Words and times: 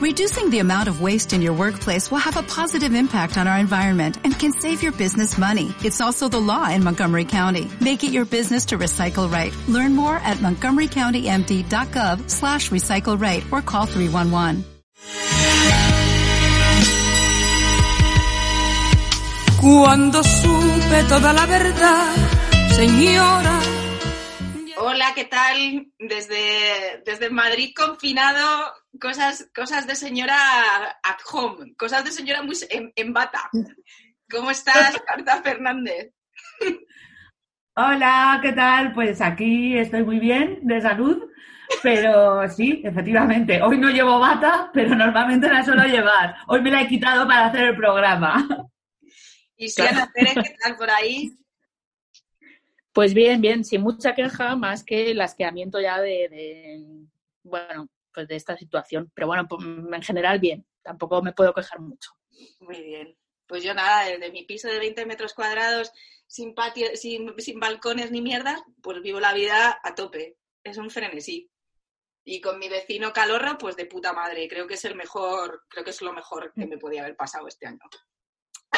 Reducing 0.00 0.48
the 0.48 0.60
amount 0.60 0.88
of 0.88 1.02
waste 1.02 1.34
in 1.34 1.42
your 1.42 1.52
workplace 1.52 2.10
will 2.10 2.24
have 2.24 2.38
a 2.38 2.42
positive 2.42 2.94
impact 2.94 3.36
on 3.36 3.46
our 3.46 3.58
environment 3.58 4.16
and 4.24 4.32
can 4.32 4.50
save 4.50 4.82
your 4.82 4.92
business 4.92 5.36
money. 5.36 5.74
It's 5.84 6.00
also 6.00 6.26
the 6.26 6.40
law 6.40 6.70
in 6.70 6.82
Montgomery 6.82 7.26
County. 7.26 7.70
Make 7.82 8.02
it 8.02 8.10
your 8.10 8.24
business 8.24 8.64
to 8.66 8.78
recycle 8.78 9.30
right. 9.30 9.54
Learn 9.68 9.94
more 9.94 10.16
at 10.16 10.38
montgomerycountymd.gov 10.38 12.30
slash 12.30 12.70
recycle 12.70 13.20
right 13.20 13.44
or 13.52 13.60
call 13.60 13.84
311. 13.84 14.64
Cuando 19.60 20.22
supe 20.22 21.04
toda 21.10 21.34
la 21.34 21.44
verdad, 21.44 22.14
señora. 22.74 23.60
Hola, 24.78 25.12
¿qué 25.14 25.26
tal? 25.26 25.88
Desde, 25.98 27.02
desde 27.04 27.28
Madrid 27.28 27.74
confinado, 27.76 28.72
cosas, 28.98 29.50
cosas 29.54 29.86
de 29.86 29.94
señora 29.94 30.36
at 31.02 31.18
home, 31.30 31.74
cosas 31.76 32.04
de 32.04 32.12
señora 32.12 32.42
muy 32.42 32.56
en, 32.70 32.92
en 32.96 33.12
bata. 33.12 33.50
¿Cómo 34.30 34.50
estás, 34.50 34.96
Carta 35.06 35.42
Fernández? 35.42 36.12
Hola, 37.74 38.40
¿qué 38.42 38.52
tal? 38.52 38.92
Pues 38.92 39.20
aquí 39.20 39.76
estoy 39.78 40.04
muy 40.04 40.18
bien, 40.18 40.60
de 40.62 40.80
salud, 40.80 41.30
pero 41.82 42.48
sí, 42.48 42.82
efectivamente, 42.84 43.62
hoy 43.62 43.78
no 43.78 43.90
llevo 43.90 44.18
bata, 44.18 44.70
pero 44.72 44.94
normalmente 44.94 45.48
la 45.48 45.64
suelo 45.64 45.84
llevar. 45.84 46.36
Hoy 46.48 46.62
me 46.62 46.70
la 46.70 46.82
he 46.82 46.88
quitado 46.88 47.26
para 47.26 47.46
hacer 47.46 47.68
el 47.68 47.76
programa. 47.76 48.46
Y 49.56 49.68
Siana 49.68 50.10
Pérez, 50.12 50.34
¿qué 50.34 50.56
tal 50.62 50.76
por 50.76 50.90
ahí? 50.90 51.36
Pues 52.92 53.14
bien, 53.14 53.40
bien, 53.40 53.64
sin 53.64 53.82
mucha 53.82 54.14
queja, 54.14 54.56
más 54.56 54.82
que 54.82 55.12
el 55.12 55.20
asqueamiento 55.20 55.80
ya 55.80 56.00
de, 56.00 56.28
de, 56.28 56.84
bueno, 57.44 57.88
pues 58.12 58.28
de 58.28 58.36
esta 58.36 58.56
situación. 58.56 59.10
Pero 59.14 59.26
bueno, 59.26 59.46
pues, 59.48 59.64
en 59.64 60.02
general 60.02 60.38
bien, 60.38 60.66
tampoco 60.82 61.22
me 61.22 61.32
puedo 61.32 61.54
quejar 61.54 61.80
mucho. 61.80 62.10
Muy 62.60 62.82
bien. 62.82 63.16
Pues 63.46 63.64
yo 63.64 63.74
nada, 63.74 64.04
desde 64.04 64.30
mi 64.30 64.44
piso 64.44 64.68
de 64.68 64.78
20 64.78 65.06
metros 65.06 65.34
cuadrados, 65.34 65.92
sin 66.26 66.54
patio, 66.54 66.86
sin, 66.94 67.34
sin 67.38 67.58
balcones 67.58 68.12
ni 68.12 68.22
mierda, 68.22 68.64
pues 68.82 69.02
vivo 69.02 69.18
la 69.18 69.32
vida 69.32 69.80
a 69.82 69.94
tope. 69.94 70.36
Es 70.62 70.78
un 70.78 70.90
frenesí. 70.90 71.50
Y 72.24 72.40
con 72.40 72.58
mi 72.58 72.68
vecino 72.68 73.12
Calorro, 73.12 73.58
pues 73.58 73.76
de 73.76 73.86
puta 73.86 74.12
madre. 74.12 74.46
Creo 74.48 74.66
que 74.66 74.74
es 74.74 74.84
el 74.84 74.94
mejor, 74.94 75.64
creo 75.68 75.84
que 75.84 75.90
es 75.90 76.02
lo 76.02 76.12
mejor 76.12 76.52
que 76.54 76.66
me 76.66 76.78
podía 76.78 77.02
haber 77.02 77.16
pasado 77.16 77.48
este 77.48 77.66
año. 77.66 77.80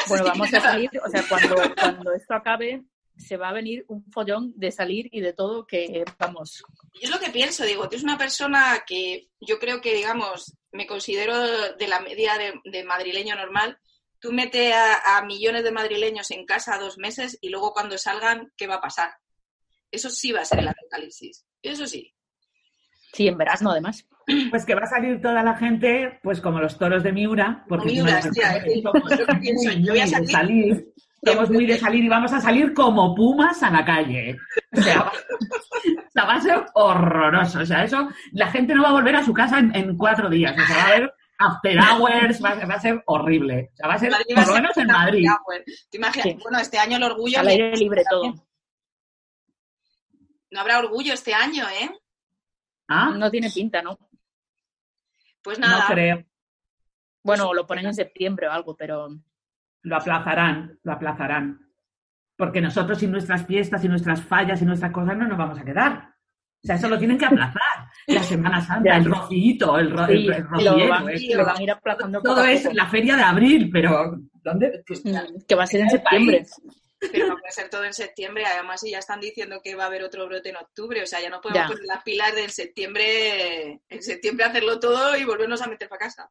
Bueno, 0.09 0.25
vamos 0.25 0.53
a 0.53 0.59
salir, 0.59 0.89
o 1.05 1.07
sea, 1.07 1.23
cuando, 1.29 1.55
cuando 1.79 2.13
esto 2.13 2.33
acabe, 2.33 2.83
se 3.17 3.37
va 3.37 3.49
a 3.49 3.53
venir 3.53 3.85
un 3.87 4.03
follón 4.11 4.53
de 4.55 4.71
salir 4.71 5.07
y 5.11 5.21
de 5.21 5.33
todo 5.33 5.65
que, 5.65 6.03
vamos. 6.17 6.63
Yo 6.93 7.01
es 7.01 7.09
lo 7.09 7.19
que 7.19 7.29
pienso, 7.29 7.63
digo, 7.63 7.83
tú 7.83 7.95
eres 7.95 8.03
una 8.03 8.17
persona 8.17 8.83
que 8.85 9.29
yo 9.39 9.59
creo 9.59 9.81
que, 9.81 9.93
digamos, 9.93 10.55
me 10.71 10.87
considero 10.87 11.73
de 11.73 11.87
la 11.87 11.99
media 11.99 12.37
de, 12.37 12.53
de 12.65 12.83
madrileño 12.83 13.35
normal. 13.35 13.77
Tú 14.19 14.31
mete 14.31 14.73
a, 14.73 15.17
a, 15.17 15.25
millones 15.25 15.63
de 15.63 15.71
madrileños 15.71 16.31
en 16.31 16.45
casa 16.45 16.79
dos 16.79 16.97
meses 16.97 17.37
y 17.41 17.49
luego 17.49 17.73
cuando 17.73 17.97
salgan, 17.97 18.51
¿qué 18.57 18.67
va 18.67 18.75
a 18.75 18.81
pasar? 18.81 19.11
Eso 19.91 20.09
sí 20.09 20.31
va 20.31 20.41
a 20.41 20.45
ser 20.45 20.59
el 20.59 20.67
apocalipsis. 20.67 21.45
Eso 21.61 21.85
sí. 21.85 22.13
Sí, 23.13 23.27
en 23.27 23.37
verano 23.37 23.71
además. 23.71 24.05
Pues 24.49 24.65
que 24.65 24.73
va 24.73 24.83
a 24.83 24.87
salir 24.87 25.21
toda 25.21 25.43
la 25.43 25.57
gente, 25.57 26.19
pues 26.23 26.39
como 26.39 26.59
los 26.61 26.77
toros 26.77 27.03
de 27.03 27.11
Miura, 27.11 27.65
porque 27.67 27.87
Miura, 27.87 28.19
es 28.19 28.25
lo 28.25 28.93
que 29.25 29.35
pienso. 29.41 29.69
Yo 29.71 29.91
voy 29.91 29.99
a 29.99 30.05
de 30.05 30.09
salir. 30.09 30.31
salir, 30.31 30.93
somos 31.25 31.49
muy 31.49 31.65
de 31.65 31.77
salir 31.77 32.03
y 32.03 32.09
vamos 32.09 32.33
a 32.33 32.41
salir 32.41 32.73
como 32.73 33.15
pumas 33.15 33.61
a 33.63 33.69
la 33.71 33.85
calle. 33.85 34.37
O 34.75 34.81
sea, 34.81 35.03
va, 35.03 35.11
o 35.11 36.11
sea, 36.11 36.25
va 36.25 36.33
a 36.35 36.41
ser 36.41 36.65
horroroso. 36.73 37.59
O 37.59 37.65
sea, 37.65 37.83
eso, 37.83 38.09
la 38.31 38.47
gente 38.51 38.73
no 38.75 38.83
va 38.83 38.89
a 38.89 38.93
volver 38.93 39.15
a 39.15 39.23
su 39.23 39.33
casa 39.33 39.59
en, 39.59 39.75
en 39.75 39.97
cuatro 39.97 40.29
días. 40.29 40.53
O 40.57 40.65
sea, 40.65 40.75
va 40.75 40.81
a 40.83 40.87
haber 40.87 41.13
after 41.37 41.77
hours, 41.79 42.43
va, 42.43 42.55
va, 42.55 42.75
a 42.75 42.79
ser 42.79 43.01
horrible. 43.05 43.69
O 43.73 43.75
sea, 43.75 43.87
va 43.87 43.93
a 43.95 43.99
ser, 43.99 44.11
Madrid 44.11 44.35
por 44.35 44.47
lo 44.47 44.53
menos 44.53 44.77
en 44.77 44.87
Madrid. 44.87 45.27
¿Te 45.89 45.97
imaginas? 45.97 46.27
Sí. 46.27 46.37
Bueno, 46.41 46.59
este 46.59 46.77
año 46.77 46.97
el 46.97 47.03
orgullo. 47.03 47.39
Al 47.39 47.47
aire 47.47 47.75
libre 47.75 48.03
todo. 48.09 48.33
No 50.51 50.59
habrá 50.59 50.79
orgullo 50.79 51.13
este 51.13 51.33
año, 51.33 51.65
¿eh? 51.69 51.89
¿Ah? 52.87 53.13
No 53.17 53.31
tiene 53.31 53.49
pinta, 53.49 53.81
¿no? 53.81 53.97
Pues 55.41 55.59
No 55.59 55.67
nada. 55.67 55.87
creo. 55.87 56.23
Bueno, 57.23 57.53
lo 57.53 57.65
ponen 57.65 57.87
en 57.87 57.93
septiembre 57.95 58.47
o 58.47 58.51
algo, 58.51 58.75
pero 58.75 59.09
Lo 59.83 59.97
aplazarán, 59.97 60.79
lo 60.83 60.91
aplazarán. 60.93 61.59
Porque 62.37 62.61
nosotros 62.61 62.97
sin 62.97 63.11
nuestras 63.11 63.45
fiestas 63.45 63.83
y 63.83 63.87
nuestras 63.87 64.21
fallas 64.23 64.61
y 64.61 64.65
nuestras 64.65 64.91
cosas 64.91 65.15
no 65.17 65.27
nos 65.27 65.37
vamos 65.37 65.59
a 65.59 65.63
quedar. 65.63 66.09
O 66.63 66.65
sea, 66.65 66.75
eso 66.75 66.87
lo 66.89 66.97
tienen 66.97 67.17
que 67.17 67.25
aplazar. 67.25 67.61
La 68.07 68.23
Semana 68.23 68.61
Santa, 68.61 68.91
Ya. 68.91 68.97
el 68.97 69.05
rocillito, 69.05 69.77
el, 69.77 69.91
ro 69.91 70.07
sí, 70.07 70.13
el, 70.13 70.33
el 70.33 70.43
lo, 70.43 70.49
rociero, 70.49 70.89
van, 70.89 71.09
este, 71.09 71.35
lo 71.35 71.45
van 71.45 71.57
a 71.57 71.63
ir 71.63 71.71
aplazando 71.71 72.19
poco 72.21 72.35
todo 72.35 72.43
a 72.45 72.51
es 72.51 72.63
poco. 72.63 72.75
la 72.75 72.87
feria 72.87 73.15
de 73.17 73.23
abril, 73.23 73.69
pero 73.71 74.17
¿dónde? 74.33 74.83
Mm, 75.03 75.41
que 75.47 75.55
va 75.55 75.63
a 75.63 75.67
ser 75.67 75.81
en 75.81 75.89
septiembre. 75.89 76.45
Pero 77.11 77.27
no 77.27 77.37
puede 77.37 77.51
ser 77.51 77.69
todo 77.69 77.83
en 77.83 77.93
septiembre. 77.93 78.45
Además, 78.45 78.79
si 78.79 78.91
ya 78.91 78.99
están 78.99 79.19
diciendo 79.19 79.59
que 79.61 79.75
va 79.75 79.83
a 79.83 79.87
haber 79.87 80.03
otro 80.03 80.25
brote 80.25 80.49
en 80.49 80.55
octubre, 80.55 81.03
o 81.03 81.05
sea, 81.05 81.21
ya 81.21 81.29
no 81.29 81.41
podemos 81.41 81.63
Ya. 81.63 81.67
poner 81.67 81.83
las 81.85 82.01
pilas 82.03 82.33
de 82.33 82.43
en 82.45 82.49
septiembre, 82.49 83.81
en 83.89 84.01
septiembre 84.01 84.45
hacerlo 84.45 84.79
todo 84.79 85.17
y 85.17 85.25
volvernos 85.25 85.61
a 85.61 85.67
meter 85.67 85.89
para 85.89 85.99
casa. 85.99 86.29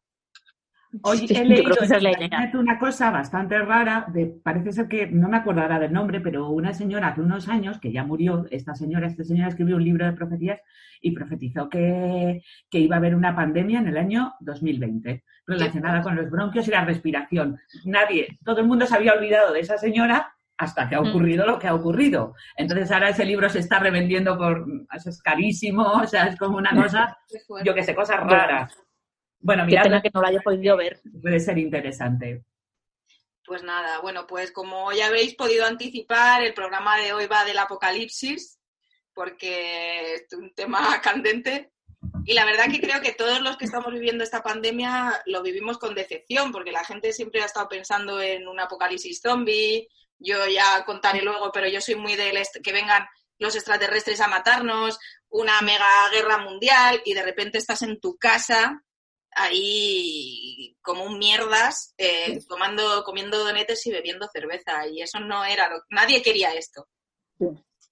Hoy 1.01 1.27
Sí, 1.27 1.35
he 1.35 1.43
leído 1.45 1.63
creo 1.63 1.77
que 1.77 1.85
esa 1.85 1.97
es 1.97 2.03
la 2.03 2.09
en 2.11 2.15
idea. 2.17 2.25
internet 2.25 2.55
una 2.55 2.77
cosa 2.79 3.09
bastante 3.11 3.57
rara, 3.59 4.05
de, 4.13 4.27
parece 4.43 4.71
ser 4.71 4.87
que, 4.87 5.07
no 5.07 5.27
me 5.29 5.37
acuerdo 5.37 5.61
ahora 5.61 5.79
del 5.79 5.91
nombre, 5.93 6.21
pero 6.21 6.49
una 6.49 6.73
señora 6.73 7.09
hace 7.09 7.21
unos 7.21 7.47
años, 7.49 7.79
que 7.79 7.91
ya 7.91 8.03
murió, 8.03 8.45
esta 8.51 8.75
señora, 8.75 9.07
esta 9.07 9.23
señora 9.23 9.49
escribió 9.49 9.75
un 9.77 9.83
libro 9.83 10.05
de 10.05 10.13
profecías 10.13 10.59
y 11.01 11.11
profetizó 11.11 11.67
que, 11.69 12.43
que 12.69 12.79
iba 12.79 12.95
a 12.95 12.99
haber 12.99 13.15
una 13.15 13.35
pandemia 13.35 13.79
en 13.79 13.87
el 13.87 13.97
año 13.97 14.33
2020 14.41 15.23
relacionada 15.47 16.01
con 16.01 16.15
los 16.15 16.29
bronquios 16.29 16.67
y 16.67 16.71
la 16.71 16.85
respiración. 16.85 17.57
Nadie, 17.85 18.37
todo 18.45 18.59
el 18.61 18.67
mundo 18.67 18.85
se 18.85 18.95
había 18.95 19.13
olvidado 19.13 19.51
de 19.51 19.59
esa 19.59 19.77
señora 19.77 20.33
hasta 20.57 20.87
que 20.87 20.95
ha 20.95 21.01
Mm. 21.01 21.07
ocurrido 21.07 21.45
lo 21.45 21.57
que 21.59 21.67
ha 21.67 21.73
ocurrido. 21.73 22.35
Entonces 22.55 22.91
ahora 22.91 23.09
ese 23.09 23.25
libro 23.25 23.49
se 23.49 23.59
está 23.59 23.79
revendiendo 23.79 24.37
por, 24.37 24.65
eso 24.95 25.09
es 25.09 25.21
carísimo, 25.21 25.83
o 25.83 26.05
sea, 26.07 26.25
es 26.27 26.37
como 26.37 26.57
una 26.57 26.69
cosa, 26.93 27.17
yo 27.65 27.73
que 27.73 27.83
sé, 27.83 27.95
cosas 27.95 28.19
raras. 28.21 28.77
Bueno, 29.43 29.63
Qué 29.63 29.71
mira, 29.71 29.83
pena 29.83 30.01
que 30.01 30.09
no 30.13 30.21
lo 30.21 30.27
haya 30.27 30.39
podido 30.41 30.77
ver. 30.77 31.01
puede 31.21 31.39
ser 31.39 31.57
interesante. 31.57 32.43
Pues 33.45 33.61
nada, 33.61 33.99
bueno, 33.99 34.25
pues 34.25 34.51
como 34.53 34.91
ya 34.93 35.07
habéis 35.07 35.35
podido 35.35 35.65
anticipar, 35.65 36.43
el 36.43 36.53
programa 36.53 36.97
de 36.97 37.11
hoy 37.11 37.27
va 37.27 37.43
del 37.43 37.57
apocalipsis, 37.59 38.57
porque 39.13 40.15
es 40.15 40.27
un 40.33 40.53
tema 40.53 40.79
candente. 41.01 41.71
Y 42.25 42.33
la 42.33 42.45
verdad 42.45 42.65
que 42.71 42.79
creo 42.81 43.01
que 43.01 43.13
todos 43.13 43.41
los 43.41 43.57
que 43.57 43.65
estamos 43.65 43.91
viviendo 43.93 44.23
esta 44.23 44.41
pandemia 44.43 45.21
lo 45.25 45.41
vivimos 45.43 45.77
con 45.77 45.93
decepción, 45.93 46.51
porque 46.53 46.71
la 46.71 46.83
gente 46.85 47.11
siempre 47.11 47.41
ha 47.41 47.45
estado 47.45 47.67
pensando 47.67 48.21
en 48.21 48.47
un 48.47 48.59
apocalipsis 48.59 49.19
zombie. 49.21 49.87
Yo 50.19 50.47
ya 50.47 50.85
contaré 50.85 51.21
luego, 51.21 51.51
pero 51.51 51.67
yo 51.67 51.81
soy 51.81 51.95
muy 51.95 52.15
del 52.15 52.37
est- 52.37 52.61
que 52.63 52.71
vengan 52.71 53.05
los 53.39 53.55
extraterrestres 53.55 54.21
a 54.21 54.27
matarnos, 54.29 54.97
una 55.29 55.59
mega 55.61 55.85
guerra 56.13 56.37
mundial, 56.37 57.01
y 57.03 57.13
de 57.13 57.23
repente 57.23 57.57
estás 57.57 57.81
en 57.81 57.99
tu 57.99 58.15
casa 58.17 58.81
ahí 59.35 60.75
como 60.81 61.03
un 61.03 61.17
mierdas, 61.19 61.93
eh, 61.97 62.39
tomando, 62.47 63.03
comiendo 63.03 63.37
donetes 63.43 63.85
y 63.87 63.91
bebiendo 63.91 64.27
cerveza. 64.31 64.87
Y 64.87 65.01
eso 65.01 65.19
no 65.19 65.43
era 65.45 65.69
lo 65.69 65.81
nadie 65.89 66.21
quería 66.21 66.53
esto. 66.53 66.87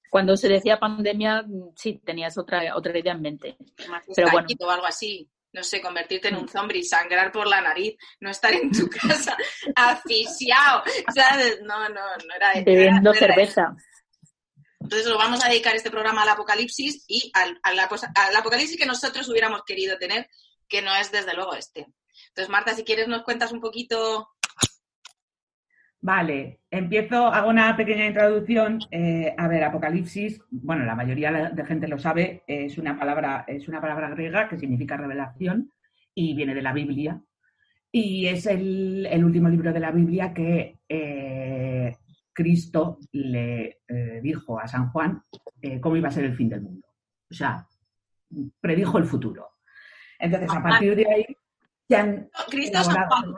Cuando 0.09 0.35
se 0.35 0.49
decía 0.49 0.79
pandemia, 0.79 1.43
mm, 1.43 1.73
sí, 1.75 2.01
tenías 2.05 2.37
otra, 2.37 2.75
otra 2.75 2.97
idea 2.97 3.13
en 3.13 3.21
mente. 3.21 3.57
Más 3.89 4.03
Pero 4.15 4.29
bueno. 4.31 4.47
o 4.59 4.69
algo 4.69 4.85
así. 4.85 5.29
No 5.53 5.63
sé, 5.63 5.81
convertirte 5.81 6.29
en 6.29 6.37
un 6.37 6.47
zombie, 6.47 6.81
sangrar 6.81 7.29
por 7.29 7.45
la 7.45 7.59
nariz, 7.59 7.97
no 8.21 8.29
estar 8.29 8.53
en 8.53 8.71
tu 8.71 8.87
casa 9.11 9.35
asfixiado. 9.75 10.83
¿sabes? 11.13 11.59
No, 11.63 11.89
no, 11.89 12.01
no 12.25 12.35
era 12.35 12.53
Bebiendo 12.63 13.11
no 13.11 13.17
era- 13.17 13.19
cerveza. 13.19 13.75
Entonces 14.79 15.07
lo 15.07 15.17
vamos 15.17 15.43
a 15.45 15.49
dedicar 15.49 15.75
este 15.75 15.91
programa 15.91 16.23
al 16.23 16.29
apocalipsis 16.29 17.03
y 17.07 17.29
al, 17.35 17.59
al 17.63 18.35
apocalipsis 18.35 18.77
que 18.77 18.85
nosotros 18.85 19.29
hubiéramos 19.29 19.61
querido 19.63 19.97
tener, 19.97 20.27
que 20.71 20.81
no 20.81 20.95
es 20.95 21.11
desde 21.11 21.35
luego 21.35 21.53
este. 21.53 21.87
Entonces, 22.29 22.49
Marta, 22.49 22.73
si 22.73 22.83
quieres 22.83 23.07
nos 23.07 23.23
cuentas 23.23 23.51
un 23.51 23.59
poquito 23.59 24.29
Vale, 26.03 26.61
empiezo, 26.71 27.27
hago 27.27 27.49
una 27.49 27.77
pequeña 27.77 28.07
introducción. 28.07 28.79
Eh, 28.89 29.35
a 29.37 29.47
ver, 29.47 29.63
Apocalipsis, 29.63 30.41
bueno, 30.49 30.83
la 30.83 30.95
mayoría 30.95 31.51
de 31.51 31.65
gente 31.65 31.87
lo 31.87 31.99
sabe, 31.99 32.43
es 32.47 32.79
una 32.79 32.97
palabra, 32.97 33.45
es 33.47 33.67
una 33.67 33.79
palabra 33.79 34.09
griega 34.09 34.49
que 34.49 34.57
significa 34.57 34.97
revelación 34.97 35.71
y 36.15 36.33
viene 36.33 36.55
de 36.55 36.63
la 36.63 36.73
Biblia. 36.73 37.21
Y 37.91 38.25
es 38.25 38.47
el, 38.47 39.07
último 39.23 39.47
libro 39.47 39.71
de 39.71 39.79
la 39.79 39.91
Biblia 39.91 40.33
que 40.33 40.79
eh, 40.89 41.95
Cristo 42.33 42.97
le 43.11 43.81
eh, 43.87 44.21
dijo 44.23 44.59
a 44.59 44.67
San 44.67 44.89
Juan 44.89 45.21
cómo 45.81 45.97
iba 45.97 46.07
a 46.07 46.11
ser 46.11 46.23
el 46.23 46.35
fin 46.35 46.49
del 46.49 46.61
mundo. 46.61 46.87
O 47.29 47.33
sea, 47.33 47.67
predijo 48.59 48.97
el 48.97 49.05
futuro. 49.05 49.50
Entonces, 50.21 50.49
a 50.51 50.61
partir 50.63 50.95
de 50.95 51.05
ahí, 51.11 51.25
se 51.87 51.95
han 51.97 52.29
Cristo 52.49 52.83
San 52.83 53.07
Juan. 53.07 53.35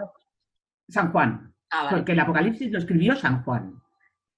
San 0.90 1.12
Juan, 1.12 1.54
Ah, 1.72 1.86
vale. 1.86 1.98
porque 1.98 2.12
el 2.12 2.20
Apocalipsis 2.20 2.72
lo 2.72 2.78
escribió 2.78 3.16
San 3.16 3.42
Juan. 3.44 3.74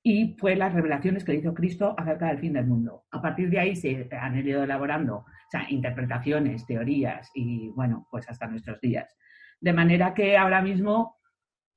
y 0.08 0.36
fue 0.38 0.56
las 0.56 0.72
revelaciones 0.72 1.24
que 1.26 1.34
hizo 1.34 1.54
Cristo 1.56 1.96
acerca 1.98 2.28
del 2.28 2.38
fin 2.38 2.54
del 2.54 2.68
mundo. 2.68 3.06
A 3.10 3.20
partir 3.20 3.50
de 3.50 3.58
ahí 3.60 3.76
se 3.76 4.08
han 4.12 4.38
ido 4.38 4.64
elaborando 4.64 5.16
o 5.18 5.26
sea, 5.50 5.66
interpretaciones, 5.68 6.64
teorías 6.68 7.32
y, 7.34 7.70
bueno, 7.70 8.08
pues 8.12 8.30
hasta 8.30 8.46
nuestros 8.46 8.80
días. 8.82 9.16
De 9.60 9.74
manera 9.74 10.14
que 10.14 10.38
ahora 10.38 10.62
mismo, 10.62 11.18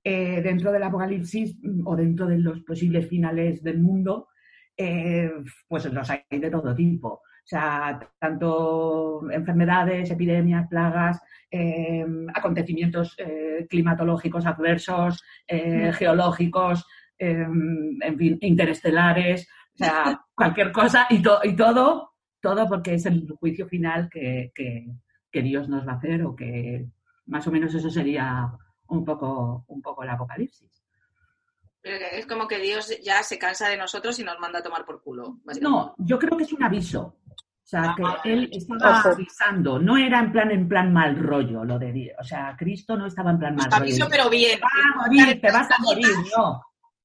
eh, 0.04 0.42
dentro 0.42 0.72
del 0.72 0.82
Apocalipsis 0.82 1.56
o 1.86 1.96
dentro 1.96 2.26
de 2.26 2.36
los 2.38 2.60
posibles 2.64 3.08
finales 3.08 3.62
del 3.62 3.80
mundo, 3.80 4.28
eh, 4.76 5.32
pues 5.66 5.90
los 5.90 6.10
hay 6.10 6.20
de 6.30 6.50
todo 6.50 6.74
tipo. 6.74 7.22
O 7.48 7.50
sea, 7.50 7.98
tanto 8.18 9.22
enfermedades, 9.30 10.10
epidemias, 10.10 10.68
plagas, 10.68 11.18
eh, 11.50 12.04
acontecimientos 12.34 13.16
climatológicos 13.70 14.44
adversos, 14.44 15.22
geológicos, 15.46 16.84
Em, 17.18 18.00
en 18.00 18.16
fin, 18.16 18.38
interestelares, 18.42 19.48
o 19.74 19.78
sea, 19.78 20.24
cualquier 20.36 20.70
cosa 20.70 21.08
y, 21.10 21.16
y 21.16 21.56
todo, 21.56 22.12
todo 22.40 22.68
porque 22.68 22.94
es 22.94 23.06
el 23.06 23.28
juicio 23.40 23.66
final 23.66 24.08
que, 24.08 24.52
Dios 25.32 25.68
nos 25.68 25.86
va 25.86 25.92
a 25.92 25.96
hacer 25.96 26.24
o 26.24 26.34
que 26.34 26.84
más 27.26 27.46
o 27.46 27.52
menos 27.52 27.72
eso 27.72 27.88
sería 27.90 28.50
un 28.88 29.04
poco, 29.04 29.64
un 29.68 29.80
poco 29.80 30.02
el 30.02 30.10
apocalipsis. 30.10 30.84
Es 31.82 32.26
como 32.26 32.48
que 32.48 32.58
Dios 32.58 32.92
ya 33.04 33.22
se 33.22 33.38
cansa 33.38 33.68
de 33.68 33.76
nosotros 33.76 34.18
y 34.18 34.24
nos 34.24 34.38
manda 34.40 34.58
a 34.58 34.62
tomar 34.62 34.84
por 34.84 35.00
culo. 35.00 35.38
No, 35.60 35.94
yo 35.98 36.18
creo 36.18 36.36
que 36.36 36.42
es 36.42 36.52
un 36.52 36.64
aviso. 36.64 37.18
O 37.68 37.70
sea, 37.70 37.94
que 37.94 38.02
ah, 38.02 38.20
él 38.24 38.48
estaba 38.50 39.02
avisando, 39.02 39.78
no 39.78 39.98
era 39.98 40.20
en 40.20 40.32
plan 40.32 40.50
en 40.50 40.66
plan 40.66 40.90
mal 40.90 41.18
rollo 41.18 41.64
lo 41.64 41.78
de 41.78 41.92
Dios. 41.92 42.16
O 42.18 42.24
sea, 42.24 42.56
Cristo 42.58 42.96
no 42.96 43.06
estaba 43.06 43.30
en 43.32 43.38
plan 43.38 43.56
mal 43.56 43.66
rollo. 43.66 43.82
Aviso, 43.82 44.06
pero 44.08 44.30
bien. 44.30 44.58
Te 44.58 44.64
vas 44.64 44.72
a 44.72 44.96
morir, 44.96 45.40
te 45.40 45.52
vas 45.52 45.70
a 45.70 45.82
morir, 45.82 46.06
no 46.34 46.62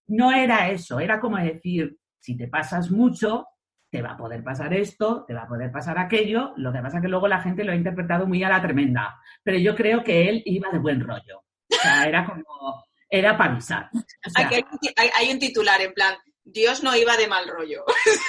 no 0.07 0.31
era 0.31 0.69
eso, 0.69 1.00
era 1.00 1.19
como 1.19 1.38
decir, 1.38 1.98
si 2.19 2.38
te 2.38 2.48
pasas 2.48 2.92
mucho, 2.92 3.48
te 3.89 4.01
va 4.01 4.12
a 4.12 4.18
poder 4.18 4.44
pasar 4.44 4.74
esto, 4.74 5.24
te 5.25 5.33
va 5.33 5.44
a 5.44 5.48
poder 5.48 5.71
pasar 5.71 5.98
aquello, 5.98 6.54
lo 6.57 6.74
que 6.74 6.80
pasa 6.80 6.98
es 6.98 7.04
que 7.04 7.10
luego 7.10 7.27
la 7.27 7.42
gente 7.42 7.63
lo 7.63 7.71
ha 7.71 7.75
interpretado 7.75 8.25
muy 8.25 8.44
a 8.44 8.50
la 8.50 8.62
tremenda, 8.62 9.19
pero 9.44 9.57
yo 9.57 9.75
creo 9.75 10.04
que 10.04 10.30
él 10.30 10.42
iba 10.45 10.69
de 10.71 10.80
buen 10.80 11.00
rollo, 11.01 11.39
o 11.39 11.75
sea, 11.75 12.04
era 12.04 12.25
como, 12.25 12.86
era 13.10 13.38
para 13.38 13.54
avisar. 13.54 13.89
hay, 14.36 15.31
un 15.31 15.39
titular 15.39 15.80
en 15.81 15.94
plan, 15.94 16.15
Dios 16.44 16.83
no 16.83 16.95
iba 16.95 17.15
de 17.15 17.27
mal 17.27 17.48
rollo. 17.48 17.86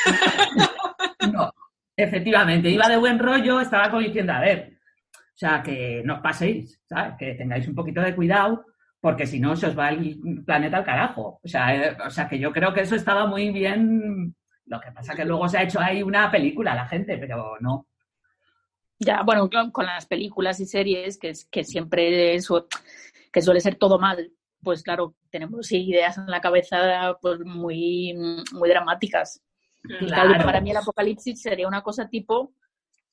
no, 1.32 1.52
efectivamente, 1.96 2.70
iba 2.70 2.88
de 2.88 2.96
buen 2.96 3.19
rollo, 3.19 3.61
estaba 3.61 3.91
como 3.91 4.00
a 4.02 4.41
ver, 4.41 4.75
o 5.12 5.37
sea, 5.37 5.62
que 5.62 6.02
no 6.05 6.14
os 6.14 6.20
paséis, 6.20 6.81
¿sabes? 6.88 7.14
Que 7.19 7.35
tengáis 7.35 7.67
un 7.67 7.75
poquito 7.75 8.00
de 8.00 8.14
cuidado, 8.14 8.64
porque 9.00 9.26
si 9.26 9.41
no 9.41 9.56
se 9.56 9.67
os 9.67 9.79
va 9.79 9.91
el 9.91 10.43
planeta 10.46 10.79
al 10.79 10.85
carajo. 10.85 11.41
O 11.43 11.49
sea, 11.49 11.75
eh, 11.75 11.96
o 12.06 12.11
sea, 12.11 12.29
que 12.29 12.38
yo 12.38 12.52
creo 12.52 12.73
que 12.73 12.82
eso 12.82 12.94
estaba 12.94 13.26
muy 13.26 13.50
bien. 13.50 14.35
Lo 14.67 14.81
que 14.81 14.93
pasa 14.93 15.14
que 15.14 15.25
luego 15.25 15.49
se 15.49 15.58
ha 15.58 15.62
hecho 15.64 15.81
ahí 15.81 16.02
una 16.02 16.31
película 16.31 16.75
la 16.75 16.87
gente, 16.87 17.19
pero 17.19 17.56
no. 17.61 17.87
Ya, 18.99 19.23
bueno, 19.23 19.50
con 19.73 19.87
las 19.87 20.06
películas 20.06 20.61
y 20.61 20.67
series, 20.67 21.19
que, 21.19 21.32
que 21.50 21.64
siempre 21.64 22.35
eso, 22.35 22.67
que 23.32 23.43
suele 23.43 23.61
ser 23.61 23.75
todo 23.75 23.99
mal, 23.99 24.31
pues 24.62 24.82
claro, 24.82 25.14
tenemos 25.31 25.70
ideas 25.73 26.17
en 26.17 26.26
la 26.26 26.41
cabeza 26.41 27.19
pues 27.20 27.41
muy, 27.41 28.14
muy 28.52 28.69
dramáticas. 28.69 29.43
Claro. 29.84 30.44
para 30.44 30.60
mí 30.60 30.70
el 30.70 30.78
apocalipsis 30.78 31.42
sería 31.42 31.69
una 31.69 31.82
cosa 31.82 32.08
tipo 32.08 32.54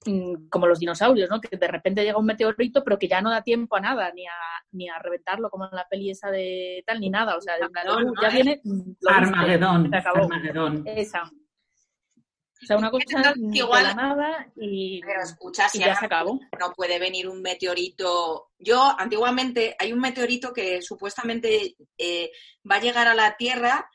Mm, 0.06 0.50
como 0.50 0.65
los 0.65 0.79
dinosaurios, 0.79 1.29
¿no? 1.29 1.39
Que 1.39 1.56
de 1.56 1.68
repente 1.68 2.03
llega 2.03 2.18
un 2.18 2.25
meteorito, 2.25 2.83
pero 2.83 2.97
que 2.97 3.07
ya 3.07 3.21
no 3.21 3.29
da 3.29 3.44
tiempo 3.44 3.75
a 3.75 3.81
nada, 3.81 4.12
ni 4.13 4.25
a, 4.25 4.33
ni 4.71 4.89
a 4.89 4.97
reventarlo 4.97 5.50
como 5.51 5.65
en 5.65 5.75
la 5.75 5.88
peli 5.88 6.09
esa 6.09 6.31
de 6.31 6.83
tal, 6.88 7.00
ni 7.00 7.09
nada. 7.12 7.38
O 7.38 7.41
sea, 7.41 7.56
ya 7.59 8.29
viene. 8.29 8.62
Armagedón. 9.07 9.94
Armagedón. 9.94 10.83
Esa. 10.88 11.23
O 11.23 12.65
sea, 12.65 12.77
una 12.77 12.91
cosa 12.91 13.33
igual, 13.53 13.83
de 13.83 13.89
la 13.89 13.95
nada 13.95 14.47
y, 14.56 15.01
pero 15.01 15.21
escucha, 15.21 15.68
si 15.68 15.79
ya 15.79 15.95
se 15.95 16.06
acabó. 16.06 16.39
No 16.59 16.73
puede 16.75 16.97
venir 16.97 17.27
un 17.27 17.41
meteorito. 17.41 18.50
Yo, 18.57 18.95
antiguamente, 18.97 19.75
hay 19.77 19.94
un 19.94 20.00
meteorito 20.00 20.51
que 20.51 20.81
supuestamente 20.81 21.75
eh, 21.97 22.31
va 22.69 22.75
a 22.75 22.81
llegar 22.81 23.07
a 23.07 23.15
la 23.15 23.35
Tierra 23.35 23.88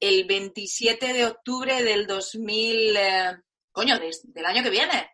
el 0.00 0.26
27 0.26 1.12
de 1.12 1.26
octubre 1.26 1.82
del 1.82 2.06
2000. 2.06 2.96
Eh, 2.96 3.36
coño, 3.72 3.98
del 3.98 4.46
año 4.46 4.62
que 4.62 4.70
viene. 4.70 5.10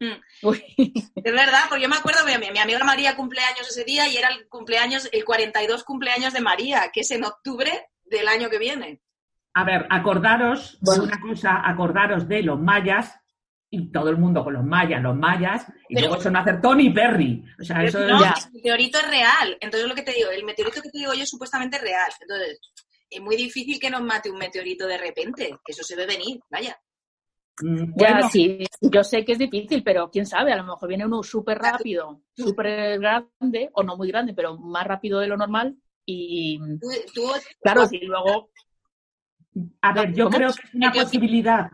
Mm. 0.00 0.20
Es 1.16 1.32
verdad, 1.32 1.64
porque 1.68 1.82
yo 1.82 1.88
me 1.88 1.96
acuerdo, 1.96 2.24
mi, 2.24 2.32
mi, 2.38 2.58
amiga 2.58 2.84
María 2.84 3.16
cumpleaños 3.16 3.68
ese 3.68 3.84
día 3.84 4.06
y 4.08 4.16
era 4.16 4.28
el 4.28 4.48
cumpleaños, 4.48 5.08
el 5.12 5.24
42 5.24 5.84
cumpleaños 5.84 6.32
de 6.32 6.40
María, 6.40 6.90
que 6.92 7.00
es 7.00 7.10
en 7.10 7.24
octubre 7.24 7.88
del 8.04 8.28
año 8.28 8.48
que 8.48 8.58
viene. 8.58 9.00
A 9.54 9.64
ver, 9.64 9.86
acordaros 9.90 10.78
de 10.80 11.00
una 11.00 11.20
cosa, 11.20 11.62
acordaros 11.64 12.28
de 12.28 12.42
los 12.42 12.60
mayas, 12.60 13.12
y 13.70 13.92
todo 13.92 14.08
el 14.08 14.16
mundo 14.16 14.44
con 14.44 14.54
los 14.54 14.64
mayas, 14.64 15.02
los 15.02 15.16
mayas, 15.16 15.66
y 15.88 15.98
luego 15.98 16.16
eso 16.16 16.30
no 16.30 16.38
hacer 16.38 16.60
Tony 16.60 16.90
Perry. 16.90 17.44
O 17.60 17.64
sea, 17.64 17.84
eso 17.84 17.98
no, 18.00 18.24
el 18.24 18.32
meteorito 18.54 18.98
es 18.98 19.08
real. 19.08 19.58
Entonces 19.60 19.88
lo 19.88 19.94
que 19.94 20.02
te 20.02 20.12
digo, 20.12 20.30
el 20.30 20.44
meteorito 20.44 20.80
que 20.80 20.90
te 20.90 20.98
digo 20.98 21.12
yo 21.12 21.22
es 21.22 21.28
supuestamente 21.28 21.78
real. 21.78 22.10
Entonces, 22.20 22.60
es 23.10 23.20
muy 23.20 23.36
difícil 23.36 23.78
que 23.78 23.90
nos 23.90 24.02
mate 24.02 24.30
un 24.30 24.38
meteorito 24.38 24.86
de 24.86 24.98
repente, 24.98 25.58
que 25.64 25.72
eso 25.72 25.82
se 25.82 25.96
ve 25.96 26.06
venir, 26.06 26.40
vaya. 26.50 26.78
Mm, 27.60 27.92
ya, 27.96 28.28
sí, 28.28 28.64
yo 28.80 29.02
sé 29.02 29.24
que 29.24 29.32
es 29.32 29.38
difícil, 29.38 29.82
pero 29.82 30.10
quién 30.10 30.26
sabe, 30.26 30.52
a 30.52 30.56
lo 30.56 30.64
mejor 30.64 30.88
viene 30.88 31.06
uno 31.06 31.22
súper 31.22 31.58
rápido, 31.58 32.22
súper 32.36 33.00
grande, 33.00 33.70
o 33.72 33.82
no 33.82 33.96
muy 33.96 34.08
grande, 34.08 34.34
pero 34.34 34.56
más 34.58 34.86
rápido 34.86 35.18
de 35.20 35.26
lo 35.26 35.36
normal. 35.36 35.76
Y 36.04 36.58
claro, 37.62 37.86
si 37.86 37.98
luego. 37.98 38.50
A 39.82 39.92
ver, 39.92 40.14
yo 40.14 40.30
creo 40.30 40.48
que 40.52 40.62
es 40.64 40.74
una 40.74 40.92
posibilidad. 40.92 41.70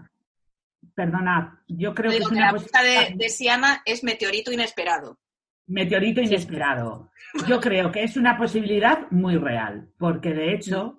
Perdona, 0.95 1.63
yo 1.69 1.95
creo 1.95 2.11
que 2.11 2.19
es 2.19 2.29
una 2.29 2.47
la 2.47 2.53
posibilidad. 2.53 3.09
de, 3.11 3.15
de 3.17 3.29
Siana 3.29 3.83
es 3.85 4.03
meteorito 4.03 4.53
inesperado. 4.53 5.19
Meteorito 5.67 6.21
inesperado. 6.21 7.11
Yo 7.47 7.61
creo 7.61 7.91
que 7.91 8.05
es 8.05 8.17
una 8.17 8.37
posibilidad 8.37 9.11
muy 9.11 9.37
real, 9.37 9.89
porque 9.99 10.33
de 10.33 10.55
hecho 10.55 10.97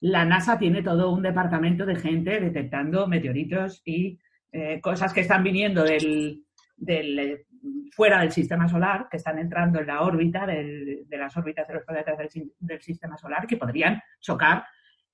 la 0.00 0.24
NASA 0.24 0.58
tiene 0.58 0.82
todo 0.82 1.10
un 1.10 1.22
departamento 1.22 1.84
de 1.84 1.96
gente 1.96 2.40
detectando 2.40 3.06
meteoritos 3.06 3.82
y 3.84 4.18
eh, 4.52 4.80
cosas 4.80 5.12
que 5.12 5.20
están 5.20 5.42
viniendo 5.42 5.82
del, 5.82 6.44
eh, 6.86 7.46
fuera 7.92 8.20
del 8.20 8.32
sistema 8.32 8.68
solar, 8.68 9.08
que 9.10 9.16
están 9.16 9.38
entrando 9.38 9.80
en 9.80 9.88
la 9.88 10.02
órbita 10.02 10.46
de 10.46 11.04
las 11.10 11.36
órbitas 11.36 11.66
de 11.66 11.74
los 11.74 11.84
planetas 11.84 12.16
del, 12.58 12.80
sistema 12.80 13.16
solar, 13.18 13.46
que 13.46 13.56
podrían 13.56 14.00
chocar 14.20 14.64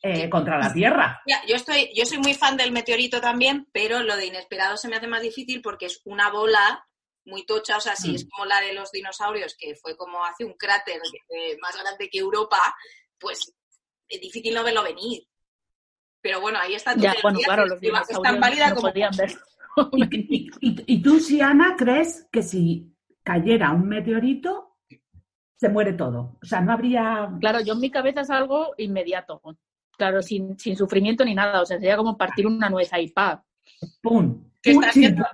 eh, 0.03 0.29
contra 0.29 0.59
la 0.59 0.73
Tierra. 0.73 1.23
yo, 1.49 1.57
estoy, 1.57 1.91
yo 1.97 2.05
soy 2.05 2.19
muy 2.19 2.35
fan 2.35 2.57
del 2.57 2.73
meteorito 2.73 3.21
también, 3.21 3.67
pero 3.73 4.03
lo 4.03 4.17
de 4.17 4.27
inesperado 4.27 4.77
se 4.77 4.89
me 4.89 4.97
hace 4.97 5.09
más 5.09 5.23
difícil 5.23 5.63
porque 5.63 5.87
es 5.87 6.03
una 6.05 6.31
bola 6.31 6.87
muy 7.25 7.47
tocha, 7.47 7.79
o 7.79 7.81
sea, 7.81 7.97
si 7.97 8.15
es 8.15 8.27
mm. 8.27 8.29
como 8.29 8.45
la 8.45 8.61
de 8.61 8.75
los 8.75 8.93
dinosaurios, 8.93 9.57
que 9.59 9.75
fue 9.77 9.97
como 9.97 10.23
hace 10.27 10.45
un 10.45 10.53
cráter 10.55 11.01
más 11.63 11.75
grande 11.83 12.11
que 12.11 12.19
Europa, 12.19 12.59
pues 13.19 13.55
es 14.15 14.21
difícil 14.21 14.55
no 14.55 14.65
verlo 14.65 14.83
venir. 14.83 15.27
Pero 16.21 16.41
bueno, 16.41 16.59
ahí 16.61 16.75
está 16.75 16.95
tu 16.95 17.01
ya, 17.01 17.15
bueno, 17.23 17.39
claro, 17.45 17.67
los 17.67 17.83
es 17.83 18.23
tan 18.23 18.41
válida 18.41 18.75
como... 18.75 18.89
Podían 18.89 19.13
ver. 19.17 19.33
¿Y, 20.61 21.03
tú, 21.03 21.21
Siana, 21.21 21.75
crees 21.77 22.27
que 22.33 22.43
si 22.43 22.95
cayera 23.23 23.73
un 23.73 23.89
meteorito, 23.89 24.79
se 25.57 25.69
muere 25.69 25.93
todo? 25.93 26.39
O 26.43 26.47
sea, 26.47 26.61
no 26.61 26.73
habría... 26.73 27.31
Claro, 27.41 27.61
yo 27.61 27.75
en 27.75 27.81
mi 27.81 27.91
cabeza 27.91 28.23
es 28.23 28.31
algo 28.31 28.75
inmediato. 28.79 29.41
Claro, 29.97 30.23
sin, 30.23 30.59
sin 30.59 30.77
sufrimiento 30.77 31.25
ni 31.25 31.35
nada. 31.35 31.61
O 31.61 31.67
sea, 31.67 31.79
sería 31.79 31.97
como 31.97 32.17
partir 32.17 32.47
una 32.47 32.71
nuez 32.71 32.93
ahí, 32.93 33.11
pa. 33.11 33.45
¡Pum! 34.01 34.51
Que 34.63 34.71
estás 34.71 34.95
viendo, 34.95 35.25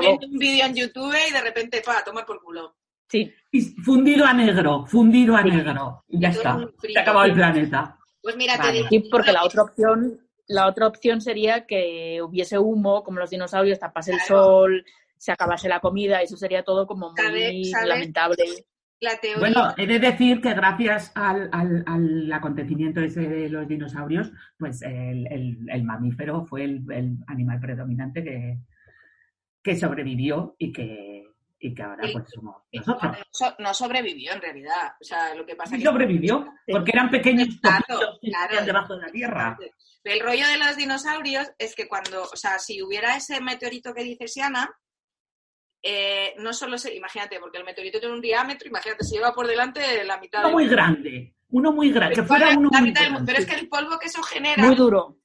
viendo 0.00 0.26
un 0.26 0.38
vídeo 0.38 0.66
en 0.66 0.74
YouTube 0.74 1.14
y 1.28 1.32
de 1.32 1.40
repente, 1.40 1.80
pa, 1.84 2.02
tomar 2.02 2.26
por 2.26 2.42
culo. 2.42 2.74
Sí. 3.08 3.32
fundido 3.84 4.24
a 4.24 4.32
negro, 4.32 4.86
fundido 4.86 5.36
a 5.36 5.42
negro. 5.42 6.04
Y 6.08 6.20
ya 6.20 6.28
está. 6.28 6.58
Se 6.80 6.98
ha 6.98 7.02
acabado 7.02 7.26
el 7.26 7.34
planeta. 7.34 7.99
Pues 8.22 8.36
mira, 8.36 8.58
te 8.60 8.72
digo, 8.72 8.88
Sí, 8.88 9.08
porque 9.10 9.32
la 9.32 9.44
otra 9.44 9.62
opción 9.62 10.20
la 10.50 10.66
otra 10.66 10.88
opción 10.88 11.20
sería 11.20 11.64
que 11.64 12.20
hubiese 12.22 12.58
humo, 12.58 13.04
como 13.04 13.20
los 13.20 13.30
dinosaurios, 13.30 13.78
tapase 13.78 14.12
el 14.12 14.20
sol, 14.20 14.84
se 15.16 15.30
acabase 15.30 15.68
la 15.68 15.78
comida, 15.78 16.22
eso 16.22 16.36
sería 16.36 16.64
todo 16.64 16.86
como 16.86 17.12
muy 17.12 17.70
lamentable. 17.86 18.44
Bueno, 19.38 19.72
he 19.78 19.86
de 19.86 19.98
decir 19.98 20.40
que 20.40 20.52
gracias 20.52 21.12
al, 21.14 21.48
al, 21.52 22.30
acontecimiento 22.32 23.00
ese 23.00 23.20
de 23.20 23.48
los 23.48 23.66
dinosaurios, 23.68 24.32
pues 24.58 24.82
el, 24.82 25.84
mamífero 25.84 26.44
fue 26.44 26.64
el, 26.64 27.18
animal 27.28 27.60
predominante 27.60 28.24
que, 28.24 28.58
que 29.62 29.76
sobrevivió 29.76 30.56
y 30.58 30.72
que, 30.72 31.29
y 31.60 31.74
que 31.74 31.82
ahora 31.82 32.08
pues 32.10 32.24
somos 32.34 32.56
nosotros. 32.72 33.18
No, 33.58 33.74
sobrevivió 33.74 34.32
en 34.32 34.40
realidad. 34.40 34.94
O 35.00 35.04
sea, 35.04 35.34
lo 35.34 35.44
que 35.44 35.54
pasa 35.54 35.76
sí 35.76 35.82
sobrevivió, 35.82 36.46
porque 36.66 36.92
eran 36.92 37.10
pequeños 37.10 37.48
claro, 37.60 38.64
debajo 38.64 38.96
de 38.96 39.00
la 39.02 39.12
tierra. 39.12 39.58
El 40.02 40.20
rollo 40.20 40.46
de 40.48 40.56
los 40.56 40.76
dinosaurios 40.76 41.52
es 41.58 41.74
que 41.74 41.86
cuando, 41.86 42.22
o 42.22 42.36
sea, 42.36 42.58
si 42.58 42.82
hubiera 42.82 43.16
ese 43.16 43.40
meteorito 43.42 43.92
que 43.92 44.02
dice 44.02 44.26
Siana, 44.26 44.70
eh, 45.82 46.34
no 46.38 46.54
solo 46.54 46.78
se, 46.78 46.94
imagínate, 46.94 47.38
porque 47.38 47.58
el 47.58 47.64
meteorito 47.64 48.00
tiene 48.00 48.14
un 48.14 48.20
diámetro, 48.22 48.68
imagínate, 48.68 49.04
se 49.04 49.16
lleva 49.16 49.34
por 49.34 49.46
delante 49.46 50.04
la 50.04 50.18
mitad 50.18 50.44
uno 50.44 50.52
muy 50.52 50.68
grande, 50.68 51.34
uno 51.50 51.72
muy 51.72 51.92
grande, 51.92 52.16
que 52.16 52.22
fuera 52.22 52.50
uno 52.56 52.70
Pero 53.26 53.38
es 53.38 53.46
que 53.46 53.54
el 53.54 53.68
polvo 53.68 53.98
que 53.98 54.08
eso 54.08 54.22
genera 54.22 54.62
muy 54.62 54.74
duro. 54.74 55.18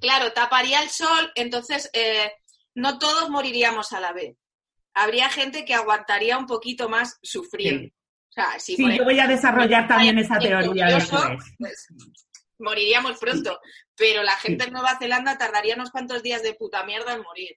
Claro, 0.00 0.32
taparía 0.32 0.82
el 0.82 0.88
sol, 0.88 1.30
entonces 1.34 1.90
eh, 1.92 2.32
no 2.74 2.98
todos 2.98 3.28
moriríamos 3.28 3.92
a 3.92 4.00
la 4.00 4.12
vez. 4.12 4.39
Habría 5.02 5.28
gente 5.30 5.64
que 5.64 5.74
aguantaría 5.74 6.36
un 6.36 6.46
poquito 6.46 6.88
más 6.88 7.18
sufrir. 7.22 7.78
Sí. 7.80 7.92
O 8.28 8.32
sea, 8.32 8.58
si 8.58 8.76
Sí, 8.76 8.96
yo 8.96 9.04
voy 9.04 9.18
a 9.18 9.26
desarrollar 9.26 9.88
también 9.88 10.18
esa 10.18 10.38
teoría 10.38 10.62
lluvioso, 10.90 11.16
después. 11.28 11.54
pues, 11.58 11.86
moriríamos 12.58 13.18
pronto. 13.18 13.58
Pero 13.96 14.22
la 14.22 14.36
gente 14.36 14.64
en 14.64 14.72
Nueva 14.72 14.96
Zelanda 14.98 15.36
tardaría 15.38 15.74
unos 15.74 15.90
cuantos 15.90 16.22
días 16.22 16.42
de 16.42 16.54
puta 16.54 16.84
mierda 16.84 17.14
en 17.14 17.22
morir. 17.22 17.56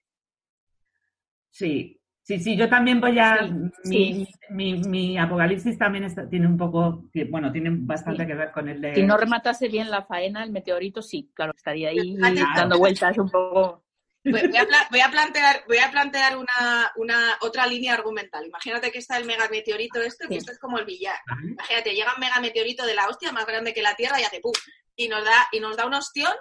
Sí, 1.50 2.00
sí, 2.22 2.40
sí, 2.40 2.56
yo 2.56 2.68
también 2.68 3.00
voy 3.00 3.18
a... 3.18 3.46
Sí, 3.46 3.88
mi, 3.88 4.24
sí. 4.26 4.32
Mi, 4.50 4.74
mi 4.82 5.18
apocalipsis 5.18 5.78
también 5.78 6.04
está- 6.04 6.28
tiene 6.28 6.46
un 6.48 6.56
poco, 6.56 7.04
bueno, 7.30 7.52
tiene 7.52 7.70
bastante 7.72 8.22
Sí. 8.22 8.26
que 8.28 8.34
ver 8.34 8.50
con 8.50 8.68
el 8.68 8.80
de... 8.80 8.94
Si 8.94 9.02
no 9.04 9.16
rematase 9.16 9.68
bien 9.68 9.90
la 9.90 10.02
faena, 10.04 10.42
el 10.42 10.50
meteorito 10.50 11.02
sí, 11.02 11.30
claro, 11.34 11.52
estaría 11.56 11.90
ahí 11.90 12.16
Claro. 12.16 12.34
dando 12.56 12.78
vueltas 12.78 13.16
un 13.18 13.30
poco. 13.30 13.83
Voy 14.24 14.56
a, 14.56 14.64
pla- 14.66 14.88
voy 14.90 15.00
a 15.00 15.10
plantear, 15.10 15.64
voy 15.68 15.78
a 15.78 15.90
plantear 15.90 16.36
una, 16.36 16.92
una 16.96 17.36
otra 17.42 17.66
línea 17.66 17.92
argumental. 17.94 18.46
Imagínate 18.46 18.90
que 18.90 18.98
está 18.98 19.18
el 19.18 19.26
megameteorito 19.26 20.00
este, 20.02 20.26
que 20.28 20.36
esto 20.36 20.52
es 20.52 20.58
como 20.58 20.78
el 20.78 20.84
billar. 20.86 21.18
Imagínate, 21.42 21.94
llega 21.94 22.14
un 22.14 22.20
megameteorito 22.20 22.86
de 22.86 22.94
la 22.94 23.06
hostia 23.08 23.32
más 23.32 23.46
grande 23.46 23.74
que 23.74 23.82
la 23.82 23.94
Tierra 23.94 24.20
y 24.20 24.24
hace 24.24 24.40
¡pum! 24.40 24.52
Y 24.96 25.08
nos 25.08 25.24
da, 25.24 25.48
y 25.52 25.60
nos 25.60 25.76
da 25.76 25.86
un 25.86 25.94
ostión 25.94 26.32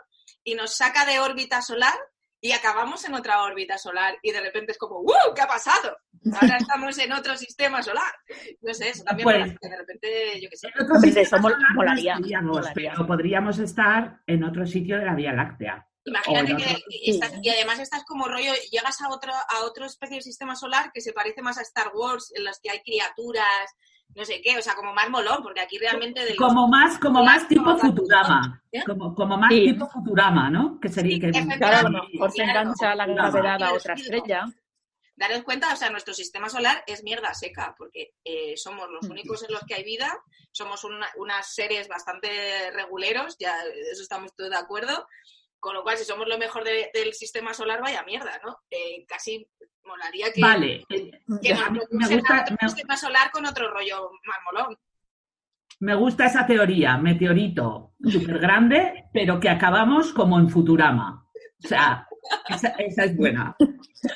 y 0.43 0.55
nos 0.55 0.75
saca 0.75 1.05
de 1.05 1.19
órbita 1.19 1.61
solar 1.61 1.93
y 2.39 2.51
acabamos 2.51 3.03
en 3.05 3.13
otra 3.15 3.41
órbita 3.43 3.77
solar 3.77 4.17
y 4.21 4.31
de 4.31 4.41
repente 4.41 4.71
es 4.73 4.77
como 4.77 5.01
¡wow! 5.03 5.33
¿Qué 5.35 5.41
ha 5.41 5.47
pasado? 5.47 5.97
Ahora 6.39 6.57
estamos 6.57 6.97
en 6.99 7.11
otro 7.11 7.35
sistema 7.35 7.81
solar. 7.83 8.13
No 8.61 8.73
sé, 8.73 8.89
eso 8.89 9.03
también 9.03 9.25
Pues- 9.25 9.55
que 9.61 9.69
de 9.69 9.77
repente, 9.77 10.41
yo 10.41 10.49
qué 10.49 10.55
sé. 10.57 10.67
En 10.67 10.83
otro 10.85 10.95
eso 11.21 11.37
mol- 11.37 11.57
molaría, 11.75 12.17
molaría. 12.41 12.91
pero 12.93 13.07
podríamos 13.07 13.59
estar 13.59 14.19
en 14.27 14.43
otro 14.45 14.65
sitio 14.65 14.97
de 14.99 15.05
la 15.05 15.15
Vía 15.15 15.33
Láctea. 15.33 15.85
Imagínate 16.05 16.55
que 16.57 16.83
estás- 17.11 17.33
y 17.41 17.49
además 17.49 17.79
estás 17.79 18.03
como 18.05 18.27
rollo, 18.27 18.51
llegas 18.71 19.01
a 19.01 19.09
otro, 19.09 19.31
a 19.33 19.63
otro 19.63 19.85
especie 19.85 20.17
de 20.17 20.21
sistema 20.21 20.55
solar 20.55 20.91
que 20.93 21.01
se 21.01 21.13
parece 21.13 21.41
más 21.41 21.57
a 21.57 21.61
Star 21.61 21.91
Wars, 21.93 22.31
en 22.35 22.43
los 22.43 22.59
que 22.59 22.69
hay 22.71 22.81
criaturas, 22.81 23.71
no 24.15 24.25
sé 24.25 24.41
qué, 24.41 24.57
o 24.57 24.61
sea, 24.61 24.75
como 24.75 24.93
más 24.93 25.09
molón, 25.09 25.41
porque 25.41 25.61
aquí 25.61 25.77
realmente 25.77 26.19
de 26.23 26.31
los- 26.31 26.37
Como 26.37 26.67
más, 26.67 26.99
como 26.99 27.23
más 27.23 27.47
tipo. 27.47 27.75
Futurama. 27.77 28.61
¿Eh? 28.71 28.83
Como, 28.85 29.15
como 29.15 29.37
más 29.37 29.51
Sí. 29.53 29.65
tipo 29.65 29.87
Futurama, 29.89 30.49
¿no? 30.49 30.79
Que 30.79 30.89
sería 30.89 31.15
Sí, 31.15 31.21
que. 31.21 31.31
Claro, 31.31 31.77
a 31.77 31.81
lo 31.83 31.89
Claro, 31.89 32.07
mejor 32.11 32.31
se 32.31 32.43
engancha 32.43 32.95
la 32.95 33.05
gravedad 33.07 33.63
a 33.63 33.73
otra 33.73 33.93
estrella. 33.95 34.45
daros 35.15 35.43
cuenta, 35.43 35.71
o 35.71 35.75
sea, 35.75 35.89
nuestro 35.91 36.13
sistema 36.13 36.49
solar 36.49 36.83
es 36.87 37.03
mierda 37.03 37.33
seca, 37.35 37.75
porque 37.77 38.13
eh, 38.25 38.57
somos 38.57 38.89
los 38.89 39.07
Mm. 39.07 39.11
únicos 39.11 39.43
en 39.43 39.53
los 39.53 39.61
que 39.63 39.75
hay 39.75 39.83
vida, 39.83 40.11
somos 40.51 40.83
una- 40.83 41.09
unas 41.17 41.53
seres 41.53 41.87
bastante 41.87 42.71
reguleros, 42.71 43.37
ya 43.39 43.55
eso 43.91 44.01
estamos 44.01 44.35
todos 44.35 44.49
de 44.49 44.57
acuerdo, 44.57 45.07
con 45.63 45.73
lo 45.75 45.81
cual 45.81 45.97
si 45.97 46.03
somos 46.03 46.27
lo 46.27 46.37
mejor 46.37 46.65
de- 46.65 46.89
del 46.93 47.13
sistema 47.13 47.53
solar, 47.53 47.81
vaya 47.81 48.03
mierda, 48.03 48.37
¿no? 48.43 48.57
Eh, 48.69 49.05
casi 49.07 49.47
molaría 49.85 50.29
que, 50.33 50.41
Vale, 50.41 50.83
eh, 50.89 51.09
que 51.41 51.53
nos 51.53 51.69
me 51.89 52.15
gusta, 52.17 52.41
otro 52.41 52.57
me- 52.61 52.67
sistema 52.67 52.97
solar 52.97 53.31
con 53.31 53.45
otro 53.45 53.69
rollo 53.71 54.11
más 54.25 54.37
molón. 54.45 54.77
me 55.79 55.95
gusta 55.95 56.25
esa 56.25 56.45
teoría, 56.45 56.97
meteorito 56.97 57.93
súper 58.03 58.39
grande, 58.39 59.05
pero 59.13 59.39
que 59.39 59.49
acabamos 59.49 60.11
como 60.11 60.37
en 60.37 60.49
Futurama. 60.49 61.25
O 61.63 61.67
sea, 61.67 62.05
esa, 62.49 62.67
esa 62.77 63.03
es 63.05 63.15
buena. 63.15 63.55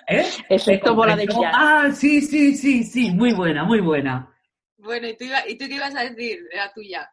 ¿Eh? 0.08 0.26
Efecto 0.50 0.96
bola 0.96 1.16
de 1.16 1.28
billar. 1.28 1.52
Ah, 1.56 1.90
sí, 1.94 2.22
sí, 2.22 2.56
sí, 2.56 2.84
sí, 2.84 3.12
muy 3.12 3.32
buena, 3.34 3.64
muy 3.64 3.80
buena. 3.80 4.34
Bueno, 4.78 5.08
¿y 5.08 5.16
tú, 5.16 5.24
iba- 5.24 5.48
¿y 5.48 5.58
tú 5.58 5.66
qué 5.68 5.76
ibas 5.76 5.96
a 5.96 6.04
decir? 6.04 6.40
La 6.54 6.74
tuya. 6.74 7.10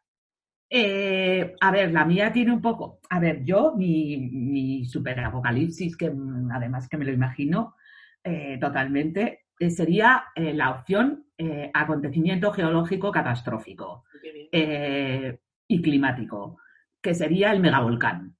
Eh, 0.76 1.54
a 1.60 1.70
ver, 1.70 1.92
la 1.92 2.04
mía 2.04 2.32
tiene 2.32 2.50
un 2.50 2.60
poco. 2.60 2.98
A 3.08 3.20
ver, 3.20 3.44
yo, 3.44 3.74
mi, 3.76 4.16
mi 4.16 4.84
super 4.84 5.20
apocalipsis, 5.20 5.96
que 5.96 6.10
mm, 6.10 6.50
además 6.50 6.88
que 6.88 6.96
me 6.96 7.04
lo 7.04 7.12
imagino 7.12 7.76
eh, 8.24 8.58
totalmente, 8.60 9.44
eh, 9.56 9.70
sería 9.70 10.24
la 10.34 10.70
opción 10.70 11.26
acontecimiento 11.72 12.52
geológico 12.52 13.12
catastrófico 13.12 14.04
y 14.52 15.82
climático, 15.82 16.58
que 17.00 17.14
sería 17.14 17.52
el 17.52 17.60
megavolcán. 17.60 18.34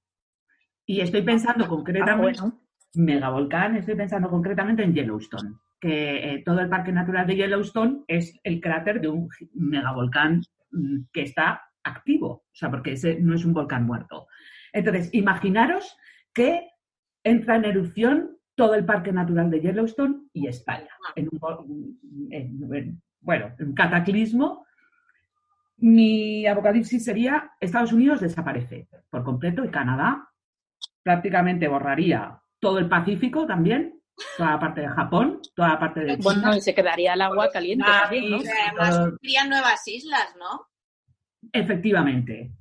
Y 0.85 0.99
estoy 0.99 1.21
pensando 1.21 1.65
Ah, 1.65 1.69
concretamente, 1.69 2.41
bueno. 2.41 2.61
megavolcán, 2.95 3.77
estoy 3.77 3.95
pensando 3.95 4.29
concretamente 4.29 4.83
en 4.83 4.93
Yellowstone, 4.93 5.55
que 5.79 6.41
todo 6.45 6.59
el 6.59 6.69
parque 6.69 6.91
natural 6.91 7.27
de 7.27 7.37
Yellowstone 7.37 8.03
es 8.07 8.37
el 8.43 8.59
cráter 8.59 8.99
de 8.99 9.07
un 9.07 9.29
megavolcán 9.53 10.41
mm, 10.71 11.03
que 11.13 11.21
está 11.21 11.61
activo, 11.85 12.27
o 12.51 12.55
sea, 12.55 12.69
porque 12.69 12.93
ese 12.93 13.15
no 13.19 13.33
es 13.35 13.45
un 13.45 13.53
volcán 13.53 13.85
muerto. 13.85 14.27
Entonces, 14.73 15.09
imaginaros 15.13 15.95
que 16.33 16.69
entra 17.23 17.55
en 17.55 17.65
erupción 17.65 18.37
todo 18.55 18.73
el 18.75 18.85
parque 18.85 19.11
natural 19.11 19.49
de 19.49 19.61
Yellowstone 19.61 20.23
y 20.33 20.47
España, 20.47 20.89
en 21.15 21.29
un, 21.31 21.39
vo- 21.39 21.65
en- 22.31 22.73
en- 22.73 23.01
bueno, 23.21 23.53
en 23.57 23.67
un 23.69 23.73
cataclismo. 23.73 24.65
Mi 25.77 26.47
apocalipsis 26.47 27.03
sería 27.03 27.51
Estados 27.59 27.91
Unidos 27.91 28.21
desaparece 28.21 28.87
por 29.09 29.23
completo 29.23 29.63
y 29.65 29.69
Canadá 29.69 30.29
prácticamente 31.03 31.67
borraría 31.67 32.39
todo 32.59 32.79
el 32.79 32.87
Pacífico 32.87 33.45
también, 33.45 34.01
toda 34.37 34.51
la 34.51 34.59
parte 34.59 34.81
de 34.81 34.87
Japón, 34.87 35.41
toda 35.53 35.69
la 35.69 35.79
parte 35.79 35.99
de 35.99 36.17
China. 36.17 36.23
Bueno, 36.23 36.55
y 36.55 36.61
se 36.61 36.73
quedaría 36.73 37.13
el 37.13 37.21
agua 37.21 37.49
caliente 37.51 37.83
Ah, 37.87 38.03
también, 38.03 38.31
¿no? 38.31 38.37
Y 38.37 38.47
además 38.47 38.89
todo- 38.95 39.17
serían 39.21 39.49
nuevas 39.49 39.87
islas, 39.87 40.35
¿no? 40.39 40.65
Efectivamente. 41.53 42.51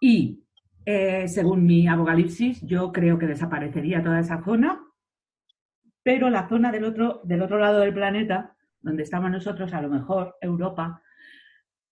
Y 0.00 0.42
eh, 0.84 1.28
según 1.28 1.64
mi 1.64 1.86
apocalipsis, 1.86 2.60
yo 2.62 2.90
creo 2.92 3.18
que 3.18 3.26
desaparecería 3.26 4.02
toda 4.02 4.20
esa 4.20 4.42
zona, 4.42 4.80
pero 6.02 6.30
la 6.30 6.48
zona 6.48 6.72
del 6.72 6.84
otro, 6.84 7.20
del 7.24 7.42
otro 7.42 7.58
lado 7.58 7.80
del 7.80 7.92
planeta, 7.94 8.56
donde 8.80 9.02
estamos 9.02 9.30
nosotros, 9.30 9.72
a 9.74 9.82
lo 9.82 9.88
mejor 9.90 10.36
Europa. 10.40 11.02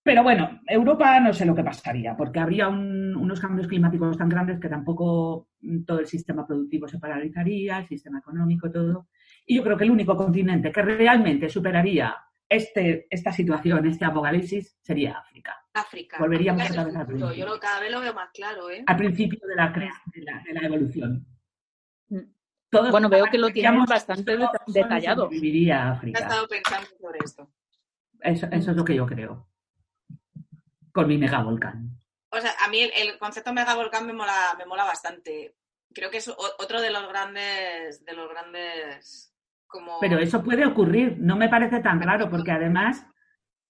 Pero 0.02 0.22
bueno, 0.22 0.60
Europa 0.66 1.20
no 1.20 1.34
sé 1.34 1.44
lo 1.44 1.54
que 1.54 1.62
pasaría, 1.62 2.16
porque 2.16 2.40
habría 2.40 2.68
un- 2.68 3.14
unos 3.14 3.40
cambios 3.40 3.66
climáticos 3.68 4.16
tan 4.16 4.28
grandes 4.30 4.58
que 4.58 4.68
tampoco 4.70 5.48
mm, 5.60 5.82
todo 5.84 6.00
el 6.00 6.06
sistema 6.06 6.46
productivo 6.46 6.88
se 6.88 6.98
paralizaría, 6.98 7.78
el 7.80 7.86
sistema 7.88 8.20
económico, 8.20 8.70
todo. 8.70 9.08
Y 9.44 9.56
yo 9.56 9.62
creo 9.62 9.76
que 9.76 9.84
el 9.84 9.90
único 9.90 10.16
continente 10.16 10.72
que 10.72 10.80
realmente 10.82 11.48
superaría 11.50 12.14
este, 12.48 13.06
esta 13.10 13.32
situación, 13.32 13.86
este 13.86 14.04
apocalipsis, 14.04 14.76
sería 14.80 15.18
África. 15.18 15.56
África. 15.74 16.16
Volveríamos 16.18 16.62
África 16.62 16.82
otra 16.82 17.04
vez 17.04 17.22
al. 17.22 17.32
Yo 17.36 17.46
lo, 17.46 17.60
cada 17.60 17.80
vez 17.80 17.90
lo 17.90 18.00
veo 18.00 18.14
más 18.14 18.30
claro, 18.32 18.70
¿eh? 18.70 18.82
al 18.86 18.96
principio 18.96 19.38
de 19.46 19.54
la, 19.54 19.68
de 19.70 20.22
la, 20.22 20.42
de 20.44 20.52
la 20.54 20.60
evolución. 20.66 21.26
Todos 22.70 22.90
Bueno, 22.90 23.08
veo 23.08 23.26
que 23.26 23.38
lo 23.38 23.48
tienes 23.50 23.86
bastante 23.88 24.32
solo- 24.32 24.50
detallado. 24.66 25.24
sobreviviría 25.24 25.76
He 25.76 25.88
África. 25.90 26.18
estado 26.20 26.48
pensando 26.48 26.88
sobre 27.00 27.18
esto. 27.24 27.50
Eso, 28.20 28.46
eso 28.50 28.70
es 28.72 28.76
lo 28.76 28.84
que 28.84 28.94
yo 28.94 29.06
creo. 29.06 29.48
Con 30.92 31.06
mi 31.08 31.16
megavolcán. 31.18 31.90
O 32.30 32.40
sea, 32.40 32.52
a 32.60 32.68
mí 32.68 32.80
el, 32.80 32.90
el 32.94 33.18
concepto 33.18 33.52
megavolcán 33.54 34.06
me 34.06 34.12
mola, 34.12 34.54
me 34.58 34.66
mola 34.66 34.84
bastante. 34.84 35.54
Creo 35.94 36.10
que 36.10 36.18
es 36.18 36.28
otro 36.28 36.80
de 36.82 36.90
los 36.90 37.08
grandes, 37.08 38.04
de 38.04 38.12
los 38.12 38.28
grandes, 38.28 39.34
como... 39.68 39.98
Pero 40.00 40.18
eso 40.18 40.42
puede 40.42 40.66
ocurrir, 40.66 41.16
no 41.18 41.36
me 41.36 41.48
parece 41.48 41.80
tan 41.80 42.00
raro, 42.02 42.28
porque 42.28 42.50
además 42.52 43.06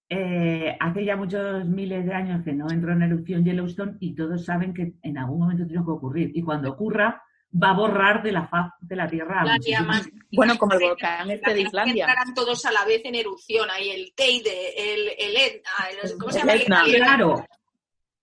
eh, 0.09 0.75
hace 0.79 1.05
ya 1.05 1.15
muchos 1.15 1.65
miles 1.65 2.05
de 2.05 2.13
años 2.13 2.43
que 2.43 2.53
no 2.53 2.69
entró 2.71 2.93
en 2.93 3.03
erupción 3.03 3.43
Yellowstone 3.45 3.97
y 3.99 4.15
todos 4.15 4.43
saben 4.45 4.73
que 4.73 4.93
en 5.03 5.17
algún 5.17 5.39
momento 5.41 5.67
tiene 5.67 5.83
que 5.83 5.91
ocurrir. 5.91 6.31
Y 6.33 6.41
cuando 6.41 6.71
ocurra, 6.71 7.21
va 7.51 7.69
a 7.71 7.73
borrar 7.73 8.23
de 8.23 8.31
la 8.31 8.47
faz 8.47 8.71
de 8.79 8.95
la 8.95 9.07
Tierra. 9.07 9.41
a 9.41 9.43
Claro, 9.43 9.55
y 9.57 9.59
muchísimos- 9.59 9.95
además- 9.97 10.09
Bueno, 10.31 10.57
como 10.57 10.73
el 10.73 10.79
volcán 10.79 11.29
este 11.31 11.49
de 11.51 11.55
que 11.57 11.61
Islandia. 11.61 12.05
entraran 12.05 12.33
todos 12.33 12.65
a 12.65 12.71
la 12.71 12.85
vez 12.85 13.01
en 13.05 13.15
erupción, 13.15 13.69
ahí 13.71 13.89
el 13.91 14.13
Teide, 14.15 14.93
el, 14.93 15.09
el 15.17 15.35
Etna, 15.37 15.71
el- 16.03 16.17
¿cómo 16.17 16.31
se 16.31 16.39
El 16.39 16.45
llama? 16.47 16.61
Etna. 16.61 16.83
Claro, 17.05 17.45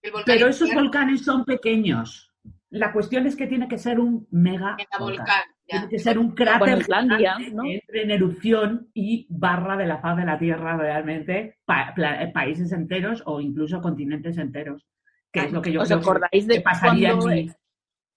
El 0.03 0.13
pero 0.25 0.49
esos 0.49 0.73
volcanes 0.75 1.25
son 1.25 1.45
pequeños. 1.45 2.33
La 2.71 2.93
cuestión 2.93 3.27
es 3.27 3.37
que 3.37 3.47
tiene 3.47 3.69
que 3.69 3.79
ser 3.79 3.99
un 4.01 4.27
mega 4.31 4.77
volcán. 4.99 5.43
Tiene 5.67 5.89
que 5.89 5.99
ser 5.99 6.19
un 6.19 6.31
cráter 6.33 6.59
Bueno, 6.85 6.85
gigante 6.85 7.51
¿no? 7.51 7.63
que 7.65 7.75
entre 7.75 8.03
en 8.03 8.11
erupción 8.13 8.91
y 8.95 9.27
barra 9.29 9.77
de 9.77 9.87
la 9.87 9.99
faz 9.99 10.17
de 10.17 10.25
la 10.25 10.39
Tierra 10.39 10.77
realmente 10.77 11.59
pa- 11.65 11.93
pla- 11.95 12.31
países 12.33 12.71
enteros 12.73 13.23
o 13.27 13.41
incluso 13.41 13.81
continentes 13.81 14.39
enteros, 14.39 14.87
que 15.33 15.41
es 15.41 15.53
lo 15.53 15.61
que 15.61 15.73
yo 15.73 15.81
¿Os 15.83 15.89
creo 15.89 15.99
que- 16.01 16.05
acordáis 16.05 16.47
de 16.47 16.55
que 16.55 16.61
pasaría 16.61 17.11
en 17.11 17.17
cuando, 17.19 17.35
mi, 17.35 17.51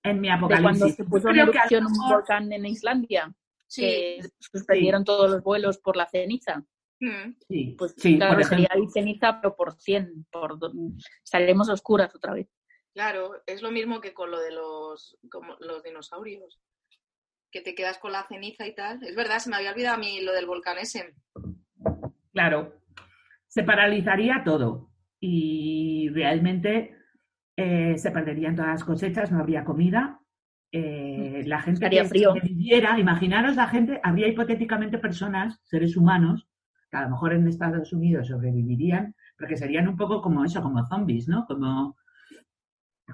en 0.03 0.21
mi 0.21 0.27
de 0.29 0.37
cuando 0.37 0.45
apocalipsis. 0.55 0.95
se 0.95 1.03
puso 1.05 1.23
Yo 1.33 1.41
en 1.43 1.49
erupción 1.49 1.85
un 1.87 1.93
volcán 2.09 2.51
en 2.53 2.65
Islandia? 2.67 3.33
Sí. 3.67 3.81
Que 3.81 4.19
suspendieron 4.39 5.03
todos 5.03 5.29
los 5.31 5.43
vuelos 5.43 5.77
por 5.79 5.95
la 5.95 6.05
ceniza. 6.07 6.63
Mm. 7.01 7.33
sí, 7.47 7.75
Pues 7.77 7.93
claro, 7.93 8.43
sería 8.43 8.67
ahí 8.71 8.85
ceniza, 8.93 9.39
pero 9.41 9.55
por 9.55 9.73
100. 9.73 10.25
Por, 10.31 10.57
a 11.69 11.73
oscuras 11.73 12.13
otra 12.13 12.33
vez. 12.33 12.47
Claro, 12.93 13.41
es 13.45 13.61
lo 13.61 13.71
mismo 13.71 14.01
que 14.01 14.13
con 14.13 14.29
lo 14.31 14.39
de 14.39 14.51
los, 14.51 15.17
como 15.31 15.55
los 15.61 15.81
dinosaurios. 15.83 16.59
Que 17.51 17.61
te 17.61 17.75
quedas 17.75 17.97
con 17.97 18.11
la 18.11 18.27
ceniza 18.27 18.67
y 18.67 18.75
tal. 18.75 19.03
Es 19.03 19.15
verdad, 19.15 19.39
se 19.39 19.49
me 19.49 19.55
había 19.55 19.71
olvidado 19.71 19.95
a 19.95 19.99
mí 19.99 20.21
lo 20.21 20.33
del 20.33 20.45
volcán 20.45 20.77
ese. 20.77 21.15
Claro, 22.31 22.81
se 23.47 23.63
paralizaría 23.63 24.43
todo 24.45 24.91
y 25.19 26.09
realmente 26.13 26.95
eh, 27.55 27.97
se 27.97 28.11
perderían 28.11 28.55
todas 28.55 28.71
las 28.71 28.83
cosechas, 28.83 29.31
no 29.31 29.39
habría 29.39 29.65
comida 29.65 30.19
eh, 30.71 31.43
la 31.45 31.61
gente 31.61 31.85
Haría 31.85 32.03
que 32.03 32.09
frío. 32.09 32.33
viviera, 32.33 32.99
imaginaros 32.99 33.55
la 33.55 33.67
gente, 33.67 33.99
habría 34.03 34.27
hipotéticamente 34.27 34.99
personas, 34.99 35.59
seres 35.63 35.97
humanos, 35.97 36.47
que 36.91 36.97
a 36.97 37.03
lo 37.03 37.09
mejor 37.09 37.33
en 37.33 37.47
Estados 37.47 37.91
Unidos 37.91 38.27
sobrevivirían, 38.27 39.15
porque 39.37 39.57
serían 39.57 39.87
un 39.87 39.97
poco 39.97 40.21
como 40.21 40.45
eso, 40.45 40.61
como 40.61 40.85
zombies, 40.85 41.27
¿no? 41.27 41.45
Como 41.47 41.97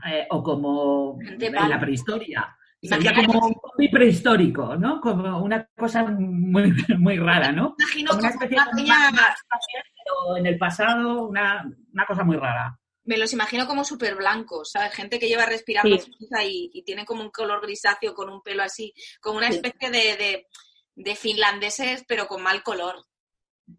eh, 0.05 0.27
o 0.29 0.43
como 0.43 1.17
en 1.21 1.69
la 1.69 1.79
prehistoria. 1.79 2.55
Sería 2.81 3.13
como 3.15 3.47
un 3.47 3.55
zombie 3.55 3.89
prehistórico, 3.91 4.75
¿no? 4.75 5.01
Como 5.01 5.41
una 5.41 5.67
cosa 5.75 6.03
muy, 6.03 6.71
muy 6.99 7.17
rara, 7.17 7.51
¿no? 7.51 7.75
Imagino 7.79 8.09
Como 8.11 8.19
una 8.21 8.31
como 8.31 8.43
especie 8.43 8.57
una 8.83 9.11
de 9.11 10.39
en 10.39 10.45
el 10.45 10.57
pasado 10.57 11.27
una, 11.27 11.65
una 11.93 12.05
cosa 12.05 12.23
muy 12.23 12.37
rara. 12.37 12.77
me 13.05 13.17
los 13.17 13.33
imagino 13.33 13.65
como 13.67 13.83
súper 13.83 14.15
blancos, 14.15 14.71
¿sabes? 14.71 14.93
Gente 14.93 15.17
que 15.19 15.27
lleva 15.27 15.45
respirando 15.45 15.97
Sí. 15.97 16.11
y, 16.43 16.69
y 16.73 16.83
tiene 16.83 17.05
como 17.05 17.21
un 17.23 17.31
color 17.31 17.61
grisáceo 17.61 18.13
con 18.13 18.29
un 18.29 18.41
pelo 18.41 18.61
así, 18.63 18.93
como 19.19 19.37
una 19.39 19.49
Sí. 19.49 19.55
especie 19.55 19.89
de, 19.89 20.17
de, 20.17 20.47
de 20.95 21.15
finlandeses, 21.15 22.03
pero 22.07 22.27
con 22.27 22.43
mal 22.43 22.61
color. 22.63 22.95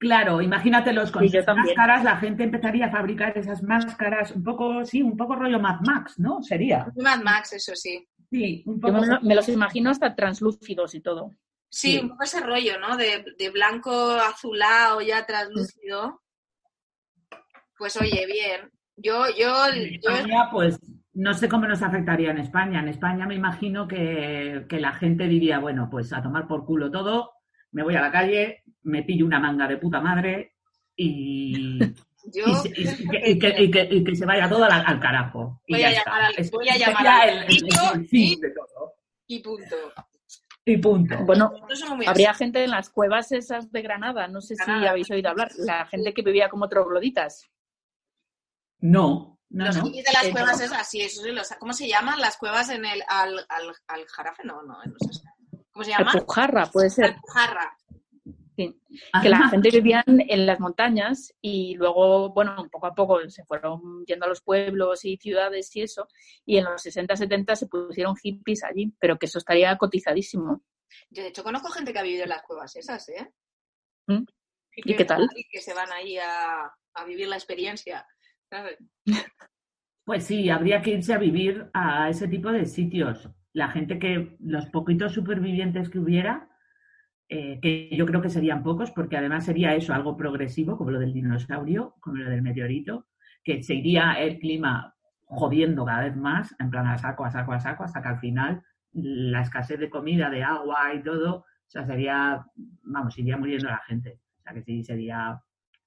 Claro, 0.01 0.43
imagínatelos 0.43 1.13
con 1.13 1.29
Sí, 1.29 1.39
máscaras, 1.47 2.03
la 2.03 2.17
gente 2.17 2.43
empezaría 2.43 2.87
a 2.87 2.91
fabricar 2.91 3.39
esas 3.39 3.63
máscaras, 3.63 4.33
un 4.33 4.43
poco, 4.43 4.85
sí, 4.85 5.01
un 5.01 5.17
poco 5.17 5.37
rollo 5.37 5.61
Mad 5.61 5.81
Max, 5.83 6.19
¿no? 6.19 6.43
Sería. 6.43 6.89
Mad 6.97 7.21
Max, 7.23 7.53
eso 7.53 7.73
sí. 7.77 8.05
Sí, 8.31 8.63
un 8.67 8.77
Yo 8.77 8.81
poco. 8.81 9.01
me, 9.01 9.07
lo- 9.07 9.21
me 9.23 9.35
los 9.35 9.49
imagino 9.49 9.91
hasta 9.91 10.15
translúcidos 10.15 10.95
y 10.95 11.01
todo. 11.01 11.31
Sí, 11.69 11.93
Sí. 11.93 11.99
un 11.99 12.11
poco 12.11 12.25
ese 12.25 12.41
rollo, 12.41 12.79
¿no? 12.81 12.97
De, 12.97 13.25
de 13.39 13.51
blanco 13.51 13.93
azulado 14.13 15.01
ya 15.01 15.27
translúcido. 15.27 16.23
Pues 17.79 17.97
oye, 18.01 18.27
bien. 18.27 18.71
Yo, 18.97 19.25
yo, 19.37 19.67
En 19.67 20.01
yo 20.01 20.11
España, 20.11 20.49
pues 20.51 20.79
no 21.13 21.35
sé 21.35 21.49
cómo 21.49 21.67
nos 21.67 21.83
afectaría 21.83 22.31
en 22.31 22.39
España. 22.39 22.81
En 22.81 22.89
España 22.89 23.27
me 23.27 23.35
imagino 23.35 23.87
que, 23.87 24.65
que 24.69 24.81
la 24.81 24.93
gente 24.93 25.27
diría, 25.29 25.59
bueno, 25.59 25.89
pues 25.91 26.13
a 26.13 26.23
tomar 26.23 26.47
por 26.49 26.65
culo 26.65 26.91
todo, 26.91 27.33
me 27.73 27.83
voy 27.83 27.95
a 27.97 28.01
la 28.01 28.11
calle, 28.13 28.63
me 28.83 29.03
pillo 29.03 29.27
una 29.27 29.39
manga 29.41 29.69
de 29.69 29.77
puta 29.77 30.01
madre 30.01 30.55
y, 30.97 31.79
yo 32.33 32.45
y, 32.47 32.55
se- 32.57 32.69
y- 32.69 32.89
y 32.89 33.09
que, 33.09 33.31
y 33.31 33.39
que- 33.39 33.63
y 33.65 33.71
que- 33.71 33.89
y 33.91 34.05
que 34.05 34.17
se 34.17 34.27
vaya 34.27 34.49
todo 34.49 34.65
al, 34.65 34.73
al 34.73 35.01
carajo. 35.01 35.61
Y 35.67 35.75
Voy 35.75 35.81
ya 35.83 35.89
a 35.89 35.91
está. 35.93 36.05
llamar 36.11 36.23
al- 36.25 36.35
Es- 36.39 36.51
voy 36.51 36.69
a 36.69 36.73
sería 36.73 36.87
llamar 36.89 37.07
al 37.07 37.29
el- 37.29 37.39
el- 37.39 37.47
vecino 37.47 37.93
el 37.95 38.09
fin 38.09 38.23
y- 38.23 38.41
de 38.41 38.51
todo. 38.51 38.95
y 39.27 39.39
punto. 39.41 39.77
Y 40.69 40.77
punto. 40.79 41.17
Bueno, 41.25 41.53
habría 42.07 42.35
gente 42.35 42.65
en 42.65 42.71
las 42.73 42.91
cuevas 42.91 43.31
esas 43.31 43.71
de 43.71 43.83
Granada, 43.83 44.27
no 44.27 44.41
sé 44.41 44.57
si 44.57 44.69
habéis 44.71 45.09
oído 45.13 45.31
hablar, 45.31 45.51
la 45.59 45.87
gente 45.87 46.13
que 46.13 46.23
vivía 46.23 46.49
como 46.49 46.69
trogloditas. 46.69 47.49
No, 48.81 49.39
no, 49.51 49.67
Los 49.67 49.77
no. 49.77 49.85
de 49.89 50.03
las 50.13 50.25
Eh, 50.25 50.31
cuevas 50.33 50.59
no. 50.59 50.65
es 50.65 50.73
así, 50.73 51.01
eso 51.03 51.23
sí, 51.23 51.31
los, 51.31 51.49
¿cómo 51.61 51.73
se 51.73 51.89
llaman? 51.89 52.21
Las 52.21 52.37
cuevas 52.37 52.69
en 52.71 52.85
el 52.85 53.03
al, 53.09 53.39
al, 53.49 53.75
al 53.87 54.07
jarafe, 54.07 54.43
no, 54.45 54.63
no, 54.63 54.75
no 54.85 54.95
sé. 55.13 55.21
¿Cómo 55.71 55.85
se 55.85 55.91
llama? 55.93 56.11
Alpujarra, 56.13 56.67
puede 56.67 56.91
ser. 56.91 57.05
Alpujarra. 57.07 57.77
Sí. 58.57 58.81
Que 59.23 59.29
la 59.29 59.49
gente 59.49 59.71
vivía 59.71 60.03
en 60.07 60.47
las 60.47 60.59
montañas 60.61 61.35
y 61.43 61.75
luego, 61.75 62.33
bueno, 62.33 62.69
poco 62.71 62.87
a 62.87 62.95
poco 62.95 63.29
se 63.29 63.45
fueron 63.45 64.05
yendo 64.07 64.25
a 64.25 64.29
los 64.29 64.41
pueblos 64.41 65.05
y 65.05 65.19
ciudades 65.19 65.75
y 65.77 65.83
eso, 65.83 66.09
y 66.45 66.57
en 66.57 66.65
los 66.65 66.81
60, 66.81 67.17
70 67.17 67.55
se 67.55 67.67
pusieron 67.67 68.17
hippies 68.17 68.65
allí, 68.65 68.95
pero 68.99 69.19
que 69.19 69.27
eso 69.27 69.39
estaría 69.39 69.77
cotizadísimo. 69.77 70.63
Yo 71.11 71.23
de 71.23 71.29
hecho 71.29 71.45
conozco 71.45 71.69
gente 71.69 71.93
que 71.93 71.99
ha 71.99 72.03
vivido 72.03 72.25
en 72.25 72.31
las 72.31 72.43
cuevas 72.43 72.75
esas, 72.77 73.09
¿eh? 73.11 73.31
¿Mm? 74.07 74.25
Y, 74.77 74.93
¿Y 74.93 74.97
qué 74.97 75.05
tal? 75.05 75.29
Y 75.35 75.45
que 75.51 75.61
se 75.61 75.75
van 75.75 75.93
ahí 75.93 76.17
a, 76.17 76.73
a 76.95 77.05
vivir 77.05 77.29
la 77.29 77.37
experiencia. 77.37 78.07
¿sabes? 78.51 78.79
Pues 80.05 80.25
sí, 80.25 80.49
habría 80.51 80.83
que 80.83 80.91
irse 80.91 81.15
a 81.15 81.19
vivir 81.19 81.69
a 81.75 82.09
ese 82.09 82.29
tipo 82.29 82.53
de 82.53 82.67
sitios. 82.67 83.29
La 83.53 83.69
gente 83.69 83.99
que, 83.99 84.37
los 84.39 84.67
poquitos 84.67 85.13
supervivientes 85.13 85.89
que 85.89 85.99
hubiera, 85.99 86.49
eh, 87.29 87.59
que 87.61 87.91
yo 87.97 88.07
creo 88.07 88.23
que 88.23 88.31
serían 88.31 88.63
pocos, 88.63 88.91
porque 88.93 89.17
además 89.17 89.45
sería 89.45 89.75
eso, 89.75 89.93
algo 89.93 90.17
progresivo, 90.17 90.77
como 90.77 90.91
lo 90.91 91.01
del 91.01 91.13
dinosaurio, 91.13 91.95
como 92.01 92.17
lo 92.17 92.31
del 92.31 92.43
meteorito, 92.43 93.07
que 93.43 93.63
se 93.63 93.75
iría 93.75 94.15
el 94.15 94.39
clima 94.39 94.95
jodiendo 95.25 95.85
cada 95.85 96.05
vez 96.05 96.17
más, 96.17 96.55
en 96.59 96.71
plan 96.71 96.87
a 96.87 96.99
saco, 96.99 97.25
a 97.25 97.31
saco, 97.31 97.53
a 97.53 97.61
saco, 97.61 97.85
hasta 97.85 98.01
que 98.01 98.09
al 98.09 98.21
final 98.21 98.63
la 98.93 99.43
escasez 99.43 99.79
de 99.79 99.91
comida, 99.91 100.31
de 100.31 100.43
agua 100.43 100.95
y 100.95 101.03
todo, 101.03 101.39
o 101.39 101.69
sea, 101.69 101.85
sería, 101.85 102.45
vamos, 102.85 103.19
iría 103.19 103.37
muriendo 103.37 103.69
la 103.69 103.83
gente. 103.87 104.21
O 104.39 104.43
sea, 104.43 104.55
que 104.55 104.63
sí, 104.63 104.85
sería, 104.85 105.41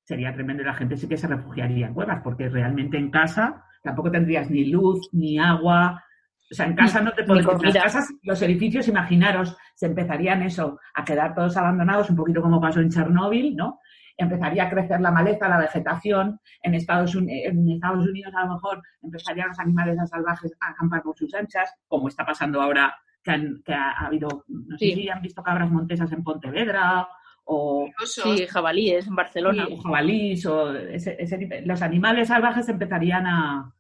sería 0.04 0.34
tremendo 0.34 0.64
la 0.64 0.74
gente 0.74 0.98
sí 0.98 1.08
que 1.08 1.18
se 1.18 1.28
refugiaría 1.28 1.88
en 1.88 1.94
cuevas, 1.94 2.22
porque 2.22 2.50
realmente 2.50 2.98
en 2.98 3.10
casa 3.10 3.64
tampoco 3.82 4.12
tendrías 4.12 4.50
ni 4.50 4.66
luz, 4.66 5.10
ni 5.14 5.40
agua. 5.40 6.04
O 6.52 6.56
sea, 6.56 6.66
en 6.66 6.76
casa 6.76 7.02
no 7.02 7.12
te 7.12 7.24
podrías. 7.24 7.62
Las 7.62 7.84
casas, 7.84 8.10
los 8.24 8.42
edificios, 8.42 8.88
imaginaros, 8.88 9.56
se 9.76 9.86
empezarían 9.86 10.42
eso, 10.42 10.80
a 10.96 11.04
quedar 11.06 11.36
todos 11.36 11.56
abandonados, 11.58 12.10
un 12.10 12.16
poquito 12.16 12.42
como 12.42 12.60
pasó 12.60 12.80
en 12.80 12.90
Chernóbil, 12.90 13.56
¿no? 13.56 13.80
Empezaría 14.18 14.64
a 14.66 14.70
crecer 14.70 15.00
la 15.00 15.12
maleza, 15.12 15.48
la 15.48 15.60
vegetación. 15.60 16.40
En 16.64 16.74
Estados, 16.74 17.16
Uni- 17.16 17.44
en 17.46 17.70
Estados 17.70 18.06
Unidos, 18.08 18.34
a 18.36 18.46
lo 18.46 18.54
mejor, 18.56 18.82
empezarían 19.02 19.50
los 19.50 19.60
animales 19.60 19.98
salvajes 20.10 20.52
a 20.60 20.72
acampar 20.72 21.04
por 21.04 21.16
sus 21.18 21.34
anchas, 21.36 21.74
como 21.88 22.08
está 22.08 22.26
pasando 22.26 22.62
ahora, 22.62 22.96
que, 23.24 23.32
han- 23.32 23.62
que 23.64 23.74
ha, 23.74 23.92
ha 23.92 24.08
habido, 24.08 24.44
no 24.48 24.78
sé 24.78 24.86
Sí. 24.88 24.94
si 24.96 25.10
han 25.10 25.22
visto 25.22 25.44
cabras 25.44 25.70
montesas 25.70 26.12
en 26.12 26.24
Pontevedra, 26.24 27.08
o. 27.46 27.88
Sí, 28.06 28.46
jabalíes 28.48 29.08
en 29.08 29.16
Barcelona. 29.16 29.66
Sí, 29.68 29.74
o 29.74 29.78
jabalís 29.82 30.46
o 30.46 30.74
ese, 30.76 31.16
ese 31.20 31.38
tipo- 31.38 31.56
los 31.66 31.82
animales 31.82 32.28
salvajes 32.28 32.68
empezarían 32.70 33.26
a, 33.28 33.74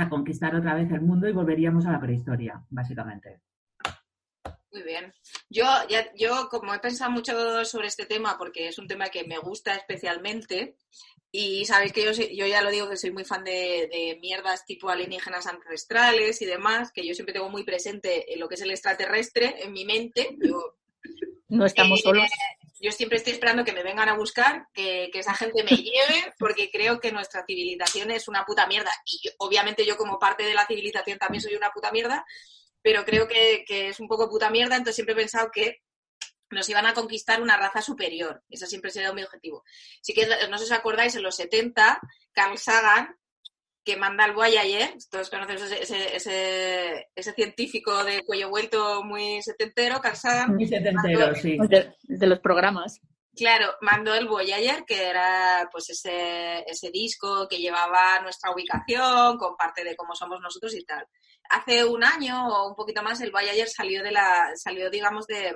a 0.00 0.08
conquistar 0.08 0.54
otra 0.54 0.74
vez 0.74 0.90
el 0.92 1.00
mundo 1.02 1.28
y 1.28 1.32
volveríamos 1.32 1.86
a 1.86 1.92
la 1.92 2.00
prehistoria, 2.00 2.60
básicamente. 2.70 3.40
Muy 4.72 4.82
bien. 4.82 5.12
Yo, 5.48 5.64
ya, 5.88 6.12
yo, 6.14 6.48
como 6.48 6.72
he 6.72 6.78
pensado 6.78 7.10
mucho 7.10 7.64
sobre 7.64 7.88
este 7.88 8.06
tema, 8.06 8.38
porque 8.38 8.68
es 8.68 8.78
un 8.78 8.86
tema 8.86 9.08
que 9.08 9.24
me 9.24 9.38
gusta 9.38 9.74
especialmente, 9.74 10.76
y 11.32 11.64
sabéis 11.64 11.92
que 11.92 12.04
yo, 12.04 12.14
soy- 12.14 12.36
yo 12.36 12.46
ya 12.46 12.62
lo 12.62 12.70
digo 12.70 12.88
que 12.88 12.96
soy 12.96 13.10
muy 13.10 13.24
fan 13.24 13.42
de, 13.44 13.88
de 13.92 14.18
mierdas 14.20 14.64
tipo 14.66 14.88
alienígenas 14.88 15.46
ancestrales 15.46 16.40
y 16.42 16.46
demás, 16.46 16.92
que 16.92 17.04
yo 17.06 17.14
siempre 17.14 17.32
tengo 17.32 17.50
muy 17.50 17.64
presente 17.64 18.32
en 18.32 18.38
lo 18.40 18.48
que 18.48 18.54
es 18.54 18.62
el 18.62 18.70
extraterrestre 18.70 19.56
en 19.64 19.72
mi 19.72 19.84
mente. 19.84 20.36
Yo, 20.40 20.76
No 21.48 21.66
estamos 21.66 21.98
Eh, 21.98 22.02
solos. 22.02 22.28
Yo 22.80 22.92
siempre 22.92 23.18
estoy 23.18 23.34
esperando 23.34 23.64
que 23.64 23.72
me 23.72 23.82
vengan 23.82 24.08
a 24.08 24.16
buscar, 24.16 24.66
que, 24.72 25.10
que 25.12 25.18
esa 25.18 25.34
gente 25.34 25.62
me 25.62 25.76
lleve, 25.76 26.32
porque 26.38 26.70
creo 26.70 26.98
que 26.98 27.12
nuestra 27.12 27.44
civilización 27.46 28.10
es 28.10 28.26
una 28.26 28.44
puta 28.44 28.66
mierda. 28.66 28.90
Y 29.04 29.20
obviamente 29.38 29.84
yo 29.84 29.96
como 29.96 30.18
parte 30.18 30.44
de 30.44 30.54
la 30.54 30.66
civilización 30.66 31.18
también 31.18 31.42
soy 31.42 31.54
una 31.54 31.70
puta 31.70 31.92
mierda, 31.92 32.24
pero 32.82 33.04
creo 33.04 33.28
que, 33.28 33.64
que 33.66 33.88
es 33.88 34.00
un 34.00 34.08
poco 34.08 34.30
puta 34.30 34.50
mierda, 34.50 34.76
entonces 34.76 34.96
siempre 34.96 35.12
he 35.12 35.18
pensado 35.18 35.50
que 35.52 35.82
nos 36.50 36.68
iban 36.68 36.86
a 36.86 36.94
conquistar 36.94 37.40
una 37.40 37.56
raza 37.56 37.80
superior. 37.80 38.42
Ese 38.48 38.66
siempre 38.66 38.90
sido 38.90 39.14
mi 39.14 39.22
objetivo. 39.22 39.64
Sí 40.00 40.12
que, 40.12 40.26
no 40.48 40.58
sé 40.58 40.66
si 40.66 40.72
os 40.72 40.78
acordáis, 40.78 41.14
en 41.14 41.22
los 41.22 41.36
70, 41.36 42.00
Carl 42.32 42.58
Sagan, 42.58 43.16
que 43.84 43.96
manda 43.96 44.24
al 44.24 44.34
Voyager, 44.34 44.94
todos 45.10 45.30
conocemos 45.30 45.62
ese, 45.62 45.82
ese, 45.82 46.16
ese, 46.16 47.08
ese 47.14 47.32
científico 47.32 48.04
de 48.04 48.22
cuello 48.24 48.50
vuelto 48.50 49.02
muy 49.02 49.42
setentero, 49.42 50.00
Carl 50.00 50.16
Sagan, 50.16 50.54
Muy 50.54 50.66
setentero, 50.66 51.34
sí. 51.34 51.56
De, 51.68 51.94
de 52.02 52.26
los 52.26 52.40
programas. 52.40 53.00
Claro, 53.34 53.68
mandó 53.80 54.14
el 54.14 54.28
Voyager, 54.28 54.84
que 54.84 55.04
era 55.04 55.68
pues 55.72 55.88
ese, 55.90 56.64
ese 56.66 56.90
disco 56.90 57.46
que 57.48 57.58
llevaba 57.58 58.20
nuestra 58.22 58.52
ubicación, 58.52 59.38
con 59.38 59.56
parte 59.56 59.84
de 59.84 59.96
cómo 59.96 60.14
somos 60.14 60.40
nosotros 60.40 60.74
y 60.74 60.84
tal. 60.84 61.06
Hace 61.48 61.84
un 61.84 62.04
año 62.04 62.48
o 62.48 62.68
un 62.68 62.74
poquito 62.74 63.02
más 63.02 63.20
el 63.20 63.30
Voyager 63.30 63.68
salió 63.68 64.02
de 64.02 64.10
la, 64.10 64.50
salió 64.56 64.90
digamos 64.90 65.26
de, 65.26 65.54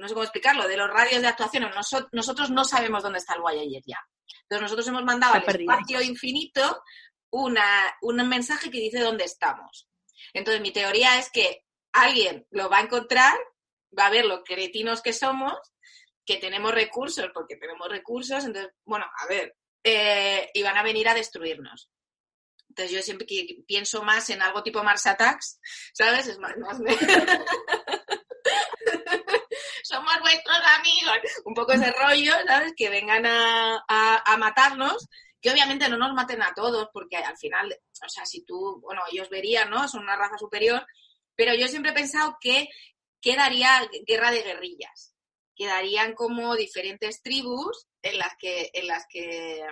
no 0.00 0.08
sé 0.08 0.14
cómo 0.14 0.24
explicarlo, 0.24 0.66
de 0.66 0.76
los 0.76 0.90
radios 0.90 1.22
de 1.22 1.28
actuación. 1.28 1.64
Noso- 1.70 2.08
nosotros 2.12 2.50
no 2.50 2.64
sabemos 2.64 3.02
dónde 3.02 3.18
está 3.18 3.34
el 3.34 3.42
Voyager 3.42 3.82
ya. 3.86 3.98
Entonces 4.42 4.62
nosotros 4.62 4.88
hemos 4.88 5.04
mandado 5.04 5.34
al 5.34 5.44
espacio 5.74 6.02
infinito 6.02 6.82
una, 7.30 7.64
un 8.02 8.16
mensaje 8.28 8.70
que 8.70 8.78
dice 8.80 8.98
dónde 9.00 9.24
estamos. 9.24 9.88
Entonces 10.32 10.60
mi 10.60 10.72
teoría 10.72 11.18
es 11.18 11.30
que 11.30 11.64
alguien 11.92 12.46
lo 12.50 12.68
va 12.68 12.78
a 12.78 12.82
encontrar, 12.82 13.34
va 13.96 14.06
a 14.06 14.10
ver 14.10 14.24
lo 14.24 14.42
cretinos 14.42 15.02
que 15.02 15.12
somos 15.12 15.54
que 16.26 16.36
tenemos 16.36 16.72
recursos, 16.72 17.28
porque 17.34 17.56
tenemos 17.56 17.88
recursos, 17.88 18.44
entonces, 18.44 18.72
bueno, 18.84 19.04
a 19.16 19.26
ver, 19.26 19.56
eh, 19.82 20.48
y 20.54 20.62
van 20.62 20.76
a 20.76 20.82
venir 20.82 21.08
a 21.08 21.14
destruirnos. 21.14 21.90
Entonces 22.68 22.92
yo 22.94 23.02
siempre 23.02 23.26
que 23.26 23.64
pienso 23.66 24.02
más 24.04 24.30
en 24.30 24.40
algo 24.42 24.62
tipo 24.62 24.84
Mars 24.84 25.06
Attacks, 25.06 25.58
¿sabes? 25.92 26.28
Es 26.28 26.38
más, 26.38 26.56
más 26.58 26.78
Somos 29.90 30.20
vuestros 30.20 30.56
amigos. 30.78 31.18
Un 31.44 31.54
poco 31.54 31.72
ese 31.72 31.90
rollo, 31.92 32.32
¿sabes? 32.46 32.72
Que 32.76 32.88
vengan 32.88 33.26
a, 33.26 33.82
a- 33.88 34.22
a 34.32 34.36
matarnos, 34.36 35.08
que 35.40 35.50
obviamente 35.50 35.88
no 35.88 35.96
nos 35.96 36.14
maten 36.14 36.42
a 36.42 36.54
todos, 36.54 36.88
porque 36.92 37.16
al 37.16 37.36
final, 37.36 37.76
o 38.04 38.08
sea, 38.08 38.24
si 38.24 38.44
tú, 38.44 38.78
bueno, 38.80 39.02
ellos 39.10 39.28
verían, 39.30 39.68
¿no? 39.70 39.88
Son 39.88 40.02
una 40.02 40.16
raza 40.16 40.38
superior, 40.38 40.86
pero 41.34 41.54
yo 41.54 41.66
siempre 41.68 41.90
he 41.92 41.94
pensado 41.94 42.36
que 42.40 42.68
quedaría 43.20 43.88
guerra 44.06 44.30
de 44.30 44.42
guerrillas 44.42 45.14
quedarían 45.56 46.14
como 46.14 46.56
diferentes 46.56 47.20
tribus 47.20 47.86
en 48.00 48.16
las 48.16 48.32
que, 48.38 48.70
en 48.72 48.86
las 48.86 49.04
que 49.10 49.62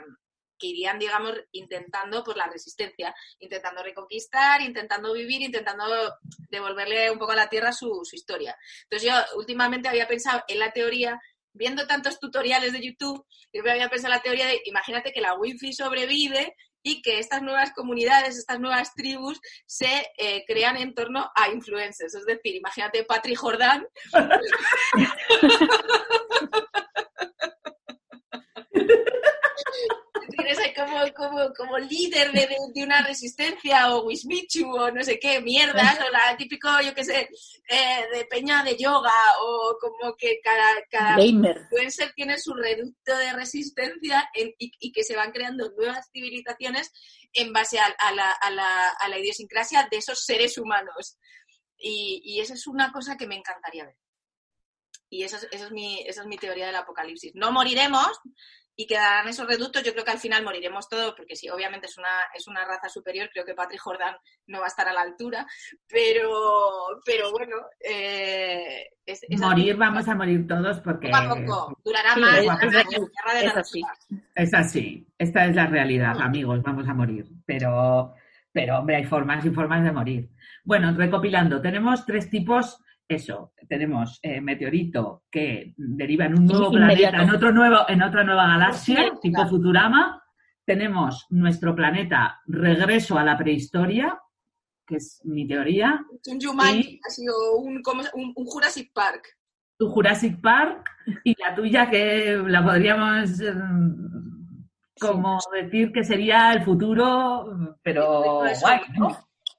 que 0.59 0.69
irían, 0.69 0.99
digamos, 0.99 1.35
intentando 1.53 2.25
pues, 2.25 2.37
la 2.37 2.49
resistencia, 2.49 3.15
intentando 3.39 3.83
reconquistar, 3.83 4.63
intentando 4.63 5.13
vivir, 5.13 5.43
intentando 5.43 5.85
devolverle 6.51 7.11
un 7.11 7.19
poco 7.19 7.33
a 7.33 7.37
la 7.37 7.49
tierra 7.49 7.73
su, 7.73 8.01
su 8.05 8.17
historia. 8.17 8.57
Entonces 8.85 9.09
yo 9.09 9.39
últimamente 9.39 9.89
había 9.89 10.09
pensado 10.09 10.43
en 10.49 10.59
la 10.59 10.73
teoría 10.73 11.21
viendo 11.53 11.87
tantos 11.87 12.21
tutoriales 12.21 12.73
de 12.73 12.81
YouTube, 12.81 13.25
yo 13.53 13.63
me 13.63 13.73
había 13.73 13.89
pensado 13.89 14.15
la 14.15 14.23
teoría 14.23 14.47
de, 14.47 14.61
imagínate 14.65 15.13
que 15.13 15.21
la 15.21 15.35
wifi 15.35 15.73
sobrevive 15.73 16.55
y 16.83 17.03
que 17.03 17.19
estas 17.19 17.43
nuevas 17.43 17.73
comunidades, 17.73 18.39
estas 18.39 18.61
nuevas 18.61 18.95
tribus 18.95 19.41
se 19.67 20.07
eh, 20.17 20.45
crean 20.47 20.77
en 20.77 20.95
torno 20.95 21.31
a 21.35 21.51
influencers. 21.51 22.15
Es 22.15 22.25
decir, 22.25 22.55
imagínate 22.55 23.05
Patrick 23.05 23.37
Jordan. 23.37 23.87
como, 30.89 31.13
como, 31.15 31.55
como 31.55 31.79
líder 31.79 32.33
de, 32.33 32.49
de, 32.75 32.85
una 32.85 33.03
resistencia 33.03 33.95
o 33.95 34.05
Wismichu 34.07 34.71
o 34.71 34.91
no 34.91 35.03
sé 35.03 35.19
qué, 35.19 35.41
mierdas, 35.41 35.99
o 36.01 36.11
la 36.11 36.37
típico, 36.37 36.69
yo 36.83 36.95
qué 36.95 37.05
sé, 37.05 37.29
eh, 37.69 38.07
de 38.13 38.25
peña 38.27 38.63
de 38.65 38.77
yoga 38.77 39.13
o 39.43 39.77
como 39.81 40.15
que 40.17 40.41
cada, 40.43 40.83
cada 40.91 41.25
influencer 41.25 42.13
tiene 42.15 42.39
su 42.39 42.55
reducto 42.55 43.17
de 43.17 43.33
resistencia 43.33 44.29
y, 44.35 44.55
y, 44.59 44.93
que 44.93 45.05
se 45.05 45.17
van 45.17 45.33
creando 45.33 45.71
nuevas 45.77 46.09
civilizaciones 46.13 46.93
en 47.33 47.53
base 47.53 47.79
a, 47.79 47.87
a, 47.99 48.13
la, 48.13 48.31
a, 48.33 48.51
la, 48.51 48.91
a 48.91 49.09
la 49.09 49.19
idiosincrasia 49.19 49.89
de 49.91 49.99
esos 49.99 50.25
seres 50.25 50.59
humanos. 50.59 51.19
Y, 51.79 52.23
y 52.25 52.41
esa 52.41 52.55
es 52.55 52.67
una 52.67 52.93
cosa 52.93 53.17
que 53.17 53.27
me 53.27 53.37
encantaría 53.37 53.85
ver. 53.85 53.97
Y 55.11 55.23
esa 55.23 55.39
es, 55.39 55.49
esa 55.51 55.67
es, 55.67 55.71
mi, 55.73 56.03
esa 56.07 56.23
es 56.23 56.27
mi 56.27 56.37
teoría 56.37 56.67
del 56.67 56.77
apocalipsis. 56.77 57.33
No 57.35 57.53
moriremos, 57.53 58.09
y 58.81 58.87
quedarán 58.87 59.27
esos 59.27 59.49
reductos, 59.49 59.83
yo 59.83 59.93
creo 59.93 60.05
que 60.05 60.13
al 60.13 60.21
final 60.21 60.45
moriremos 60.45 60.89
todos, 60.89 61.13
porque 61.17 61.35
sí, 61.35 61.51
obviamente 61.51 61.87
es 61.87 61.99
una, 61.99 62.21
es 62.33 62.47
una 62.47 62.65
raza 62.65 62.89
superior, 62.89 63.29
creo 63.33 63.45
que 63.45 63.53
Patrick 63.53 63.81
Jordan 63.81 64.15
no 64.47 64.61
va 64.61 64.67
a 64.67 64.69
estar 64.69 64.87
a 64.87 64.93
la 64.93 65.01
altura, 65.01 65.45
pero, 65.89 66.31
pero 67.05 67.33
bueno, 67.33 67.57
eh, 67.81 68.87
morir 69.37 69.77
vamos 69.77 70.07
a 70.07 70.15
morir 70.15 70.47
todos 70.47 70.79
porque... 70.79 71.09
durará 71.85 72.17
más, 72.19 72.39
es, 72.39 73.57
así. 73.57 73.83
es 74.37 74.55
así, 74.55 75.09
esta 75.19 75.47
es 75.47 75.57
la 75.57 75.67
realidad, 75.67 76.17
amigos, 76.21 76.63
vamos 76.63 76.89
a 76.89 76.95
morir, 76.95 77.27
pero, 77.45 78.15
pero 78.53 78.79
hombre, 78.79 78.95
hay 78.95 79.07
formas 79.07 79.45
y 79.45 79.51
formas 79.51 79.83
de 79.83 79.91
morir. 79.91 80.31
Bueno, 80.63 80.95
recopilando, 80.97 81.61
tenemos 81.61 82.07
tres 82.07 82.31
tipos 82.31 82.79
eso, 83.09 83.55
tenemos 83.67 84.21
eh, 84.23 84.41
meteorito 84.41 85.25
que 85.31 85.73
deriva 85.77 86.27
en 86.27 86.39
un 86.39 86.47
nuevo 86.47 86.71
planeta, 86.71 87.23
en 87.23 87.31
otro 87.31 87.53
nuevo, 87.53 87.89
en 87.89 88.03
otra 88.03 88.23
nueva 88.23 88.47
galaxia, 88.47 89.13
tipo 89.23 89.47
Futurama. 89.47 90.23
Tenemos 90.67 91.27
nuestro 91.31 91.75
planeta 91.75 92.41
regreso 92.47 93.19
a 93.19 93.25
la 93.25 93.39
prehistoria, 93.39 94.21
que 94.87 94.97
es 94.97 95.23
mi 95.25 95.47
teoría. 95.49 96.05
Un 96.27 96.39
Jumanji, 96.39 97.01
ha 97.07 97.11
sido 97.11 97.57
un, 97.57 97.83
un, 98.15 98.35
Jurassic 98.35 98.93
Park. 98.93 99.39
Tu 99.79 99.89
Jurassic 99.89 100.39
Park 100.43 100.91
y 101.25 101.35
la 101.41 101.55
tuya 101.55 101.89
que 101.89 102.43
la 102.47 102.63
podríamos 102.63 103.41
em, 103.41 103.97
como 105.01 105.39
decir 105.55 105.93
que 105.93 106.05
sería 106.05 106.53
el 106.53 106.63
futuro, 106.63 107.77
pero 107.83 108.43
guay, 108.61 108.81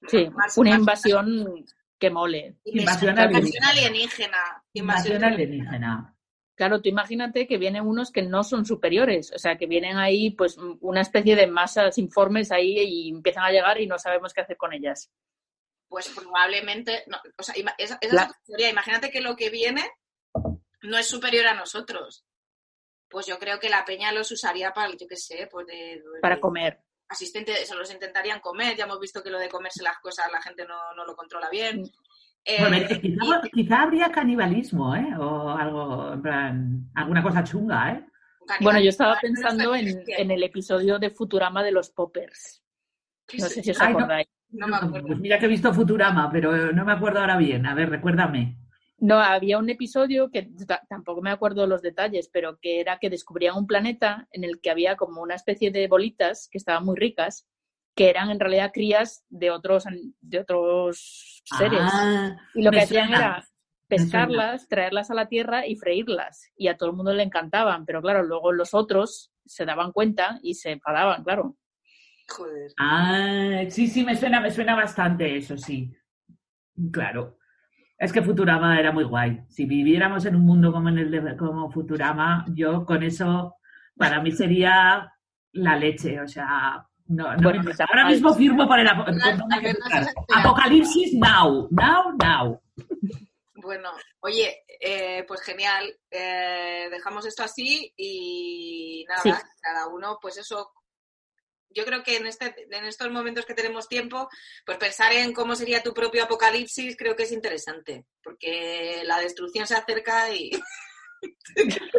Sí, 0.08 0.30
una 0.56 0.76
invasión 0.76 1.66
que 2.00 2.10
mole. 2.10 2.56
Invasión, 2.64 3.20
alienígena. 3.20 4.64
Invasión 4.74 5.24
alienígena. 5.24 6.16
Claro, 6.56 6.82
tú 6.82 6.90
imagínate 6.90 7.48
que 7.48 7.58
vienen 7.58 7.86
unos 7.86 8.12
que 8.12 8.22
no 8.22 8.44
son 8.44 8.66
superiores, 8.66 9.32
o 9.34 9.40
sea, 9.40 9.58
que 9.58 9.66
vienen 9.66 9.98
ahí, 9.98 10.32
pues, 10.32 10.58
una 10.82 11.02
especie 11.02 11.36
de 11.36 11.48
masas 11.48 11.98
informes 11.98 12.52
ahí 12.52 12.78
y 12.80 13.10
empiezan 13.10 13.44
a 13.44 13.52
llegar 13.52 13.80
y 13.80 13.88
no 13.88 13.98
sabemos 13.98 14.34
qué 14.34 14.42
hacer 14.42 14.58
con 14.58 14.74
ellas. 14.74 15.10
Pues 15.88 16.10
probablemente, 16.10 17.04
o 17.38 17.44
sea, 17.44 17.56
esa, 17.78 17.98
es 18.02 18.12
teoría. 18.46 18.70
Imagínate 18.70 19.10
que 19.10 19.22
lo 19.22 19.36
que 19.36 19.50
viene 19.50 19.90
no 20.82 20.98
es 20.98 21.08
superior 21.08 21.48
a 21.48 21.54
nosotros. 21.54 22.26
Pues 23.10 23.26
yo 23.26 23.40
creo 23.40 23.60
que 23.60 23.70
la 23.70 23.86
peña 23.86 24.12
los 24.12 24.32
usaría 24.32 24.72
para, 24.72 24.92
yo 24.92 25.08
qué 25.08 25.16
sé, 25.16 25.48
pues 25.50 25.66
para 26.22 26.40
comer 26.40 26.80
asistentes 27.10 27.68
se 27.68 27.76
los 27.76 27.92
intentarían 27.92 28.40
comer, 28.40 28.78
ya 28.78 28.86
hemos 28.86 29.00
visto 29.00 29.22
que 29.22 29.32
lo 29.32 29.40
de 29.40 29.50
comerse 29.50 29.84
las 29.84 29.98
cosas 30.00 30.32
la 30.32 30.42
gente 30.42 30.66
no, 30.66 30.94
no 30.96 31.06
lo 31.06 31.16
controla 31.16 31.50
bien. 31.50 31.84
Eh, 32.46 33.02
quizá, 33.54 33.82
habría 33.82 34.12
canibalismo, 34.12 34.96
¿eh? 34.96 35.14
O 35.20 35.50
algo, 35.50 36.14
en 36.14 36.22
plan, 36.22 36.92
alguna 36.96 37.22
cosa 37.22 37.44
chunga, 37.44 37.92
¿eh? 37.92 38.06
Bueno, 38.62 38.80
yo 38.80 38.90
estaba 38.90 39.18
pensando 39.22 39.76
en, 39.76 40.04
en, 40.08 40.32
el 40.32 40.42
episodio 40.42 40.98
de 40.98 41.12
Futurama 41.12 41.62
de 41.62 41.72
los 41.72 41.92
Poppers. 41.92 42.64
No 43.38 43.46
sé 43.46 43.62
si 43.62 43.72
os 43.72 43.82
acordáis. 43.82 44.28
no, 44.50 44.68
me 44.68 44.78
acuerdo. 44.78 45.08
Pues 45.08 45.20
mira 45.20 45.38
que 45.38 45.46
he 45.46 45.50
visto 45.50 45.72
Futurama, 45.72 46.32
pero 46.32 46.72
no 46.72 46.84
me 46.84 46.94
acuerdo 46.94 47.20
ahora 47.20 47.38
bien. 47.38 47.68
A 47.68 47.76
ver, 47.76 47.90
recuérdame. 47.90 48.58
No, 49.02 49.20
había 49.20 49.58
un 49.58 49.70
episodio 49.70 50.30
que 50.30 50.50
tampoco 50.90 51.22
me 51.22 51.32
acuerdo 51.32 51.68
los 51.68 51.82
detalles, 51.82 52.30
pero 52.32 52.60
que 52.60 52.80
era 52.80 53.00
que 53.00 53.10
descubrían 53.10 53.56
un 53.56 53.68
planeta 53.68 54.28
en 54.32 54.44
el 54.44 54.60
que 54.62 54.70
había 54.70 54.96
como 54.96 55.22
una 55.22 55.36
especie 55.36 55.72
de 55.72 55.88
bolitas 55.88 56.50
que 56.52 56.58
estaban 56.58 56.86
muy 56.86 56.98
ricas, 56.98 57.48
que 57.96 58.10
eran 58.10 58.30
en 58.30 58.40
realidad 58.40 58.72
crías 58.74 59.24
de 59.30 59.52
otros, 59.52 59.86
de 60.22 60.40
otros 60.40 61.42
seres. 61.46 61.82
Ah, 61.84 62.38
y 62.54 62.62
lo 62.62 62.72
que 62.72 62.82
hacían 62.82 63.14
era 63.14 63.48
pescarlas, 63.88 64.68
traerlas 64.68 65.10
a 65.12 65.16
la 65.16 65.28
tierra 65.28 65.66
y 65.66 65.76
freírlas. 65.76 66.52
Y 66.56 66.68
a 66.68 66.78
todo 66.78 66.90
el 66.90 66.96
mundo 66.96 67.14
le 67.14 67.24
encantaban, 67.24 67.86
pero 67.86 68.02
claro, 68.02 68.24
luego 68.24 68.52
los 68.52 68.74
otros 68.74 69.32
se 69.46 69.66
daban 69.66 69.92
cuenta 69.92 70.40
y 70.44 70.54
se 70.54 70.72
enfadaban, 70.72 71.24
claro. 71.24 71.58
Joder. 72.28 72.72
Ah, 72.78 73.64
sí, 73.70 73.88
sí, 73.88 74.04
me 74.04 74.16
suena, 74.16 74.40
me 74.40 74.52
suena 74.52 74.76
bastante 74.76 75.36
eso, 75.36 75.58
sí. 75.58 75.92
Claro. 76.92 77.39
Es 78.00 78.12
que 78.14 78.22
Futurama 78.22 78.80
era 78.80 78.94
muy 78.94 79.04
guay. 79.04 79.42
Si 79.50 79.66
viviéramos 79.66 80.24
en 80.26 80.38
un 80.38 80.46
mundo 80.46 80.72
como 80.72 80.88
en 80.88 81.00
el 81.00 81.12
de 81.12 81.36
como 81.36 81.70
Futurama, 81.70 82.46
yo 82.54 82.86
con 82.86 83.04
eso 83.04 83.58
para 83.98 84.22
mí 84.22 84.32
sería 84.32 85.12
la 85.52 85.76
leche. 85.76 86.22
O 86.22 86.28
sea, 86.28 86.82
no, 87.08 87.36
no 87.36 87.50
ahora 87.50 88.08
mismo 88.08 88.34
firmo 88.34 88.66
por 88.68 88.80
el 88.80 88.88
apocalipsis 88.88 91.14
now, 91.16 91.68
now, 91.72 92.16
now. 92.18 92.62
Bueno, 93.56 93.90
oye, 94.22 94.64
eh, 94.80 95.26
pues 95.28 95.42
genial. 95.42 95.94
Eh, 96.10 96.88
dejamos 96.90 97.26
esto 97.26 97.44
así 97.44 97.94
y 97.98 99.06
nada, 99.10 99.44
cada 99.62 99.88
uno, 99.88 100.18
pues 100.22 100.38
eso, 100.38 100.72
yo 101.70 101.86
creo 101.86 102.04
que 102.04 102.18
en, 102.18 102.28
este, 102.28 102.68
en 102.72 102.86
estos 102.86 103.12
momentos 103.12 103.46
que 103.46 103.54
tenemos 103.54 103.88
tiempo, 103.88 104.30
pues 104.66 104.78
pensar 104.78 105.14
en 105.14 105.34
cómo 105.34 105.56
sería 105.56 105.84
tu 105.84 105.94
propio 105.94 106.24
apocalipsis 106.24 106.98
creo 106.98 107.16
que 107.16 107.24
es 107.24 107.32
interesante, 107.32 108.06
porque 108.24 109.02
la 109.06 109.20
destrucción 109.20 109.68
se 109.68 109.76
acerca 109.76 110.34
y 110.34 110.52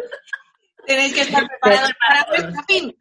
tenéis 0.85 1.13
que 1.13 1.21
estar 1.21 1.47
preparados 1.47 1.91
para 1.99 2.25
vuestro 2.27 2.63
fin. 2.67 2.95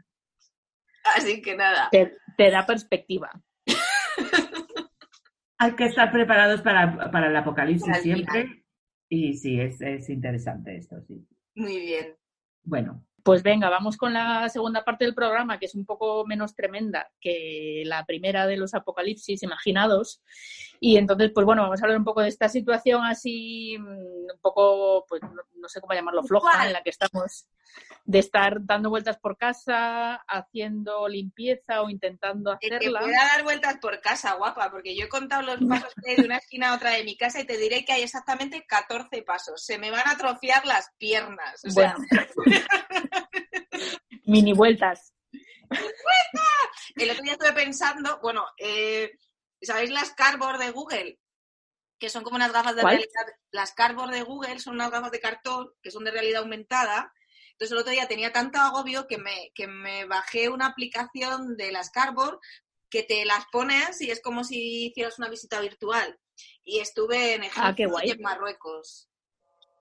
Así 1.02 1.40
que 1.42 1.56
nada. 1.56 1.88
Te, 1.90 2.50
da 2.50 2.66
perspectiva. 2.66 3.30
Hay 5.58 5.74
que 5.74 5.84
estar 5.86 6.10
preparados 6.10 6.62
para, 6.62 7.10
para 7.10 7.28
el 7.28 7.36
apocalipsis 7.36 7.98
siempre. 8.02 8.64
Y 9.08 9.34
sí, 9.34 9.60
es, 9.60 9.80
es 9.80 10.08
interesante 10.08 10.76
esto, 10.76 10.96
sí. 11.06 11.26
Muy 11.54 11.80
bien. 11.80 12.16
Bueno, 12.62 13.04
pues 13.22 13.42
venga, 13.42 13.68
vamos 13.70 13.96
con 13.96 14.12
la 14.12 14.48
segunda 14.48 14.84
parte 14.84 15.04
del 15.04 15.14
programa, 15.14 15.58
que 15.58 15.66
es 15.66 15.74
un 15.74 15.84
poco 15.84 16.24
menos 16.26 16.54
tremenda 16.54 17.10
que 17.20 17.82
la 17.86 18.04
primera 18.04 18.46
de 18.46 18.56
los 18.56 18.74
apocalipsis 18.74 19.42
imaginados. 19.42 20.22
Y 20.80 20.96
entonces, 20.96 21.30
pues 21.34 21.44
bueno, 21.44 21.62
vamos 21.62 21.80
a 21.80 21.84
hablar 21.84 21.98
un 21.98 22.04
poco 22.04 22.22
de 22.22 22.28
esta 22.28 22.48
situación 22.48 23.04
así, 23.04 23.76
mm, 23.78 23.82
un 24.32 24.40
poco, 24.40 25.04
pues 25.08 25.20
no, 25.22 25.68
sé 25.68 25.80
cómo 25.80 25.94
llamarlo, 25.94 26.22
floja, 26.22 26.66
en 26.66 26.72
la 26.72 26.82
que 26.82 26.90
estamos, 26.90 27.46
de 28.04 28.18
estar 28.18 28.64
dando 28.64 28.90
vueltas 28.90 29.18
por 29.18 29.36
casa, 29.36 30.16
haciendo 30.26 31.06
limpieza 31.08 31.82
o 31.82 31.90
intentando 31.90 32.52
hacerla. 32.52 32.78
Que 32.78 32.90
pueda 32.90 33.26
dar 33.26 33.44
vueltas 33.44 33.78
por 33.78 34.00
casa, 34.00 34.34
guapa, 34.34 34.70
porque 34.70 34.96
yo 34.96 35.04
he 35.04 35.08
contado 35.08 35.42
los 35.42 35.60
pasos 35.68 35.92
que 36.02 36.10
hay 36.10 36.16
de 36.16 36.24
una 36.24 36.38
esquina 36.38 36.70
a 36.70 36.76
otra 36.76 36.90
de 36.90 37.04
mi 37.04 37.16
casa 37.16 37.40
y 37.40 37.44
te 37.44 37.56
diré 37.56 37.84
que 37.84 37.92
hay 37.92 38.02
exactamente 38.02 38.64
14 38.66 39.22
pasos. 39.22 39.64
Se 39.64 39.78
me 39.78 39.90
van 39.90 40.08
a 40.08 40.12
atrofiar 40.12 40.66
las 40.66 40.90
piernas. 40.98 41.60
bueno. 41.74 41.94
Mini 44.24 44.52
vueltas. 44.52 45.14
El 46.96 47.10
otro 47.10 47.22
día 47.22 47.32
estuve 47.32 47.52
pensando, 47.52 48.18
bueno, 48.20 48.44
eh, 48.58 49.12
¿sabéis 49.62 49.90
las 49.90 50.12
cardboard 50.12 50.58
de 50.58 50.70
Google? 50.70 51.18
Que 51.98 52.08
son 52.08 52.24
como 52.24 52.36
unas 52.36 52.52
gafas 52.52 52.76
de 52.76 52.82
realidad. 52.82 53.26
Las 53.50 53.72
cardboard 53.72 54.10
de 54.10 54.22
Google 54.22 54.58
son 54.58 54.74
unas 54.74 54.90
gafas 54.90 55.10
de 55.10 55.20
cartón 55.20 55.70
que 55.82 55.90
son 55.90 56.04
de 56.04 56.10
realidad 56.10 56.42
aumentada. 56.42 57.12
Entonces 57.60 57.72
el 57.72 57.78
otro 57.78 57.92
día 57.92 58.08
tenía 58.08 58.32
tanto 58.32 58.58
agobio 58.58 59.06
que 59.06 59.18
me, 59.18 59.52
que 59.54 59.66
me 59.66 60.06
bajé 60.06 60.48
una 60.48 60.64
aplicación 60.64 61.58
de 61.58 61.70
las 61.72 61.90
cardboard 61.90 62.38
que 62.88 63.02
te 63.02 63.26
las 63.26 63.44
pones 63.52 64.00
y 64.00 64.10
es 64.10 64.22
como 64.22 64.44
si 64.44 64.86
hicieras 64.86 65.18
una 65.18 65.28
visita 65.28 65.60
virtual. 65.60 66.18
Y 66.64 66.78
estuve 66.78 67.34
en 67.34 67.42
ah, 67.42 67.46
Egipto 67.74 67.98
y 68.02 68.10
en 68.12 68.22
Marruecos. 68.22 69.10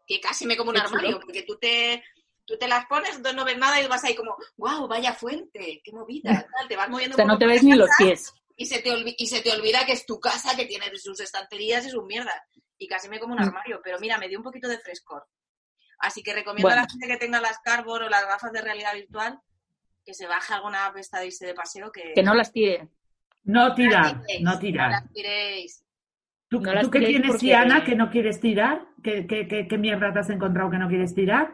Que 0.06 0.20
casi 0.20 0.46
me 0.46 0.58
como 0.58 0.72
un 0.72 0.78
armario, 0.78 1.22
porque 1.22 1.44
tú 1.44 1.58
te 1.58 2.04
Tú 2.50 2.58
te 2.58 2.68
las 2.68 2.88
pones, 2.88 3.12
entonces 3.16 3.36
no 3.36 3.46
ves 3.46 3.60
nada 3.60 3.80
y 3.80 3.86
vas 3.86 4.04
ahí 4.04 4.16
como, 4.16 4.36
wow, 4.58 4.88
vaya 4.88 5.14
fuente, 5.14 5.82
qué 5.84 5.92
movida, 5.92 6.24
tal, 6.58 6.68
te 6.68 6.76
vas 6.76 6.90
moviendo. 6.90 7.14
O 7.14 7.18
sea, 7.18 7.26
no 7.26 7.38
te 7.38 7.46
ves 7.46 7.62
ni 7.64 7.76
los 7.76 7.92
pies. 8.00 8.34
Y 8.58 8.66
se, 8.66 8.82
te 8.82 8.90
y 9.16 9.28
se 9.28 9.42
te 9.42 9.52
olvida 9.52 9.86
que 9.86 9.92
es 9.92 10.04
tu 10.04 10.20
casa, 10.20 10.56
que 10.56 10.66
tiene 10.66 10.90
sus 10.98 11.20
estanterías 11.20 11.86
y 11.86 11.92
sus 11.92 12.04
mierdas. 12.06 12.42
Y 12.80 12.88
casi 12.88 13.08
me 13.08 13.20
como 13.20 13.34
un 13.36 13.40
Mm. 13.40 13.44
armario, 13.44 13.80
pero 13.84 14.00
mira, 14.00 14.18
me 14.18 14.28
dio 14.28 14.40
un 14.40 14.44
poquito 14.44 14.68
de 14.68 14.80
frescor. 14.80 15.28
Así 16.00 16.24
que 16.24 16.34
recomiendo 16.34 16.70
a 16.70 16.76
la 16.76 16.88
gente 16.90 17.08
que 17.08 17.18
tenga 17.18 17.42
las 17.42 17.60
Carbon 17.60 18.04
o 18.04 18.10
las 18.10 18.26
gafas 18.26 18.52
de 18.54 18.62
realidad 18.62 18.94
virtual 18.94 19.40
que 20.06 20.14
se 20.14 20.28
baje 20.28 20.54
alguna 20.54 20.86
app 20.88 20.98
esta 20.98 21.20
de 21.20 21.28
irse 21.28 21.46
de 21.46 21.54
paseo 21.54 21.92
que... 21.92 22.14
Que 22.16 22.24
no 22.24 22.34
las 22.34 22.52
tire. 22.52 22.88
No 23.44 23.74
tirar, 23.76 24.22
tiréis, 24.22 24.42
no 24.42 24.60
tirar. 24.60 24.92
las 24.92 25.14
tiréis. 25.14 25.84
¿Tú, 26.48 26.62
no 26.62 26.74
las 26.74 26.84
tú 26.86 26.92
qué 26.92 27.00
tienes, 27.00 27.28
porque- 27.32 27.46
Diana, 27.46 27.84
que 27.84 27.96
no 27.96 28.10
quieres 28.10 28.40
tirar? 28.40 28.88
¿Qué, 29.04 29.28
qué, 29.28 29.48
qué, 29.48 29.68
qué 29.68 29.78
mierda 29.78 30.12
te 30.14 30.20
has 30.20 30.30
encontrado 30.30 30.72
que 30.72 30.78
no 30.78 30.88
quieres 30.88 31.14
tirar? 31.14 31.54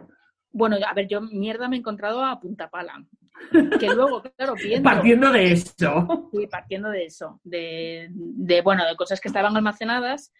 Bueno, 0.51 0.77
a 0.87 0.93
ver, 0.93 1.07
yo 1.07 1.21
mierda 1.21 1.67
me 1.67 1.75
he 1.75 1.79
encontrado 1.79 2.23
a 2.23 2.39
punta 2.39 2.69
pala. 2.69 3.03
Que 3.79 3.87
luego, 3.87 4.21
claro, 4.37 4.53
viendo... 4.63 4.89
Partiendo 4.89 5.31
de 5.31 5.51
eso. 5.51 6.29
Sí, 6.33 6.47
partiendo 6.47 6.89
de 6.89 7.05
eso, 7.05 7.41
de, 7.43 8.07
de, 8.11 8.61
bueno, 8.61 8.85
de 8.85 8.95
cosas 8.95 9.19
que 9.19 9.27
estaban 9.27 9.55
almacenadas. 9.57 10.31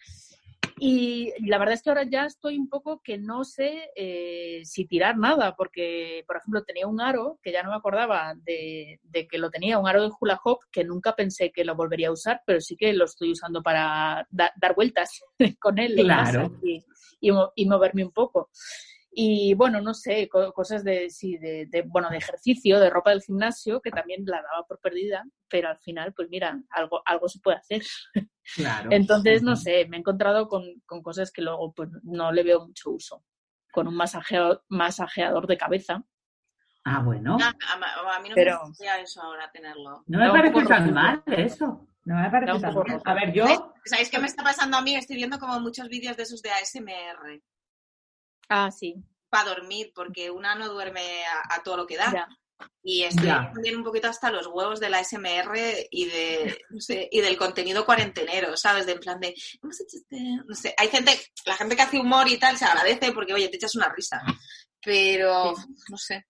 Y 0.79 1.33
la 1.47 1.57
verdad 1.57 1.73
es 1.75 1.81
que 1.83 1.89
ahora 1.89 2.03
ya 2.03 2.25
estoy 2.25 2.57
un 2.57 2.69
poco 2.69 3.01
que 3.01 3.17
no 3.17 3.43
sé 3.43 3.89
eh, 3.95 4.61
si 4.65 4.85
tirar 4.85 5.17
nada, 5.17 5.55
porque, 5.55 6.23
por 6.27 6.37
ejemplo, 6.37 6.63
tenía 6.63 6.87
un 6.87 6.99
aro 7.01 7.39
que 7.41 7.51
ya 7.51 7.63
no 7.63 7.69
me 7.71 7.75
acordaba 7.77 8.33
de, 8.43 8.99
de 9.03 9.27
que 9.27 9.37
lo 9.37 9.49
tenía, 9.49 9.79
un 9.79 9.87
aro 9.87 10.03
de 10.03 10.11
hula 10.19 10.39
hoop 10.43 10.59
que 10.71 10.83
nunca 10.83 11.15
pensé 11.15 11.51
que 11.51 11.63
lo 11.65 11.75
volvería 11.75 12.09
a 12.09 12.13
usar, 12.13 12.41
pero 12.45 12.59
sí 12.61 12.75
que 12.75 12.93
lo 12.93 13.05
estoy 13.05 13.31
usando 13.31 13.63
para 13.63 14.27
da- 14.29 14.53
dar 14.57 14.75
vueltas 14.75 15.21
con 15.59 15.79
él 15.79 15.95
Claro. 15.95 16.51
y, 16.61 16.83
y 17.21 17.31
mo- 17.31 17.51
y 17.55 17.65
moverme 17.65 18.03
un 18.03 18.11
poco. 18.11 18.49
Y 19.17 19.53
bueno, 19.53 19.79
no 19.81 19.93
sé, 19.93 20.27
co- 20.27 20.51
cosas 20.51 20.83
de, 20.83 21.09
sí, 21.09 21.37
de, 21.37 21.67
de, 21.67 21.83
bueno, 21.83 22.09
de 22.09 22.17
ejercicio, 22.17 22.81
de 22.81 22.89
ropa 22.89 23.11
del 23.11 23.21
gimnasio, 23.23 23.79
que 23.81 23.91
también 23.91 24.25
la 24.25 24.41
daba 24.41 24.65
por 24.67 24.79
perdida, 24.81 25.23
pero 25.47 25.69
al 25.69 25.79
final, 25.79 26.13
pues 26.13 26.27
mira, 26.29 26.61
algo, 26.69 27.01
algo 27.05 27.29
se 27.29 27.39
puede 27.39 27.57
hacer. 27.57 27.81
Claro. 28.55 28.89
Entonces, 28.91 29.41
no 29.41 29.55
sé, 29.55 29.85
me 29.89 29.97
he 29.97 29.99
encontrado 29.99 30.47
con, 30.47 30.63
con 30.85 31.01
cosas 31.01 31.31
que 31.31 31.41
luego 31.41 31.73
pues, 31.73 31.89
no 32.03 32.31
le 32.31 32.43
veo 32.43 32.65
mucho 32.67 32.91
uso. 32.91 33.23
Con 33.71 33.87
un 33.87 33.95
masajeador, 33.95 34.63
masajeador 34.69 35.47
de 35.47 35.57
cabeza. 35.57 36.03
Ah, 36.83 37.01
bueno. 37.01 37.37
Ah, 37.41 37.53
a, 37.73 38.15
a 38.15 38.19
mí 38.19 38.29
no 38.29 38.35
Pero- 38.35 38.59
me 38.61 38.67
gustaría 38.69 38.99
eso 38.99 39.21
ahora 39.21 39.49
tenerlo. 39.51 40.03
No 40.05 40.19
me 40.19 40.25
un 40.29 40.31
parece 40.31 40.65
tan 40.67 40.93
mal 40.93 41.23
eso. 41.27 41.87
No 42.05 42.15
me 42.15 42.29
parece 42.29 42.53
un 42.53 42.61
tan 42.61 42.73
poco 42.73 42.87
mal. 42.87 43.01
A 43.03 43.13
ver, 43.15 43.33
¿Sabéis, 43.35 43.35
yo... 43.59 43.73
¿Sabéis 43.85 44.09
qué 44.11 44.19
me 44.19 44.27
está 44.27 44.43
pasando 44.43 44.77
a 44.77 44.81
mí? 44.83 44.95
Estoy 44.95 45.15
viendo 45.15 45.39
como 45.39 45.59
muchos 45.59 45.89
vídeos 45.89 46.15
de 46.15 46.23
esos 46.23 46.41
de 46.43 46.51
ASMR 46.51 47.41
Ah, 48.49 48.69
sí, 48.69 49.03
para 49.29 49.49
dormir, 49.49 49.91
porque 49.95 50.29
una 50.29 50.53
no 50.55 50.69
duerme 50.69 51.01
a, 51.25 51.55
a 51.55 51.63
todo 51.63 51.77
lo 51.77 51.87
que 51.87 51.97
da. 51.97 52.11
ya. 52.13 52.27
Y 52.83 53.03
estoy 53.03 53.25
Ya. 53.27 53.51
también 53.53 53.75
un 53.77 53.83
poquito 53.83 54.07
hasta 54.07 54.31
los 54.31 54.47
huevos 54.47 54.79
de 54.79 54.89
la 54.89 54.99
SMR 55.03 55.87
y 55.91 56.05
de 56.05 56.57
no 56.69 56.79
sé, 56.79 57.09
y 57.11 57.19
del 57.19 57.35
contenido 57.37 57.85
cuarentenero, 57.85 58.55
¿sabes? 58.55 58.85
De 58.85 58.93
en 58.93 58.99
plan 58.99 59.19
de 59.19 59.33
hemos 59.61 59.81
hecho 59.81 59.97
este, 59.97 60.17
no 60.45 60.53
sé, 60.55 60.73
hay 60.77 60.87
gente, 60.89 61.11
la 61.45 61.55
gente 61.55 61.75
que 61.75 61.81
hace 61.81 61.99
humor 61.99 62.27
y 62.29 62.37
tal 62.37 62.55
se 62.57 62.65
agradece 62.65 63.11
porque 63.11 63.33
oye, 63.33 63.49
te 63.49 63.57
echas 63.57 63.75
una 63.75 63.89
risa. 63.93 64.21
Pero 64.81 65.55
Sí. 65.55 65.63
no 65.89 65.97
sé, 65.97 66.25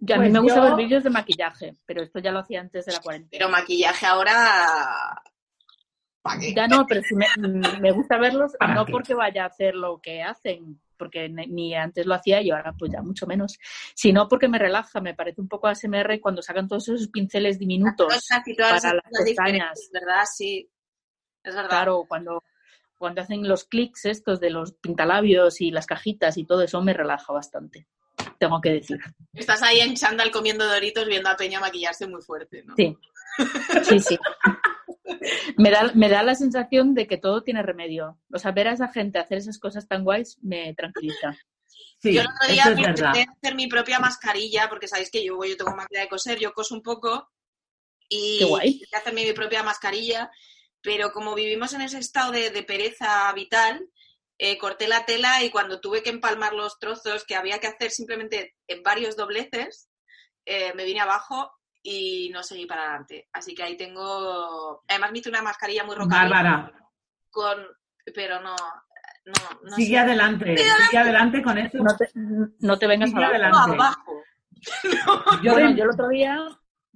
Yo- 0.00 0.14
a 0.14 0.18
Pues 0.18 0.28
mí 0.28 0.32
me 0.32 0.38
gustan 0.40 0.62
yo- 0.62 0.68
los 0.68 0.78
vídeos 0.78 1.02
de 1.02 1.10
maquillaje, 1.10 1.76
pero 1.84 2.02
esto 2.04 2.20
ya 2.20 2.30
lo 2.30 2.38
hacía 2.38 2.60
antes 2.60 2.86
de 2.86 2.92
la 2.92 3.00
cuarentena. 3.00 3.30
pero 3.32 3.48
maquillaje 3.50 4.06
ahora 4.06 5.20
¿para 6.22 6.38
qué? 6.38 6.54
Ya 6.54 6.68
no, 6.68 6.86
pero 6.86 7.00
sí 7.02 7.14
me, 7.16 7.26
me 7.80 7.90
gusta 7.90 8.16
verlos, 8.18 8.52
¿Para 8.60 8.74
no 8.74 8.84
qué? 8.86 8.92
porque 8.92 9.14
vaya 9.14 9.42
a 9.42 9.46
hacer 9.48 9.74
lo 9.74 10.00
que 10.00 10.22
hacen, 10.22 10.80
porque 10.98 11.28
ni 11.28 11.74
antes 11.74 12.04
lo 12.06 12.14
hacía 12.14 12.42
y 12.42 12.50
ahora 12.50 12.74
pues 12.78 12.92
ya 12.92 13.00
mucho 13.00 13.26
menos, 13.26 13.58
sino 13.94 14.28
porque 14.28 14.48
me 14.48 14.58
relaja, 14.58 15.00
me 15.00 15.14
parece 15.14 15.40
un 15.40 15.48
poco 15.48 15.68
ASMR 15.68 16.20
cuando 16.20 16.42
sacan 16.42 16.68
todos 16.68 16.88
esos 16.88 17.08
pinceles 17.08 17.58
diminutos. 17.58 18.26
Para 18.56 18.94
las 18.94 19.24
pestañas. 19.24 19.88
¿verdad? 19.92 20.24
Sí. 20.30 20.68
Es 21.42 21.54
verdad. 21.54 21.70
Claro, 21.70 22.04
cuando, 22.08 22.44
cuando 22.98 23.22
hacen 23.22 23.46
los 23.48 23.64
clics 23.64 24.04
estos 24.04 24.40
de 24.40 24.50
los 24.50 24.72
pintalabios 24.72 25.60
y 25.60 25.70
las 25.70 25.86
cajitas 25.86 26.36
y 26.36 26.44
todo 26.44 26.62
eso 26.62 26.82
me 26.82 26.92
relaja 26.92 27.32
bastante, 27.32 27.86
tengo 28.38 28.60
que 28.60 28.70
decir. 28.70 28.98
Estás 29.32 29.62
ahí 29.62 29.80
en 29.80 29.94
chándal 29.94 30.30
comiendo 30.30 30.66
doritos 30.66 31.06
viendo 31.06 31.30
a 31.30 31.36
Peña 31.36 31.60
maquillarse 31.60 32.06
muy 32.06 32.20
fuerte, 32.20 32.64
¿no? 32.64 32.74
Sí, 32.76 32.96
sí, 33.84 34.00
sí. 34.00 34.18
Me 35.56 35.70
da, 35.70 35.90
me 35.94 36.08
da 36.08 36.22
la 36.22 36.34
sensación 36.34 36.94
de 36.94 37.06
que 37.06 37.16
todo 37.16 37.42
tiene 37.42 37.62
remedio. 37.62 38.18
O 38.32 38.38
sea, 38.38 38.52
ver 38.52 38.68
a 38.68 38.72
esa 38.72 38.88
gente 38.88 39.18
hacer 39.18 39.38
esas 39.38 39.58
cosas 39.58 39.88
tan 39.88 40.04
guays 40.04 40.38
me 40.42 40.74
tranquiliza. 40.74 41.36
Sí, 42.00 42.14
yo 42.14 42.20
el 42.20 42.28
otro 42.28 42.52
día 42.52 42.64
me 42.66 42.82
intenté 42.82 43.26
hacer 43.28 43.54
mi 43.54 43.66
propia 43.66 43.98
mascarilla, 43.98 44.68
porque 44.68 44.88
sabéis 44.88 45.10
que 45.10 45.24
yo, 45.24 45.42
yo 45.44 45.56
tengo 45.56 45.74
máquina 45.74 46.00
de 46.00 46.08
coser, 46.08 46.38
yo 46.38 46.52
coso 46.52 46.74
un 46.74 46.82
poco 46.82 47.28
y 48.08 48.38
Qué 48.38 48.44
guay. 48.44 48.68
intenté 48.70 48.96
hacerme 48.96 49.24
mi 49.24 49.32
propia 49.32 49.62
mascarilla, 49.62 50.30
pero 50.82 51.12
como 51.12 51.34
vivimos 51.34 51.72
en 51.72 51.82
ese 51.82 51.98
estado 51.98 52.32
de, 52.32 52.50
de 52.50 52.62
pereza 52.62 53.32
vital, 53.32 53.88
eh, 54.38 54.56
corté 54.58 54.86
la 54.86 55.04
tela 55.04 55.42
y 55.42 55.50
cuando 55.50 55.80
tuve 55.80 56.02
que 56.02 56.10
empalmar 56.10 56.52
los 56.52 56.78
trozos 56.78 57.24
que 57.24 57.34
había 57.34 57.58
que 57.58 57.66
hacer 57.66 57.90
simplemente 57.90 58.54
en 58.68 58.82
varios 58.84 59.16
dobleces, 59.16 59.88
eh, 60.46 60.72
me 60.74 60.84
vine 60.84 61.00
abajo 61.00 61.50
y 61.90 62.28
no 62.30 62.42
seguí 62.42 62.66
para 62.66 62.82
adelante. 62.84 63.28
Así 63.32 63.54
que 63.54 63.62
ahí 63.62 63.76
tengo... 63.76 64.82
Además 64.88 65.12
me 65.12 65.18
hice 65.18 65.30
una 65.30 65.42
mascarilla 65.42 65.84
muy 65.84 65.94
rocamil 65.94 66.30
Bárbara, 66.30 66.72
con... 67.30 67.56
Pero 68.14 68.40
no... 68.40 68.54
No, 69.26 69.60
no 69.62 69.76
sigue 69.76 69.90
sé. 69.96 69.98
adelante, 69.98 70.56
sigue 70.56 70.98
adelante 70.98 71.42
con 71.42 71.58
eso. 71.58 71.78
No 71.78 71.96
te, 71.96 72.08
no 72.14 72.78
te 72.78 72.86
vengas 72.86 73.10
Sigue 73.10 73.24
adelante. 73.24 73.58
abajo. 73.74 74.22
Yo 75.42 75.52
Bueno, 75.52 75.68
de- 75.70 75.76
yo 75.76 75.84
el 75.84 75.90
otro 75.90 76.08
día 76.08 76.38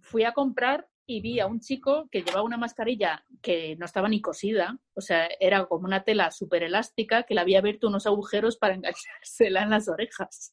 fui 0.00 0.24
a 0.24 0.32
comprar 0.32 0.88
y 1.06 1.20
vi 1.20 1.40
a 1.40 1.46
un 1.46 1.60
chico 1.60 2.08
que 2.10 2.22
llevaba 2.22 2.42
una 2.44 2.56
mascarilla 2.56 3.22
que 3.42 3.76
no 3.76 3.84
estaba 3.86 4.08
ni 4.08 4.20
cosida, 4.22 4.78
o 4.94 5.00
sea, 5.02 5.28
era 5.40 5.66
como 5.66 5.84
una 5.86 6.04
tela 6.04 6.30
súper 6.30 6.62
elástica 6.62 7.24
que 7.24 7.34
le 7.34 7.40
había 7.42 7.58
abierto 7.58 7.88
unos 7.88 8.06
agujeros 8.06 8.56
para 8.56 8.74
enganchársela 8.74 9.62
en 9.62 9.70
las 9.70 9.88
orejas. 9.88 10.52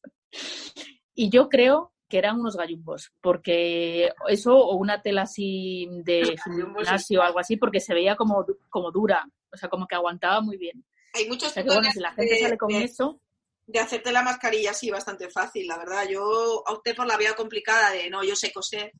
Y 1.14 1.30
yo 1.30 1.48
creo 1.48 1.92
que 2.10 2.18
eran 2.18 2.38
unos 2.40 2.56
gallumbos, 2.56 3.10
porque 3.22 4.12
eso 4.28 4.54
o 4.58 4.74
una 4.76 5.00
tela 5.00 5.22
así 5.22 5.88
de 6.04 6.36
gimnasio 6.44 7.20
o 7.20 7.22
algo 7.22 7.38
así, 7.38 7.56
porque 7.56 7.80
se 7.80 7.94
veía 7.94 8.16
como, 8.16 8.44
como 8.68 8.90
dura, 8.90 9.26
o 9.50 9.56
sea, 9.56 9.70
como 9.70 9.86
que 9.86 9.94
aguantaba 9.94 10.42
muy 10.42 10.58
bien. 10.58 10.84
Hay 11.14 11.26
muchos 11.28 11.48
O 11.48 11.52
sea, 11.52 11.62
que 11.62 11.68
bueno, 11.68 11.88
tutoriales 11.88 11.94
si 11.94 12.00
la 12.00 12.12
gente 12.12 12.34
de- 12.34 12.40
sale 12.40 12.58
con 12.58 12.68
de- 12.68 12.84
eso, 12.84 13.20
de 13.66 13.78
hacerte 13.78 14.10
la 14.12 14.22
mascarilla 14.22 14.74
sí 14.74 14.90
bastante 14.90 15.30
fácil, 15.30 15.66
la 15.68 15.78
verdad. 15.78 16.06
Yo 16.08 16.22
opté 16.66 16.92
por 16.94 17.06
la 17.06 17.16
vía 17.16 17.34
complicada 17.36 17.90
de 17.92 18.10
no, 18.10 18.24
yo 18.24 18.34
sé 18.34 18.52
coser 18.52 18.92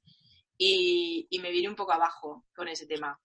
y, 0.56 1.26
y 1.28 1.38
me 1.40 1.50
vine 1.50 1.68
un 1.68 1.74
poco 1.76 1.92
abajo 1.92 2.44
con 2.54 2.68
ese 2.68 2.86
tema. 2.86 3.20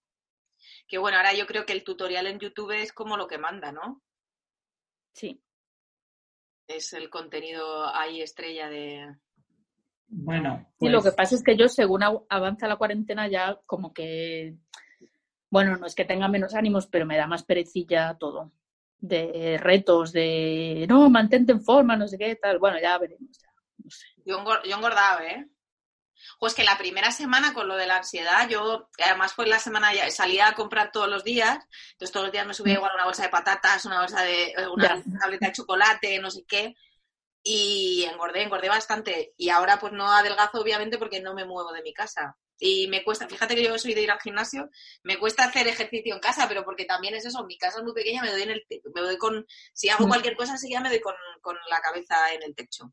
Que 0.88 0.98
bueno, 0.98 1.18
ahora 1.18 1.34
yo 1.34 1.46
creo 1.46 1.66
que 1.66 1.74
el 1.74 1.84
tutorial 1.84 2.26
en 2.28 2.40
YouTube 2.40 2.72
es 2.72 2.92
como 2.92 3.16
lo 3.18 3.28
que 3.28 3.38
manda, 3.38 3.72
¿no? 3.72 4.02
sí. 5.14 5.40
Es 6.68 6.94
el 6.94 7.12
contenido 7.12 7.94
ahí 7.96 8.22
estrella 8.24 8.68
de... 8.70 9.16
Bueno, 10.08 10.66
Sí, 10.80 10.88
lo 10.90 11.00
que 11.00 11.06
pues, 11.10 11.16
pasa 11.16 11.36
es 11.36 11.44
que 11.44 11.58
yo, 11.58 11.68
según 11.68 12.04
av- 12.04 12.24
avanza 12.30 12.68
la 12.68 12.76
cuarentena, 12.78 13.28
ya 13.28 13.60
como 13.66 13.94
que, 13.94 14.56
bueno, 15.50 15.78
no 15.78 15.86
es 15.86 15.96
que 15.96 16.06
tenga 16.06 16.28
menos 16.28 16.54
ánimos, 16.54 16.88
pero 16.88 17.06
me 17.06 17.18
da 17.18 17.28
más 17.28 17.44
perecilla 17.44 18.16
todo. 18.20 18.52
De 19.00 19.58
retos, 19.62 20.12
de, 20.12 20.86
no, 20.88 21.10
mantente 21.10 21.52
en 21.52 21.62
forma, 21.64 21.96
no 21.96 22.08
sé 22.08 22.18
qué, 22.18 22.36
tal. 22.36 22.60
Bueno, 22.60 22.78
ya 22.82 22.98
veremos. 22.98 23.38
ya, 23.40 23.50
no 23.84 23.90
sé. 23.90 24.06
Yo, 24.26 24.40
engor- 24.40 24.64
yo 24.68 24.76
engordaba, 24.78 25.24
¿eh? 25.26 25.48
Pues 26.40 26.54
que 26.56 26.64
la 26.64 26.78
primera 26.78 27.12
semana 27.12 27.54
con 27.54 27.68
lo 27.68 27.76
de 27.76 27.86
la 27.86 27.98
ansiedad, 27.98 28.48
yo, 28.50 28.90
además 29.04 29.34
fue 29.34 29.46
la 29.48 29.60
semana 29.60 29.94
ya, 29.94 30.10
salía 30.10 30.48
a 30.48 30.56
comprar 30.56 30.92
todos 30.92 31.08
los 31.10 31.24
días, 31.24 31.60
entonces 31.92 32.12
todos 32.12 32.26
los 32.28 32.32
días 32.34 32.48
me 32.48 32.54
subía 32.54 32.74
igual 32.76 32.92
una 32.96 33.06
bolsa 33.06 33.24
de 33.24 33.30
patatas, 33.30 33.86
una 33.86 34.00
bolsa 34.00 34.22
de, 34.24 34.46
eh, 34.50 34.68
una 34.74 34.96
Ya. 35.04 35.20
tableta 35.20 35.48
de 35.48 35.52
chocolate, 35.54 36.20
no 36.20 36.32
sé 36.32 36.44
qué, 36.48 36.74
y 37.48 38.04
engordé, 38.12 38.42
engordé 38.42 38.70
bastante. 38.70 39.34
Y 39.38 39.50
ahora 39.50 39.78
pues 39.80 39.94
no 39.94 40.12
adelgazo 40.12 40.60
obviamente 40.60 40.98
porque 40.98 41.22
no 41.22 41.36
me 41.36 41.46
muevo 41.46 41.72
de 41.72 41.84
mi 41.84 41.94
casa. 41.94 42.36
Y 42.58 42.88
me 42.88 43.04
cuesta, 43.04 43.28
fíjate 43.28 43.54
que 43.54 43.64
yo 43.64 43.78
soy 43.78 43.94
de 43.94 44.02
ir 44.02 44.10
al 44.10 44.20
gimnasio, 44.20 44.70
me 45.04 45.20
cuesta 45.20 45.44
hacer 45.44 45.68
ejercicio 45.68 46.16
en 46.16 46.22
casa, 46.22 46.48
pero 46.48 46.64
porque 46.66 46.86
también 46.86 47.14
es 47.14 47.26
eso, 47.26 47.46
mi 47.46 47.58
casa 47.58 47.80
es 47.80 47.84
muy 47.84 47.94
pequeña, 47.94 48.24
me 48.24 48.32
doy 48.32 48.42
en 48.44 48.50
el 48.50 48.66
me 48.96 49.02
doy 49.02 49.18
con, 49.18 49.46
si 49.74 49.90
hago 49.90 50.06
Mm. 50.06 50.10
cualquier 50.10 50.36
cosa 50.36 50.56
ya 50.68 50.82
me 50.82 50.90
doy 50.90 51.02
con, 51.02 51.14
con 51.42 51.56
la 51.70 51.80
cabeza 51.82 52.34
en 52.34 52.42
el 52.44 52.56
techo. 52.56 52.92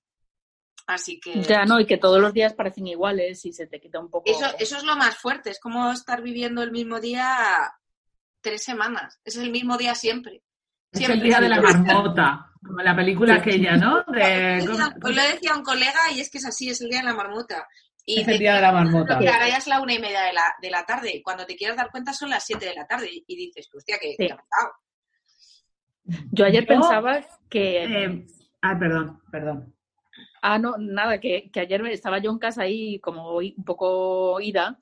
Así 0.87 1.19
que 1.19 1.41
Ya, 1.43 1.65
no, 1.65 1.81
y 1.81 1.87
que 1.87 1.97
todos 1.97 2.21
los 2.21 2.35
días 2.35 2.53
parecen 2.53 2.89
iguales 2.89 3.45
y 3.47 3.53
se 3.55 3.67
te 3.67 3.81
quita 3.81 4.01
un 4.01 4.11
poco. 4.11 4.31
eso, 4.31 4.45
eso 4.59 4.77
es 4.77 4.83
lo 4.83 4.97
más 4.97 5.17
fuerte, 5.17 5.49
es 5.51 5.61
como 5.61 5.91
estar 5.93 6.21
viviendo 6.21 6.63
el 6.63 6.73
mismo 6.73 7.01
día 7.01 7.73
tres 8.43 8.65
semanas, 8.65 9.19
es 9.25 9.37
el 9.37 9.51
mismo 9.51 9.79
día 9.79 9.95
siempre. 9.95 10.43
Es 10.93 11.09
el 11.09 11.23
día 11.23 11.41
de 11.41 11.49
la 11.49 11.61
marmota, 11.61 12.53
como 12.65 12.83
la 12.83 12.95
película 12.95 13.35
aquella, 13.37 13.77
¿no? 13.77 14.03
De, 14.13 14.67
Hoy 15.03 15.15
lo 15.15 15.23
decía 15.23 15.57
un 15.57 15.63
colega 15.63 16.11
y 16.15 16.21
es 16.21 16.31
que 16.31 16.39
es 16.39 16.47
así, 16.47 16.69
es 16.69 16.81
el 16.81 16.91
día 16.91 17.01
de 17.01 17.07
la 17.07 17.15
marmota. 17.15 17.67
Y 18.05 18.21
es 18.21 18.29
el 18.29 18.39
día 18.39 18.57
de 18.57 18.61
la 18.63 18.73
marmota. 18.73 19.19
que 19.19 19.29
ahora 19.29 19.49
ya 19.49 19.59
es 19.59 19.67
la 19.69 19.81
una 19.81 19.95
y 19.95 19.99
media 20.01 20.23
de 20.23 20.33
la, 20.33 20.55
de 20.61 20.71
la 20.71 20.85
tarde. 20.85 21.23
Cuando 21.25 21.47
te 21.47 21.55
quieres 21.57 21.77
dar 21.77 21.91
cuenta 21.91 22.13
son 22.13 22.31
las 22.31 22.45
siete 22.45 22.67
de 22.67 22.75
la 22.75 22.87
tarde 22.87 23.09
y 23.27 23.37
dices, 23.37 23.69
hostia, 23.73 23.97
que 24.01 24.11
Sí. 24.11 24.27
que 24.27 24.33
ha 24.33 24.37
pasado? 24.37 24.73
Yo 26.33 26.45
ayer 26.45 26.63
Yo, 26.63 26.69
pensaba 26.69 27.21
que. 27.49 27.85
Eh, 27.85 28.27
ah, 28.63 28.77
perdón, 28.79 29.23
perdón. 29.31 29.75
Ah, 30.43 30.59
no, 30.59 30.77
nada, 30.77 31.21
que, 31.21 31.51
que 31.53 31.61
ayer 31.61 31.87
estaba 31.87 32.19
yo 32.19 32.33
en 32.33 32.39
casa 32.39 32.63
ahí 32.63 32.99
como 32.99 33.37
un 33.37 33.65
poco 33.65 34.41
ida, 34.41 34.77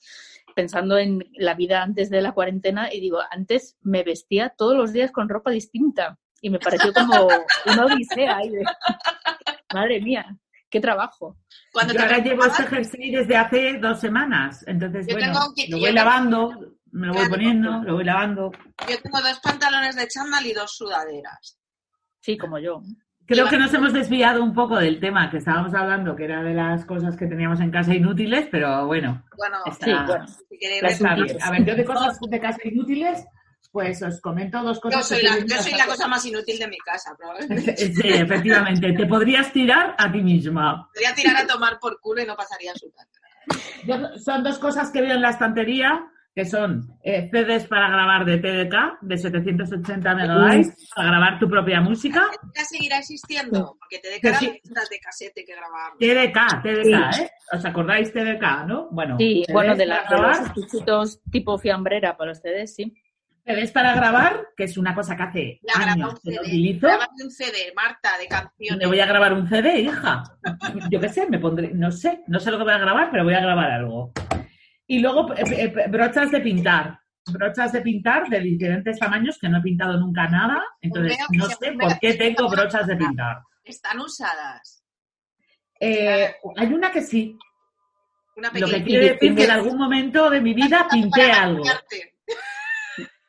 pensando 0.54 0.98
en 0.98 1.24
la 1.36 1.54
vida 1.54 1.82
antes 1.82 2.10
de 2.10 2.20
la 2.22 2.32
cuarentena 2.32 2.92
y 2.92 3.00
digo, 3.00 3.18
antes 3.30 3.76
me 3.82 4.02
vestía 4.02 4.50
todos 4.56 4.76
los 4.76 4.92
días 4.92 5.10
con 5.12 5.28
ropa 5.28 5.50
distinta 5.50 6.18
y 6.40 6.50
me 6.50 6.58
pareció 6.58 6.92
como 6.92 7.28
una 7.66 7.84
odisea. 7.86 8.38
de- 8.38 8.64
Madre 9.74 10.00
mía, 10.00 10.36
qué 10.68 10.80
trabajo. 10.80 11.36
Cuando 11.72 11.92
Yo 11.94 11.98
te 12.00 12.04
ahora 12.06 12.18
llevo 12.18 12.42
recuerdas- 12.42 12.60
este 12.60 12.76
jersey 12.76 13.10
desde 13.10 13.36
hace 13.36 13.78
dos 13.78 14.00
semanas, 14.00 14.64
entonces 14.66 15.06
Yo 15.06 15.14
bueno, 15.14 15.32
tengo 15.32 15.46
un 15.48 15.54
kit- 15.54 15.68
lo 15.70 15.76
yo 15.76 15.80
voy 15.80 15.86
tengo- 15.94 16.04
lavando, 16.04 16.50
me 16.92 17.06
lo 17.06 17.12
voy 17.12 17.20
Claro. 17.22 17.30
poniendo, 17.36 17.70
lo 17.84 17.94
voy 17.94 18.04
lavando. 18.04 18.50
Yo 18.88 19.00
tengo 19.02 19.20
dos 19.20 19.40
pantalones 19.40 19.94
de 19.96 20.08
chándal 20.08 20.44
y 20.46 20.52
dos 20.52 20.72
sudaderas. 20.74 21.58
Sí, 22.20 22.36
como 22.36 22.58
yo. 22.58 22.82
Creo 23.34 23.48
que 23.48 23.58
nos 23.58 23.72
hemos 23.74 23.92
desviado 23.92 24.42
un 24.42 24.52
poco 24.52 24.76
del 24.76 24.98
tema 25.00 25.30
que 25.30 25.38
estábamos 25.38 25.72
hablando, 25.74 26.16
que 26.16 26.24
era 26.24 26.42
de 26.42 26.52
las 26.54 26.84
cosas 26.84 27.16
que 27.16 27.26
teníamos 27.26 27.60
en 27.60 27.70
casa 27.70 27.94
inútiles, 27.94 28.48
pero 28.50 28.86
bueno, 28.86 29.24
Bueno, 29.36 29.58
está, 29.66 29.86
Sí, 29.86 29.92
bueno. 30.06 30.26
si 30.26 30.58
queréis. 30.58 31.02
A 31.42 31.50
ver, 31.50 31.64
yo 31.64 31.74
de 31.76 31.84
cosas 31.84 32.18
de 32.20 32.40
casa 32.40 32.58
inútiles, 32.64 33.24
pues 33.72 34.02
os 34.02 34.20
comento 34.20 34.60
dos 34.64 34.78
yo 34.78 34.80
cosas. 34.82 35.06
soy, 35.06 35.18
que 35.20 35.24
la, 35.28 35.38
yo 35.38 35.62
soy 35.62 35.72
la 35.78 35.86
cosa 35.86 36.08
más 36.08 36.26
inútil 36.26 36.58
de 36.58 36.66
mi 36.68 36.78
casa, 36.78 37.14
probablemente. 37.16 37.76
Sí, 37.94 38.08
efectivamente. 38.08 38.92
Te 38.92 39.06
podrías 39.06 39.52
tirar 39.52 39.94
a 39.96 40.10
ti 40.10 40.20
misma. 40.22 40.88
Podría 40.92 41.14
tirar 41.14 41.36
a 41.36 41.46
tomar 41.46 41.78
por 41.78 42.00
culo 42.00 42.22
y 42.22 42.26
no 42.26 42.34
pasaría 42.36 42.72
nada. 42.74 43.08
Yo- 44.12 44.18
son 44.18 44.42
dos 44.42 44.58
cosas 44.58 44.90
que 44.90 45.00
veo 45.02 45.14
en 45.14 45.22
la 45.22 45.30
estantería, 45.30 46.02
que 46.34 46.44
son 46.44 46.96
eh, 47.02 47.28
CDs 47.30 47.66
para 47.66 47.88
grabar 47.90 48.24
de 48.24 48.38
TDK, 48.38 49.00
de 49.02 49.18
780 49.18 50.14
megabytes, 50.14 50.90
para 50.94 51.08
grabar 51.08 51.38
tu 51.40 51.48
propia 51.48 51.80
música. 51.80 52.22
¿TDK 52.30 52.64
seguirá 52.64 52.98
existiendo? 52.98 53.76
Porque 53.78 53.98
te 53.98 54.20
Que 54.20 54.28
de 54.30 54.34
sí. 54.36 54.60
de 54.90 55.00
casete 55.00 55.44
que 55.44 55.54
grabamos. 55.54 55.98
TDK, 55.98 56.62
TDK, 56.62 57.20
¿eh? 57.20 57.30
¿Os 57.52 57.64
acordáis 57.64 58.12
TDK, 58.12 58.66
no? 58.66 58.88
Bueno, 58.92 59.16
Sí, 59.18 59.44
bueno, 59.52 59.74
de, 59.74 59.86
la, 59.86 60.04
de 60.08 60.16
los 60.86 61.20
tipo 61.30 61.58
fiambrera 61.58 62.16
para 62.16 62.30
los 62.30 62.38
CDs, 62.40 62.74
sí. 62.76 62.94
CDs 63.44 63.72
para 63.72 63.94
grabar, 63.94 64.48
que 64.56 64.64
es 64.64 64.76
una 64.78 64.94
cosa 64.94 65.16
que 65.16 65.22
hace 65.24 65.60
graba 65.62 65.92
años 65.92 66.14
un 66.14 66.20
que 66.30 66.36
no 66.36 66.42
CD. 66.42 66.48
utilizo. 66.48 66.86
Un 67.24 67.30
CD, 67.32 67.72
Marta, 67.74 68.16
de 68.18 68.28
canciones. 68.28 68.78
Me 68.78 68.86
voy 68.86 69.00
a 69.00 69.06
grabar 69.06 69.32
un 69.32 69.48
CD, 69.48 69.80
hija. 69.80 70.22
Yo 70.90 71.00
qué 71.00 71.08
sé, 71.08 71.26
me 71.28 71.38
pondré, 71.40 71.72
no 71.74 71.90
sé, 71.90 72.22
no 72.28 72.38
sé 72.38 72.50
lo 72.52 72.58
que 72.58 72.64
voy 72.64 72.72
a 72.74 72.78
grabar, 72.78 73.08
pero 73.10 73.24
voy 73.24 73.34
a 73.34 73.40
grabar 73.40 73.70
algo. 73.72 74.12
Y 74.90 74.98
luego 74.98 75.32
eh, 75.34 75.44
eh, 75.48 75.88
brochas 75.88 76.32
de 76.32 76.40
pintar. 76.40 76.98
Brochas 77.26 77.70
de 77.70 77.80
pintar 77.80 78.28
de 78.28 78.40
diferentes 78.40 78.98
tamaños 78.98 79.38
que 79.38 79.48
no 79.48 79.58
he 79.58 79.62
pintado 79.62 79.96
nunca 79.96 80.26
nada. 80.26 80.64
Entonces, 80.80 81.16
Pues 81.28 81.38
no 81.38 81.46
sé 81.48 81.72
por 81.78 81.98
qué 82.00 82.14
tengo 82.14 82.48
brochas 82.50 82.88
de 82.88 82.96
pintar. 82.96 83.40
Están 83.62 84.00
usadas. 84.00 84.82
Eh, 85.78 86.34
hay 86.56 86.72
una 86.72 86.90
que 86.90 87.02
sí. 87.02 87.38
Una 88.34 88.50
Lo 88.52 88.66
que 88.66 88.82
quiere 88.82 89.10
decir 89.10 89.36
que 89.36 89.44
en 89.44 89.50
algún 89.52 89.78
momento 89.78 90.28
de 90.28 90.40
mi 90.40 90.54
vida 90.54 90.88
pinté 90.90 91.30
algo. 91.30 91.62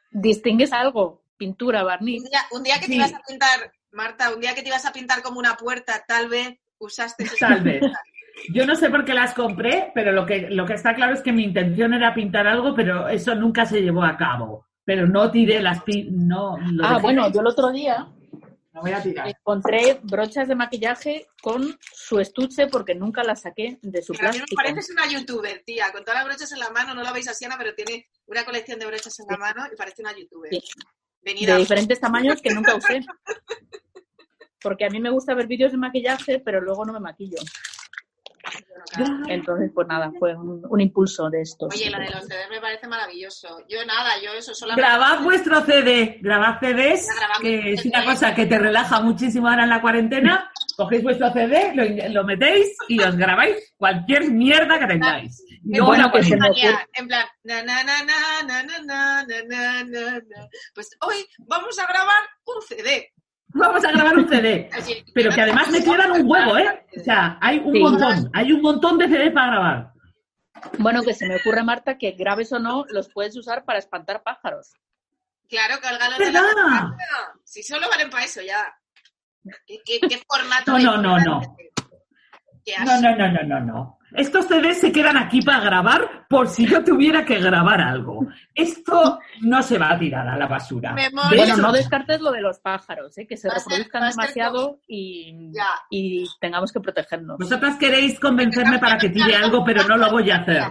Distingues 0.10 0.74
algo, 0.74 1.26
pintura, 1.38 1.84
barniz. 1.84 2.24
Un 2.24 2.30
día, 2.32 2.42
un 2.50 2.64
día 2.64 2.80
que 2.80 2.88
te 2.88 2.96
ibas 2.96 3.14
a 3.14 3.22
pintar, 3.22 3.72
Marta, 3.92 4.34
un 4.34 4.42
día 4.42 4.56
que 4.56 4.64
te 4.64 4.70
ibas 4.70 4.86
a 4.86 4.92
pintar 4.92 5.22
como 5.22 5.38
una 5.38 5.56
puerta, 5.58 6.04
tal 6.08 6.28
vez 6.28 6.58
usaste 6.80 7.26
Tal 7.40 7.62
vez. 7.62 7.84
Yo 8.54 8.66
no 8.66 8.76
sé 8.76 8.90
por 8.90 9.06
qué 9.06 9.14
las 9.14 9.34
compré, 9.34 9.92
pero 9.94 10.12
lo 10.12 10.26
que, 10.26 10.50
lo 10.50 10.66
que 10.66 10.74
está 10.74 10.96
claro 10.96 11.14
es 11.14 11.22
que 11.22 11.32
mi 11.32 11.44
intención 11.44 11.94
era 11.94 12.14
pintar 12.14 12.48
algo, 12.48 12.74
pero 12.76 13.08
eso 13.08 13.36
nunca 13.36 13.66
se 13.66 13.82
llevó 13.82 14.04
a 14.04 14.18
cabo. 14.18 14.68
Pero 14.84 15.08
no 15.08 15.30
tiré 15.30 15.62
las 15.62 15.84
no 16.10 16.58
lo 16.58 16.86
Ah, 16.86 16.98
bueno, 17.00 17.32
yo 17.32 17.42
el 17.42 17.48
otro 17.48 17.72
día 17.72 18.08
no 18.74 18.82
voy 18.82 18.92
a 18.92 19.02
tirar. 19.02 19.28
encontré 19.28 20.00
brochas 20.04 20.48
de 20.48 20.56
maquillaje 20.56 21.28
con 21.42 21.78
su 21.82 22.20
estuche 22.20 22.68
porque 22.68 22.96
nunca 22.96 23.24
las 23.24 23.42
saqué 23.42 23.78
de 23.82 24.02
su 24.02 24.14
Pero 24.14 24.30
a 24.30 24.32
mí 24.32 24.40
me 24.40 24.46
plástico. 24.46 24.62
pareces 24.62 24.90
una 24.90 25.08
youtuber, 25.08 25.62
tía, 25.66 25.92
con 25.92 26.04
todas 26.04 26.20
las 26.20 26.26
brochas 26.26 26.52
en 26.52 26.60
la 26.60 26.70
mano, 26.72 26.96
no 26.96 27.04
la 27.04 27.12
veis 27.12 27.28
a 27.28 27.34
Siana, 27.34 27.58
pero 27.58 27.76
tiene 27.76 28.08
una 28.26 28.44
colección 28.44 28.80
de 28.80 28.86
brochas 28.88 29.20
en 29.20 29.26
la 29.30 29.38
mano 29.38 29.64
y 29.72 29.76
parece 29.76 30.02
una 30.02 30.18
youtuber. 30.18 30.50
Sí. 30.52 30.62
Venida. 31.22 31.54
de 31.54 31.60
diferentes 31.60 32.00
tamaños 32.00 32.42
que 32.42 32.54
nunca 32.54 32.76
usé. 32.76 33.02
Porque 34.62 34.86
a 34.86 34.90
mí 34.90 35.00
me 35.00 35.10
gusta 35.10 35.34
ver 35.34 35.48
vídeos 35.48 35.72
de 35.72 35.78
maquillaje, 35.78 36.40
pero 36.40 36.62
luego 36.62 36.86
no 36.86 36.94
me 36.94 37.00
maquillo. 37.00 37.38
Entonces, 39.28 39.72
pues 39.74 39.88
nada, 39.88 40.12
fue 40.20 40.36
un, 40.36 40.62
un 40.68 40.82
impulso 40.82 41.30
de 41.30 41.42
estos. 41.42 41.74
Oye, 41.74 41.90
la 41.90 42.00
de 42.00 42.10
los 42.10 42.26
CDs 42.26 42.50
me 42.50 42.60
parece 42.60 42.88
maravilloso. 42.88 43.60
Yo 43.70 43.86
nada, 43.86 44.20
yo 44.22 44.32
eso 44.34 44.54
solo 44.54 44.76
Grabad 44.76 45.22
vuestro 45.22 45.62
CD, 45.62 46.20
grabad 46.22 46.60
CDs, 46.60 47.08
que 47.42 47.74
es 47.74 47.86
una 47.86 48.04
cosa 48.04 48.36
que 48.36 48.46
te 48.46 48.60
relaja 48.60 49.02
muchísimo 49.02 49.48
ahora 49.48 49.64
en 49.64 49.70
la 49.70 49.82
cuarentena. 49.82 50.52
Cogéis 50.76 51.04
vuestro 51.04 51.32
CD, 51.32 51.74
lo, 51.76 52.10
lo 52.10 52.24
metéis 52.24 52.76
y 52.88 53.00
os 53.02 53.16
grabáis 53.16 53.74
cualquier 53.78 54.32
mierda 54.32 54.80
que 54.80 54.88
tengáis. 54.88 55.44
Y 55.64 55.78
luego 55.78 55.88
Bueno, 55.88 56.12
María, 56.40 56.88
en 56.94 57.08
plan, 57.08 57.26
na, 57.44 57.64
na, 57.64 57.84
na, 57.84 58.04
na, 58.04 58.44
na, 58.44 58.64
na, 58.64 59.24
na, 59.24 59.84
na, 59.84 59.84
na. 59.84 60.48
pues 60.74 60.90
hoy 61.02 61.26
vamos 61.40 61.78
a 61.78 61.86
grabar 61.86 62.24
un 62.46 62.62
CD. 62.64 63.14
Vamos 63.54 63.84
a 63.84 63.92
grabar 63.92 64.18
un 64.18 64.28
CD. 64.30 64.70
Pero 65.14 65.32
que 65.32 65.42
además 65.42 65.70
me 65.70 65.84
quedan 65.84 66.12
un 66.12 66.30
huevo, 66.30 66.58
¿eh? 66.58 66.86
O 67.00 67.04
sea, 67.04 67.38
hay 67.42 67.60
un 67.60 67.74
Sí. 67.74 67.80
montón, 67.80 68.30
hay 68.34 68.52
un 68.52 68.62
montón 68.62 68.98
de 68.98 69.08
CD 69.08 69.32
para 69.32 69.48
grabar. 69.52 69.92
Bueno, 70.78 71.02
que 71.02 71.14
se 71.14 71.28
me 71.28 71.38
ocurre, 71.38 71.64
Marta, 71.64 71.98
que 71.98 72.12
grabes 72.12 72.52
o 72.54 72.60
no, 72.60 72.86
los 72.90 73.10
puedes 73.12 73.36
usar 73.36 73.66
para 73.66 73.80
espantar 73.80 74.22
pájaros. 74.24 74.74
Claro, 75.50 75.76
cálgalos 75.82 76.18
de 76.18 76.32
la 76.32 76.40
cabeza. 76.42 76.96
Si 77.44 77.64
solo 77.64 77.90
valen 77.90 78.10
para 78.10 78.24
eso, 78.26 78.42
ya. 78.42 78.74
¿Qué, 79.66 79.80
qué, 79.84 80.00
qué 80.08 80.22
formato? 80.28 80.78
No, 80.78 80.98
no, 80.98 80.98
no, 80.98 81.18
no. 81.20 81.42
No, 82.86 83.02
no, 83.02 83.16
no, 83.16 83.32
no, 83.32 83.44
no, 83.44 83.60
no. 83.60 83.98
Estos 84.14 84.46
CDs 84.46 84.82
se 84.82 84.92
quedan 84.92 85.18
aquí 85.18 85.42
para 85.42 85.62
grabar 85.62 86.28
por 86.28 86.50
si 86.50 86.68
yo 86.68 86.84
tuviera 86.84 87.24
que 87.24 87.40
grabar 87.40 87.80
algo. 87.80 88.28
Esto 88.54 89.20
no 89.42 89.64
se 89.64 89.78
va 89.78 89.92
a 89.92 90.00
tirar 90.00 90.28
a 90.28 90.38
la 90.38 90.48
basura. 90.48 90.94
Bueno, 90.94 91.58
no 91.58 91.72
descartes 91.72 92.20
lo 92.20 92.32
de 92.32 92.42
los 92.42 92.60
pájaros, 92.60 93.18
¿eh? 93.18 93.26
que 93.26 93.38
se 93.38 93.48
Va 93.48 93.56
reproduzcan 93.56 94.02
ser 94.04 94.12
demasiado 94.12 94.80
y, 94.88 95.54
tengamos 96.42 96.74
que 96.74 96.82
protegernos. 96.82 97.38
Vosotras 97.38 97.78
queréis 97.78 98.20
convencerme 98.20 98.80
para 98.80 98.98
que 98.98 99.10
tire 99.10 99.36
algo, 99.36 99.64
pero 99.64 99.88
no 99.88 99.96
lo 99.96 100.12
voy 100.12 100.30
a 100.30 100.38
hacer. 100.38 100.64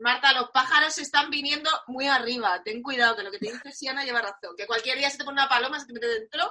Marta, 0.00 0.32
los 0.32 0.50
pájaros 0.50 0.98
están 0.98 1.30
viniendo 1.30 1.70
muy 1.86 2.06
arriba. 2.06 2.60
Ten 2.64 2.82
cuidado, 2.82 3.16
que 3.16 3.22
lo 3.22 3.30
que 3.30 3.38
te 3.38 3.52
dice 3.52 3.72
Siana 3.72 4.04
lleva 4.04 4.20
razón. 4.20 4.54
Que 4.56 4.66
cualquier 4.66 4.98
día 4.98 5.10
se 5.10 5.18
te 5.18 5.24
pone 5.24 5.40
una 5.40 5.48
paloma, 5.48 5.78
se 5.78 5.86
te 5.86 5.92
mete 5.92 6.06
dentro. 6.08 6.42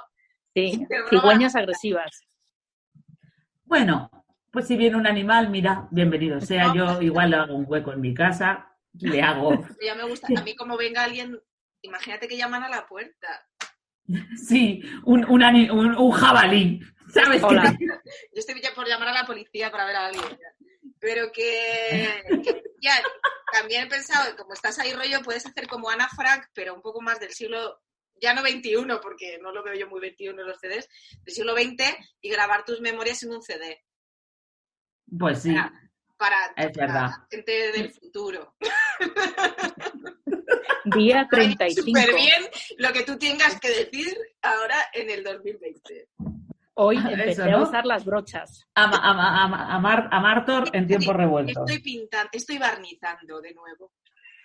Sí, 0.54 0.86
cigüeñas 1.08 1.54
agresivas. 1.54 2.22
Bueno, 3.64 4.10
pues 4.58 4.66
si 4.66 4.76
viene 4.76 4.96
un 4.96 5.06
animal, 5.06 5.50
mira, 5.50 5.86
bienvenido 5.92 6.40
sea. 6.40 6.74
Yo 6.74 7.00
igual 7.00 7.30
le 7.30 7.36
hago 7.36 7.54
un 7.54 7.64
hueco 7.68 7.92
en 7.92 8.00
mi 8.00 8.12
casa, 8.12 8.68
le 8.98 9.22
hago, 9.22 9.52
ya 9.80 9.94
me 9.94 10.02
gusta. 10.02 10.26
A 10.36 10.42
mí, 10.42 10.56
como 10.56 10.76
venga 10.76 11.04
alguien, 11.04 11.40
imagínate 11.82 12.26
que 12.26 12.36
llaman 12.36 12.64
a 12.64 12.68
la 12.68 12.84
puerta. 12.88 13.28
sí, 14.36 14.82
un, 15.04 15.24
un, 15.30 15.42
ani- 15.44 15.70
un- 15.70 15.96
un 15.96 16.10
jabalí. 16.10 16.80
¿Sabes? 17.14 17.40
Hola. 17.44 17.72
Que- 17.78 17.86
Yo 18.34 18.40
estoy 18.40 18.60
ya 18.60 18.74
por 18.74 18.88
llamar 18.88 19.08
a 19.08 19.12
la 19.12 19.26
policía 19.26 19.70
para 19.70 19.86
ver 19.86 19.94
a 19.94 20.06
alguien. 20.06 20.24
Pero 20.98 21.30
que, 21.30 22.08
que 22.42 22.60
ya, 22.82 22.94
también 23.52 23.84
he 23.84 23.86
pensado, 23.86 24.34
como 24.36 24.54
estás 24.54 24.76
ahí 24.80 24.92
rollo, 24.92 25.22
puedes 25.22 25.46
hacer 25.46 25.68
como 25.68 25.88
Ana 25.88 26.08
Frank, 26.08 26.46
pero 26.52 26.74
un 26.74 26.82
poco 26.82 27.00
más 27.00 27.20
del 27.20 27.30
siglo, 27.30 27.80
ya 28.20 28.34
no 28.34 28.42
21, 28.42 29.00
porque 29.00 29.38
no 29.40 29.52
lo 29.52 29.62
veo 29.62 29.74
yo 29.74 29.88
muy 29.88 30.00
21 30.00 30.40
en 30.42 30.48
los 30.48 30.58
CDs, 30.58 30.88
del 31.24 31.32
siglo 31.34 31.54
XX 31.54 31.96
y 32.20 32.28
grabar 32.28 32.64
tus 32.64 32.80
memorias 32.80 33.22
en 33.22 33.30
un 33.30 33.40
CD. 33.42 33.84
Pues 35.16 35.42
sí, 35.42 35.54
Para, 35.54 35.72
para, 36.16 36.36
Es 36.56 36.76
para 36.76 36.86
verdad. 36.86 37.10
gente 37.30 37.72
del 37.72 37.90
futuro. 37.92 38.54
Día 40.84 41.24
Súper 41.24 41.56
35. 41.56 42.00
bien 42.16 42.42
lo 42.78 42.92
que 42.92 43.02
tú 43.04 43.18
tengas 43.18 43.58
que 43.60 43.68
decir 43.68 44.16
ahora 44.42 44.76
en 44.92 45.10
el 45.10 45.22
2020. 45.22 46.08
Hoy 46.74 46.96
Eso, 46.96 47.08
empecé 47.08 47.50
¿no? 47.50 47.58
a 47.58 47.62
usar 47.62 47.84
las 47.86 48.04
brochas. 48.04 48.66
a, 48.74 48.84
a, 48.84 48.86
a, 48.86 49.74
a 49.74 49.78
Mar- 49.80 50.08
a 50.10 50.20
Martor 50.20 50.70
en 50.72 50.86
tiempos 50.86 51.14
revueltos. 51.14 51.56
Estoy 51.68 51.82
pintando, 51.82 52.30
estoy 52.32 52.58
barnizando 52.58 53.40
de 53.40 53.52
nuevo. 53.54 53.92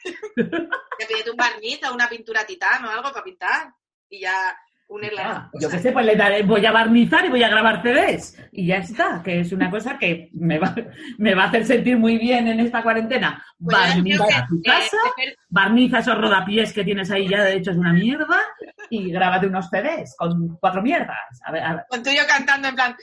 Te 0.35 1.05
pídete 1.07 1.31
un 1.31 1.37
barniz 1.37 1.79
o 1.89 1.93
una 1.93 2.09
pintura 2.09 2.45
titán 2.45 2.83
o 2.85 2.89
algo 2.89 3.11
para 3.11 3.23
pintar 3.23 3.73
y 4.09 4.19
ya 4.21 4.57
las 5.11 5.25
Ah, 5.25 5.49
yo 5.53 5.59
qué 5.59 5.65
cosas. 5.65 5.81
sé, 5.81 5.91
pues 5.91 6.05
le 6.05 6.15
daré, 6.15 6.43
voy 6.43 6.65
a 6.65 6.71
barnizar 6.71 7.25
y 7.25 7.29
voy 7.29 7.41
a 7.43 7.49
grabar 7.49 7.81
CDs. 7.81 8.37
Y 8.51 8.67
ya 8.67 8.77
está, 8.77 9.21
que 9.23 9.39
es 9.39 9.51
una 9.51 9.69
cosa 9.71 9.97
que 9.97 10.29
me 10.33 10.59
va, 10.59 10.75
me 11.17 11.33
va 11.33 11.43
a 11.43 11.47
hacer 11.47 11.65
sentir 11.65 11.97
muy 11.97 12.17
bien 12.17 12.47
en 12.47 12.59
esta 12.59 12.83
cuarentena. 12.83 13.43
Pues 13.59 13.75
Barniza 13.77 14.25
que, 14.27 14.33
tu 14.49 14.55
eh, 14.57 14.61
casa, 14.65 14.97
barniza 15.49 15.99
esos 15.99 16.17
rodapiés 16.17 16.71
que 16.73 16.83
tienes 16.83 17.09
ahí 17.11 17.27
ya 17.27 17.43
de 17.43 17.55
hecho 17.55 17.71
es 17.71 17.77
una 17.77 17.93
mierda 17.93 18.37
y 18.89 19.11
grábate 19.11 19.47
unos 19.47 19.69
CDs 19.69 20.15
con 20.17 20.57
cuatro 20.59 20.81
mierdas. 20.81 21.17
A 21.45 21.51
ver, 21.51 21.63
a 21.63 21.73
ver. 21.75 21.83
con 21.89 22.03
tuyo 22.03 22.21
cantando 22.27 22.67
en 22.67 22.75
plan. 22.75 22.95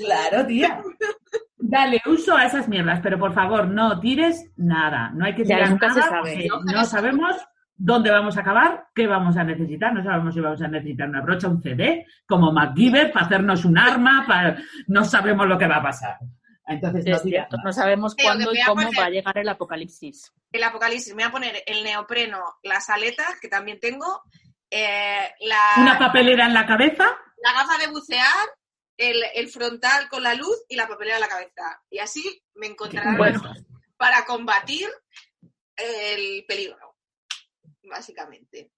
Claro, 0.00 0.46
tía. 0.46 0.80
Dale 1.58 2.00
uso 2.06 2.36
a 2.36 2.46
esas 2.46 2.68
mierdas, 2.68 3.00
pero 3.02 3.18
por 3.18 3.32
favor 3.34 3.68
no 3.68 3.98
tires 4.00 4.50
nada. 4.56 5.10
No 5.14 5.24
hay 5.24 5.34
que 5.34 5.44
Ya, 5.44 5.56
tirar 5.56 5.68
se 5.68 5.74
nada 5.86 6.02
sabe. 6.08 6.48
no 6.72 6.84
sabemos 6.84 7.36
dónde 7.76 8.10
vamos 8.10 8.36
a 8.36 8.40
acabar, 8.40 8.86
qué 8.94 9.06
vamos 9.06 9.36
a 9.36 9.44
necesitar. 9.44 9.92
No 9.92 10.02
sabemos 10.04 10.34
si 10.34 10.40
vamos 10.40 10.62
a 10.62 10.68
necesitar 10.68 11.08
una 11.08 11.20
brocha, 11.22 11.48
un 11.48 11.60
CD, 11.62 12.06
como 12.26 12.52
MacGyver, 12.52 13.12
para 13.12 13.26
hacernos 13.26 13.64
un 13.64 13.78
arma, 13.78 14.24
para... 14.26 14.56
no 14.86 15.04
sabemos 15.04 15.46
lo 15.46 15.58
que 15.58 15.66
va 15.66 15.76
a 15.76 15.82
pasar. 15.82 16.16
Entonces, 16.68 17.04
Es 17.06 17.12
no, 17.12 17.18
cierto, 17.18 17.56
sabemos 17.72 18.14
cuándo 18.14 18.52
y 18.54 18.62
cómo 18.62 18.82
poner- 18.82 19.00
va 19.00 19.06
a 19.06 19.10
llegar 19.10 19.36
el 19.36 19.48
apocalipsis. 19.48 20.32
El 20.52 20.62
apocalipsis, 20.62 21.14
me 21.14 21.22
voy 21.24 21.28
a 21.28 21.32
poner 21.32 21.62
el 21.66 21.82
neopreno, 21.82 22.38
las 22.62 22.88
aletas, 22.88 23.40
que 23.40 23.48
también 23.48 23.80
tengo, 23.80 24.22
eh, 24.70 25.28
la, 25.40 25.82
una 25.82 25.98
papelera 25.98 26.46
en 26.46 26.54
la 26.54 26.64
cabeza, 26.66 27.04
la 27.42 27.52
gafa 27.52 27.78
de 27.78 27.90
bucear, 27.90 28.46
el, 28.96 29.16
el 29.34 29.48
frontal 29.48 30.08
con 30.08 30.22
la 30.22 30.34
luz 30.34 30.56
y 30.68 30.76
la 30.76 30.86
papelera 30.86 31.16
en 31.16 31.22
la 31.22 31.28
cabeza. 31.28 31.82
Y 31.90 31.98
así 31.98 32.22
me 32.54 32.68
encontrarán 32.68 33.16
Bueno. 33.18 33.42
para 33.96 34.24
combatir 34.24 34.88
el 35.76 36.44
peligro, 36.46 36.91
básicamente. 37.92 38.72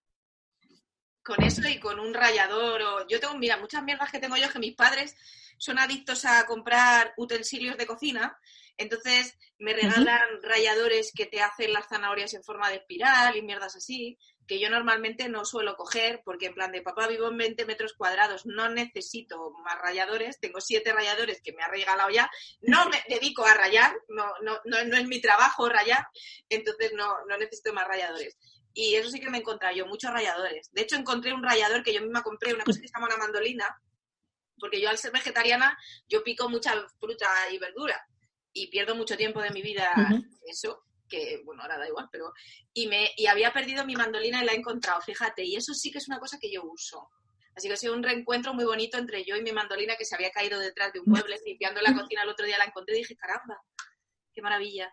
Con 1.23 1.43
eso 1.43 1.67
y 1.67 1.81
con 1.81 1.99
un 1.99 2.13
rallador 2.13 2.83
o... 2.83 3.09
Yo 3.09 3.19
tengo, 3.19 3.39
mira, 3.39 3.57
muchas 3.57 3.83
mierdas 3.83 4.11
que 4.11 4.19
tengo 4.19 4.37
yo 4.37 4.45
es 4.45 4.53
que 4.53 4.59
mis 4.59 4.75
padres 4.75 5.17
son 5.57 5.79
adictos 5.79 6.25
a 6.27 6.45
comprar 6.47 7.15
utensilios 7.17 7.79
de 7.79 7.87
cocina, 7.87 8.39
entonces 8.77 9.39
me 9.59 9.73
regalan 9.73 10.43
ralladores 10.43 11.13
que 11.15 11.27
te 11.27 11.41
hacen 11.41 11.73
las 11.73 11.89
zanahorias 11.89 12.35
en 12.35 12.43
forma 12.43 12.69
de 12.69 12.77
espiral 12.77 13.37
y 13.37 13.43
mierdas 13.43 13.77
así, 13.77 14.19
que 14.47 14.59
yo 14.59 14.69
normalmente 14.69 15.29
no 15.29 15.45
suelo 15.45 15.77
coger 15.77 16.23
porque 16.25 16.47
en 16.47 16.55
plan 16.55 16.73
de 16.73 16.83
papá 16.83 17.07
vivo 17.07 17.29
en 17.29 17.37
20 17.37 17.65
metros 17.67 17.95
cuadrados, 17.95 18.47
no 18.47 18.69
necesito 18.69 19.53
más 19.65 19.79
ralladores, 19.81 20.41
tengo 20.41 20.61
siete 20.61 20.93
ralladores 20.93 21.41
que 21.41 21.53
me 21.53 21.63
ha 21.63 21.69
regalado 21.69 22.11
ya, 22.11 22.31
no 22.61 22.89
me 22.89 23.03
dedico 23.09 23.45
a 23.45 23.55
rayar, 23.55 23.95
no, 24.09 24.27
no, 24.43 24.61
no, 24.65 24.85
no 24.85 24.97
es 24.97 25.07
mi 25.07 25.21
trabajo 25.21 25.69
rayar, 25.69 26.07
entonces 26.49 26.93
no, 26.95 27.25
no 27.27 27.39
necesito 27.39 27.73
más 27.73 27.87
rayadores. 27.87 28.37
Y 28.75 28.97
eso 28.97 29.09
sí 29.09 29.21
que 29.21 29.31
me 29.31 29.39
he 29.39 29.41
encontrado 29.41 29.75
yo, 29.75 29.87
muchos 29.87 30.13
ralladores. 30.13 30.69
De 30.73 30.83
hecho, 30.83 30.97
encontré 30.97 31.33
un 31.33 31.43
rallador 31.43 31.83
que 31.83 31.95
yo 31.95 32.03
misma 32.03 32.23
compré, 32.23 32.53
una 32.53 32.65
cosa 32.65 32.81
que 32.81 32.89
se 32.89 32.93
llama 32.93 33.07
una 33.07 33.17
mandolina, 33.17 33.67
porque 34.59 34.81
yo 34.81 34.91
al 34.91 34.99
ser 34.99 35.13
vegetariana, 35.13 35.79
yo 36.09 36.25
pico 36.25 36.49
mucha 36.49 36.75
fruta 36.99 37.29
y 37.53 37.59
verdura 37.59 38.05
y 38.53 38.69
pierdo 38.69 38.95
mucho 38.95 39.17
tiempo 39.17 39.41
de 39.41 39.51
mi 39.51 39.63
vida 39.63 39.93
eso, 40.47 40.85
que 41.09 41.41
bueno, 41.45 41.63
ahora 41.63 41.79
da 41.79 41.89
igual, 41.89 42.09
pero... 42.11 42.33
Y, 42.73 42.89
me, 42.89 43.11
y 43.17 43.27
había 43.27 43.53
perdido 43.53 43.85
mi 43.85 43.95
mandolina 43.95 44.43
y 44.43 44.47
la 44.47 44.53
he 44.53 44.57
encontrado, 44.57 45.01
fíjate, 45.01 45.45
y 45.45 45.57
eso 45.57 45.73
sí 45.75 45.91
que 45.91 45.99
es 45.99 46.09
una 46.09 46.19
cosa 46.19 46.39
que 46.41 46.53
yo 46.53 46.65
uso. 46.65 47.09
Así 47.57 47.69
que 47.69 47.75
ha 47.75 47.77
sido 47.77 47.95
un 47.95 48.03
reencuentro 48.03 48.53
muy 48.53 48.65
bonito 48.65 48.99
entre 48.99 49.25
yo 49.25 49.37
y 49.37 49.43
mi 49.43 49.53
mandolina 49.53 49.97
que 49.97 50.05
se 50.05 50.15
había 50.15 50.31
caído 50.31 50.59
detrás 50.59 50.93
de 50.93 51.01
un 51.01 51.07
mueble, 51.07 51.39
limpiando 51.47 51.81
la 51.81 51.95
cocina 51.95 52.23
el 52.23 52.29
otro 52.29 52.47
día 52.47 52.59
la 52.59 52.65
encontré 52.65 52.97
y 52.97 52.99
dije, 52.99 53.17
caramba, 53.17 53.61
qué 54.33 54.43
maravilla. 54.43 54.93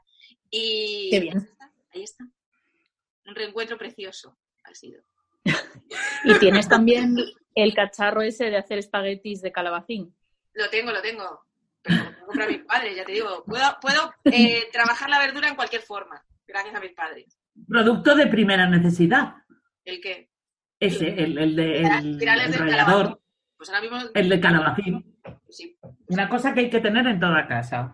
Y 0.52 1.10
Qué 1.10 1.20
bien. 1.20 1.38
ahí 1.38 1.44
está, 1.44 1.74
ahí 1.94 2.04
está. 2.04 2.24
Un 3.26 3.36
reencuentro 3.36 3.78
precioso 3.78 4.38
ha 4.64 4.74
sido. 4.74 5.04
Y 6.24 6.38
tienes 6.40 6.70
también 6.70 7.16
el 7.56 7.74
cacharro 7.74 8.22
ese 8.22 8.46
de 8.52 8.58
hacer 8.58 8.78
espaguetis 8.78 9.42
de 9.42 9.52
calabacín. 9.52 10.16
Lo 10.54 10.70
tengo, 10.70 10.92
lo 10.92 11.02
tengo. 11.02 11.46
Pero 11.82 12.04
lo 12.04 12.12
tengo 12.12 12.28
para 12.34 12.48
mis 12.48 12.60
padres, 12.64 12.96
ya 12.96 13.04
te 13.06 13.12
digo. 13.14 13.44
Puedo, 13.46 13.66
puedo 13.82 14.14
eh, 14.26 14.70
trabajar 14.72 15.10
la 15.10 15.20
verdura 15.20 15.50
en 15.50 15.56
cualquier 15.56 15.82
forma, 15.82 16.24
gracias 16.48 16.76
a 16.76 16.80
mis 16.80 16.94
padres. 16.94 17.38
producto 17.68 18.16
de 18.16 18.28
primera 18.28 18.68
necesidad. 18.70 19.34
¿El 19.84 20.00
qué? 20.00 20.30
Ese, 20.80 21.08
el, 21.24 21.38
el 21.38 21.56
de 21.56 21.82
el, 21.82 21.86
el 21.86 22.20
rallador, 22.28 22.68
calabacín. 22.70 23.18
Pues 23.58 23.70
ahora 23.70 23.82
mismo... 23.82 23.98
el 24.14 24.30
de 24.30 24.40
calabacín. 24.40 25.20
Sí. 25.50 25.78
Una 26.08 26.30
cosa 26.30 26.54
que 26.54 26.60
hay 26.62 26.70
que 26.70 26.80
tener 26.82 27.06
en 27.08 27.20
toda 27.20 27.48
casa. 27.48 27.94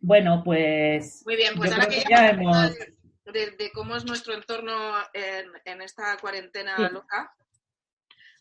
Bueno, 0.00 0.42
pues 0.44 1.22
Muy 1.26 1.36
bien, 1.36 1.54
pues 1.56 1.72
ahora 1.72 1.86
que 1.86 1.96
que 1.96 2.04
ya 2.08 2.16
ya 2.16 2.28
hemos 2.30 2.56
hablado 2.56 2.74
hemos- 2.74 2.95
de, 3.32 3.50
de 3.52 3.70
cómo 3.72 3.96
es 3.96 4.04
nuestro 4.04 4.34
entorno 4.34 4.94
en, 5.12 5.50
en 5.64 5.82
esta 5.82 6.16
cuarentena 6.18 6.76
Sí. 6.76 6.94
loca, 6.94 7.34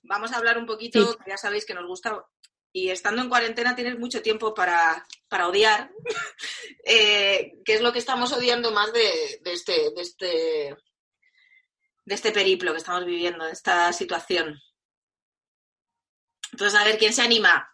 vamos 0.03 0.31
a 0.31 0.37
hablar 0.37 0.57
un 0.57 0.65
poquito, 0.65 0.99
Sí. 1.11 1.17
que 1.23 1.31
ya 1.31 1.37
sabéis 1.37 1.65
que 1.65 1.73
nos 1.73 1.85
gusta, 1.87 2.23
y 2.71 2.89
estando 2.89 3.21
en 3.21 3.29
cuarentena 3.29 3.75
tienes 3.75 3.97
mucho 3.97 4.21
tiempo 4.21 4.53
para, 4.53 5.05
para 5.27 5.47
odiar, 5.47 5.89
eh, 6.85 7.53
que 7.63 7.73
es 7.73 7.81
lo 7.81 7.91
que 7.93 7.99
estamos 7.99 8.31
odiando 8.33 8.71
más 8.71 8.91
de, 8.93 9.39
de 9.43 9.53
este, 9.53 9.71
de, 9.95 10.01
este, 10.01 10.25
de 12.05 12.15
este 12.15 12.31
periplo 12.31 12.71
que 12.71 12.77
estamos 12.77 13.05
viviendo, 13.05 13.45
de 13.45 13.51
esta 13.51 13.91
situación. 13.93 14.59
Entonces, 16.51 16.79
a 16.79 16.85
ver, 16.85 16.97
¿quién 16.97 17.13
se 17.13 17.21
anima? 17.21 17.69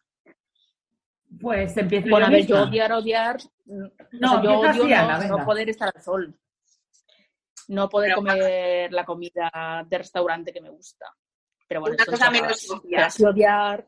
pues 1.40 1.76
empiezo 1.78 2.10
Bueno, 2.10 2.26
a 2.28 2.30
yo 2.30 2.36
ver, 2.36 2.46
yo 2.46 2.64
odiar, 2.64 2.92
odiar. 2.92 3.38
mm, 3.66 3.84
o 3.86 3.90
No, 4.12 4.30
sea, 4.34 4.44
yo 4.44 4.52
empieza 4.66 4.84
odio 4.84 5.28
no, 5.30 5.38
no 5.38 5.46
poder 5.46 5.70
estar 5.70 5.92
al 5.96 6.02
sol. 6.04 6.38
No 7.72 7.88
poder 7.88 8.10
Pero- 8.10 8.16
comer 8.18 8.92
la 8.92 9.06
comida 9.06 9.86
de 9.88 9.98
restaurante 9.98 10.52
que 10.52 10.60
me 10.60 10.70
gusta. 10.70 11.06
Pero 11.68 11.80
bueno, 11.80 11.96
Una 11.96 12.06
cosa 12.06 12.30
menos 12.30 12.70
odiar. 12.70 13.86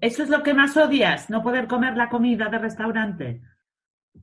¿Eso 0.00 0.22
es 0.22 0.28
lo 0.30 0.42
que 0.42 0.54
más 0.54 0.74
odias? 0.76 1.28
¿No 1.28 1.42
poder 1.42 1.66
comer 1.66 1.94
la 1.96 2.08
comida 2.08 2.48
de 2.48 2.58
restaurante? 2.58 3.40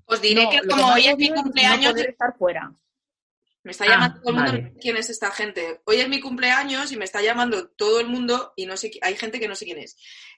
Os 0.06 0.22
diré 0.22 0.44
no, 0.46 0.50
que 0.50 0.62
como 0.68 0.88
hoy 0.94 1.08
es 1.08 1.18
mi 1.18 1.30
no 1.30 1.44
cumpleaños, 1.44 1.92
poder 1.92 2.10
estar 2.10 2.36
fuera. 2.38 2.74
Me 3.64 3.72
está 3.72 3.84
Ah, 3.86 3.88
llamando 3.90 4.22
todo 4.22 4.30
el 4.30 4.36
mundo, 4.36 4.52
vale. 4.52 4.62
no 4.64 4.70
sé 4.74 4.80
quién 4.80 4.98
es 4.98 5.10
esta 5.10 5.32
gente. 5.32 5.82
Hoy 5.86 5.96
es 5.98 6.10
mi 6.10 6.20
cumpleaños 6.22 6.92
y 6.92 6.98
me 6.98 7.06
está 7.06 7.22
llamando 7.22 7.70
todo 7.70 8.00
el 8.00 8.08
mundo 8.08 8.54
y 8.56 8.66
no 8.66 8.76
sé, 8.78 8.92
hay 9.02 9.16
gente 9.16 9.40
que 9.40 9.48
no 9.48 9.56
sé 9.56 9.66
quién 9.66 9.80
es. 9.80 9.98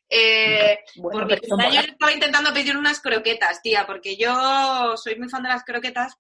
Eh, 0.10 0.80
Bueno, 0.98 1.20
por 1.28 1.30
mi 1.42 1.48
cumpleaños 1.48 1.88
estaba 1.88 2.12
intentando 2.14 2.54
pedir 2.54 2.76
unas 2.78 3.00
croquetas, 3.00 3.62
tía, 3.62 3.86
porque 3.86 4.18
yo 4.18 4.96
soy 4.98 5.18
muy 5.18 5.30
fan 5.30 5.44
de 5.44 5.50
las 5.50 5.64
croquetas 5.64 6.16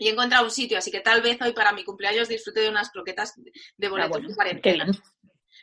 y 0.00 0.08
he 0.08 0.12
encontrado 0.12 0.44
un 0.44 0.50
sitio, 0.50 0.78
así 0.78 0.90
que 0.90 1.00
tal 1.00 1.20
vez 1.22 1.40
hoy 1.42 1.52
para 1.52 1.72
mi 1.72 1.84
cumpleaños 1.84 2.26
disfrute 2.28 2.60
de 2.62 2.70
unas 2.70 2.90
croquetas 2.90 3.34
de 3.36 3.86
Ah, 3.86 3.90
boletos 3.90 4.10
bueno, 4.10 4.26
de 4.28 4.32
qué 4.32 4.34
cuarentena. 4.34 4.84
bien. 4.86 4.96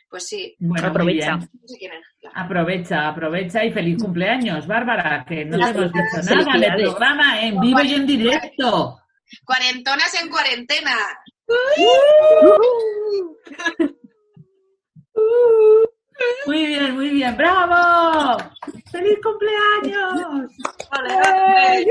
Pues 0.08 0.26
sí, 0.26 0.56
Bueno, 0.58 0.86
Aprovecha. 0.88 1.36
bien. 1.36 1.50
no 1.60 1.68
sé 1.68 1.76
quién 1.78 1.92
es. 1.92 2.06
ya. 2.22 2.30
Aprovecha, 2.34 3.08
aprovecha 3.08 3.64
y 3.64 3.72
feliz 3.72 4.00
cumpleaños, 4.02 4.66
Bárbara, 4.66 5.24
que 5.28 5.44
no 5.44 5.58
te 5.58 5.70
hemos 5.70 5.92
dicho 5.92 6.34
nada 6.34 6.56
en 6.56 6.64
el 6.64 6.82
programa 6.84 7.42
en 7.42 7.60
vivo 7.60 7.80
y 7.82 7.94
en 7.94 8.06
directo. 8.06 8.98
Cuarentonas 9.44 10.14
en 10.22 10.30
cuarentena. 10.30 10.96
Muy 16.46 16.66
bien, 16.66 16.94
muy 16.94 17.08
bien, 17.10 17.36
bravo. 17.36 18.38
¡Feliz 18.90 19.18
cumpleaños! 19.22 20.50
Ole, 20.98 21.84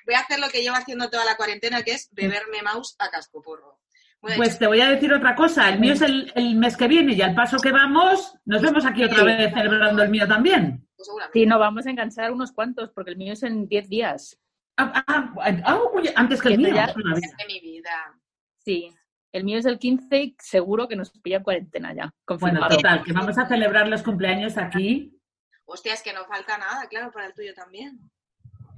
No, 0.00 0.06
voy 0.06 0.14
a 0.14 0.20
hacer 0.20 0.40
lo 0.40 0.48
que 0.48 0.62
llevo 0.62 0.76
haciendo 0.76 1.08
toda 1.10 1.24
la 1.24 1.36
cuarentena, 1.36 1.82
que 1.82 1.92
es 1.92 2.08
beberme 2.12 2.62
mouse 2.62 2.96
a 2.98 3.10
casco 3.10 3.40
porro. 3.42 3.78
Bueno, 4.20 4.36
Pues 4.36 4.58
te 4.58 4.66
voy 4.66 4.80
a 4.82 4.90
decir 4.90 5.12
otra 5.14 5.34
cosa, 5.34 5.68
el 5.70 5.80
mío 5.80 5.94
es 5.94 6.02
el, 6.02 6.30
el 6.34 6.54
mes 6.56 6.76
que 6.76 6.88
viene 6.88 7.14
y 7.14 7.22
al 7.22 7.34
paso 7.34 7.56
que 7.58 7.72
vamos, 7.72 8.34
nos 8.44 8.60
vemos 8.60 8.84
aquí 8.84 9.02
otra 9.04 9.24
vez 9.24 9.52
celebrando 9.54 10.02
el 10.02 10.10
mío 10.10 10.28
también. 10.28 10.86
pues 10.94 11.06
seguramente. 11.06 11.38
Sí, 11.38 11.46
no, 11.46 11.58
vamos 11.58 11.86
a 11.86 11.90
enganchar 11.90 12.30
unos 12.30 12.52
cuantos, 12.52 12.90
porque 12.90 13.12
el 13.12 13.16
mío 13.16 13.32
es 13.32 13.42
en 13.42 13.66
10 13.66 13.88
días. 13.88 14.38
Ah, 14.76 15.02
ah, 15.06 15.34
ah, 15.64 15.80
oye, 15.94 16.12
antes 16.16 16.42
que 16.42 16.48
el 16.48 16.58
mío. 16.58 16.74
ya- 16.74 16.92
todavía. 16.92 17.28
de 17.38 17.46
mi 17.46 17.60
vida. 17.60 17.90
Sí, 18.58 18.94
el 19.32 19.44
mío 19.44 19.58
es 19.58 19.64
el 19.64 19.78
15 19.78 20.22
y 20.22 20.36
seguro 20.38 20.86
que 20.86 20.96
nos 20.96 21.10
pilla 21.20 21.38
en 21.38 21.42
cuarentena 21.42 21.94
ya. 21.94 22.12
Bueno, 22.38 22.68
total, 22.68 23.02
que 23.02 23.12
vamos 23.14 23.38
a 23.38 23.46
celebrar 23.48 23.88
los 23.88 24.02
cumpleaños 24.02 24.58
aquí. 24.58 25.16
Hostia, 25.64 25.94
es 25.94 26.02
que 26.02 26.12
no 26.12 26.26
falta 26.26 26.58
nada, 26.58 26.86
claro, 26.88 27.10
para 27.10 27.26
el 27.28 27.32
tuyo 27.34 27.54
también. 27.54 27.98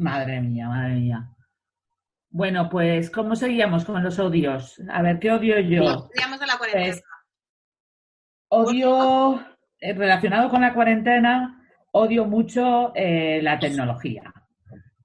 Madre 0.03 0.41
mía, 0.41 0.69
madre 0.69 0.95
mía. 0.95 1.29
Bueno, 2.31 2.69
pues, 2.69 3.11
¿cómo 3.11 3.37
seguíamos 3.37 3.85
con 3.85 4.03
los 4.03 4.19
odios? 4.19 4.81
A 4.91 5.03
ver, 5.03 5.19
¿qué 5.21 5.31
odio 5.31 5.61
yo? 5.61 6.09
Digamos 6.15 6.41
de 6.41 6.47
la 6.47 6.59
cuarentena. 6.59 6.85
Pues, 6.87 7.03
odio, 8.49 9.41
eh, 9.79 9.93
relacionado 9.93 10.49
con 10.51 10.61
la 10.63 10.75
cuarentena, 10.75 11.63
odio 11.93 12.25
mucho 12.27 12.93
eh, 12.95 13.41
la 13.43 13.59
tecnología. 13.59 14.33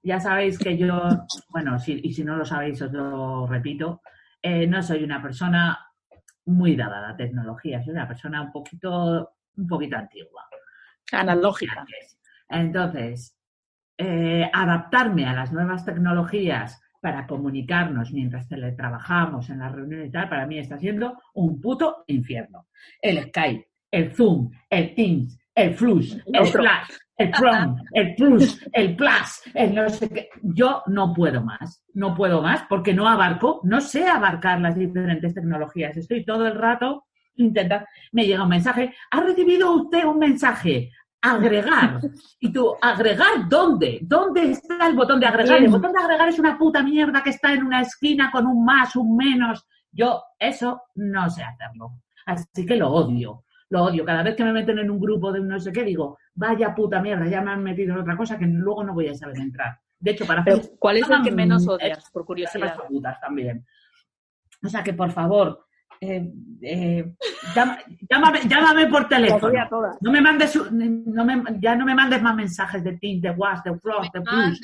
Ya 0.02 0.20
sabéis 0.20 0.58
que 0.58 0.76
yo, 0.76 1.26
bueno, 1.50 1.78
si- 1.78 2.00
y 2.02 2.12
si 2.12 2.24
no 2.24 2.36
lo 2.36 2.44
sabéis, 2.44 2.80
os 2.82 2.92
lo 2.92 3.46
repito, 3.46 4.00
eh, 4.42 4.66
no 4.66 4.82
soy 4.82 5.04
una 5.04 5.22
persona 5.22 5.78
muy 6.46 6.76
dada 6.76 6.98
a 6.98 7.10
la 7.12 7.16
tecnología, 7.16 7.82
soy 7.82 7.92
una 7.92 8.08
persona 8.08 8.40
un 8.42 8.50
poquito, 8.52 9.36
un 9.56 9.66
poquito 9.66 9.96
antigua. 9.96 10.44
Analógica. 11.12 11.84
Entonces, 12.48 13.37
eh, 13.98 14.48
adaptarme 14.52 15.26
a 15.26 15.32
las 15.32 15.52
nuevas 15.52 15.84
tecnologías 15.84 16.80
para 17.00 17.26
comunicarnos 17.26 18.12
mientras 18.12 18.48
teletrabajamos 18.48 19.50
en 19.50 19.58
la 19.58 19.68
reunión 19.68 20.06
y 20.06 20.10
tal, 20.10 20.28
para 20.28 20.46
mí 20.46 20.58
está 20.58 20.78
siendo 20.78 21.20
un 21.34 21.60
puto 21.60 22.04
infierno. 22.06 22.68
El 23.02 23.22
Skype, 23.24 23.68
el 23.90 24.12
Zoom, 24.12 24.50
el 24.70 24.94
Teams, 24.94 25.38
el 25.54 25.74
Flush, 25.74 26.16
el. 26.32 26.46
Flash, 26.46 26.90
el 27.16 27.32
Chrome, 27.32 27.82
el 27.92 28.14
Plus, 28.14 28.64
el 28.72 28.94
Plus, 28.94 29.42
el 29.52 29.74
no 29.74 29.88
sé 29.88 30.08
qué. 30.08 30.28
Yo 30.42 30.84
no 30.86 31.12
puedo 31.12 31.42
más, 31.42 31.84
no 31.94 32.14
puedo 32.14 32.40
más 32.40 32.62
porque 32.68 32.94
no 32.94 33.08
abarco, 33.08 33.60
no 33.64 33.80
sé 33.80 34.06
abarcar 34.06 34.60
las 34.60 34.76
diferentes 34.76 35.34
tecnologías. 35.34 35.96
Estoy 35.96 36.24
todo 36.24 36.46
el 36.46 36.54
rato 36.54 37.06
intentando, 37.34 37.86
me 38.12 38.26
llega 38.26 38.44
un 38.44 38.48
mensaje, 38.48 38.94
¿ha 39.10 39.20
recibido 39.20 39.72
usted 39.74 40.04
un 40.04 40.18
mensaje? 40.18 40.90
Agregar. 41.20 42.00
Y 42.40 42.52
tú, 42.52 42.74
¿agregar 42.80 43.48
dónde? 43.48 44.00
¿Dónde 44.02 44.52
está 44.52 44.86
el 44.86 44.96
botón 44.96 45.20
de 45.20 45.26
agregar? 45.26 45.58
El 45.58 45.68
botón 45.68 45.92
de 45.92 46.00
agregar 46.00 46.28
es 46.28 46.38
una 46.38 46.56
puta 46.58 46.82
mierda 46.82 47.22
que 47.22 47.30
está 47.30 47.52
en 47.52 47.64
una 47.64 47.80
esquina 47.80 48.30
con 48.30 48.46
un 48.46 48.64
más, 48.64 48.94
un 48.96 49.16
menos. 49.16 49.66
Yo 49.90 50.22
eso 50.38 50.82
no 50.96 51.28
sé 51.30 51.42
hacerlo. 51.42 52.02
Así 52.26 52.66
que 52.66 52.76
lo 52.76 52.90
odio. 52.90 53.44
Lo 53.70 53.84
odio. 53.84 54.04
Cada 54.04 54.22
vez 54.22 54.34
que 54.36 54.44
me 54.44 54.52
meten 54.52 54.78
en 54.78 54.90
un 54.90 55.00
grupo 55.00 55.32
de 55.32 55.40
un 55.40 55.48
no 55.48 55.58
sé 55.58 55.72
qué, 55.72 55.82
digo, 55.82 56.18
vaya 56.34 56.74
puta 56.74 57.00
mierda, 57.00 57.26
ya 57.26 57.42
me 57.42 57.50
han 57.50 57.62
metido 57.62 57.94
en 57.94 58.00
otra 58.00 58.16
cosa 58.16 58.38
que 58.38 58.46
luego 58.46 58.84
no 58.84 58.94
voy 58.94 59.08
a 59.08 59.14
saber 59.14 59.38
entrar. 59.38 59.78
De 59.98 60.12
hecho, 60.12 60.26
para 60.26 60.44
Pero, 60.44 60.60
¿Cuál 60.78 60.98
es 60.98 61.10
el 61.10 61.22
que 61.22 61.32
menos 61.32 61.66
odias, 61.66 62.10
por 62.10 62.24
curiosidad? 62.24 62.76
también. 63.20 63.66
O 64.64 64.68
sea 64.68 64.82
que, 64.82 64.92
por 64.92 65.10
favor, 65.10 65.66
eh, 66.00 66.32
eh, 66.62 67.14
llámame, 67.54 68.40
llámame, 68.48 68.86
por 68.86 69.08
teléfono. 69.08 69.96
No 70.00 70.12
me 70.12 70.20
mandes, 70.20 70.56
no 70.70 71.24
me, 71.24 71.42
ya 71.60 71.74
no 71.74 71.84
me 71.84 71.94
mandes 71.94 72.22
más 72.22 72.34
mensajes 72.34 72.82
de 72.84 72.96
Teams, 72.98 73.22
de 73.22 73.30
WhatsApp, 73.30 73.66
de 73.66 73.80
Floss, 73.80 74.12
de 74.12 74.20
Plus. 74.20 74.60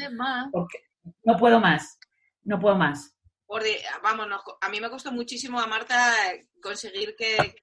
Porque 0.52 0.78
no 1.24 1.36
puedo 1.36 1.60
más. 1.60 1.98
No 2.44 2.58
puedo 2.60 2.76
más. 2.76 3.14
vamos, 4.02 4.26
a 4.60 4.68
mí 4.68 4.80
me 4.80 4.90
costó 4.90 5.12
muchísimo 5.12 5.60
a 5.60 5.66
Marta 5.66 6.12
conseguir 6.62 7.14
que, 7.16 7.54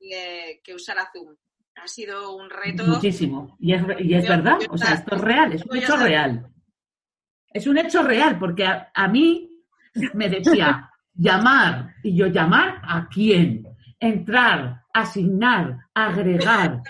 que, 0.63 0.73
usara 0.73 1.09
Zoom. 1.11 1.35
Ha 1.75 1.87
sido 1.87 2.35
un 2.35 2.49
reto. 2.49 2.83
Muchísimo. 2.83 3.55
Y 3.59 3.73
es, 3.73 3.83
y 3.99 4.13
es 4.13 4.27
verdad. 4.27 4.57
O 4.69 4.77
sea, 4.77 4.93
esto 4.93 5.15
es 5.15 5.21
real, 5.21 5.53
es 5.53 5.65
un 5.65 5.77
hecho 5.77 5.97
real. 5.97 6.47
Es 7.53 7.67
un 7.67 7.77
hecho 7.77 8.03
real, 8.03 8.37
porque 8.37 8.65
a 8.65 9.07
mí 9.07 9.49
me 10.13 10.29
decía, 10.29 10.90
llamar. 11.13 11.95
Y 12.03 12.15
yo, 12.15 12.27
¿llamar 12.27 12.81
a 12.83 13.07
quién? 13.07 13.67
Entrar, 13.99 14.81
asignar, 14.93 15.77
agregar, 15.93 16.81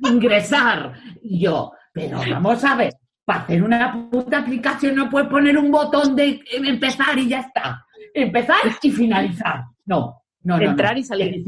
ingresar. 0.00 0.94
Y 1.22 1.40
yo, 1.40 1.72
pero 1.92 2.18
vamos 2.30 2.64
a 2.64 2.74
ver, 2.76 2.94
para 3.24 3.40
hacer 3.40 3.62
una 3.62 4.08
puta 4.10 4.38
aplicación 4.38 4.94
no 4.94 5.10
puedes 5.10 5.28
poner 5.28 5.58
un 5.58 5.70
botón 5.70 6.14
de 6.14 6.42
empezar 6.52 7.18
y 7.18 7.28
ya 7.28 7.40
está. 7.40 7.84
Empezar 8.14 8.58
y 8.82 8.90
finalizar. 8.90 9.64
No, 9.84 10.22
no, 10.42 10.58
no. 10.58 10.62
Entrar 10.62 10.96
y 10.96 11.02
salir. 11.02 11.44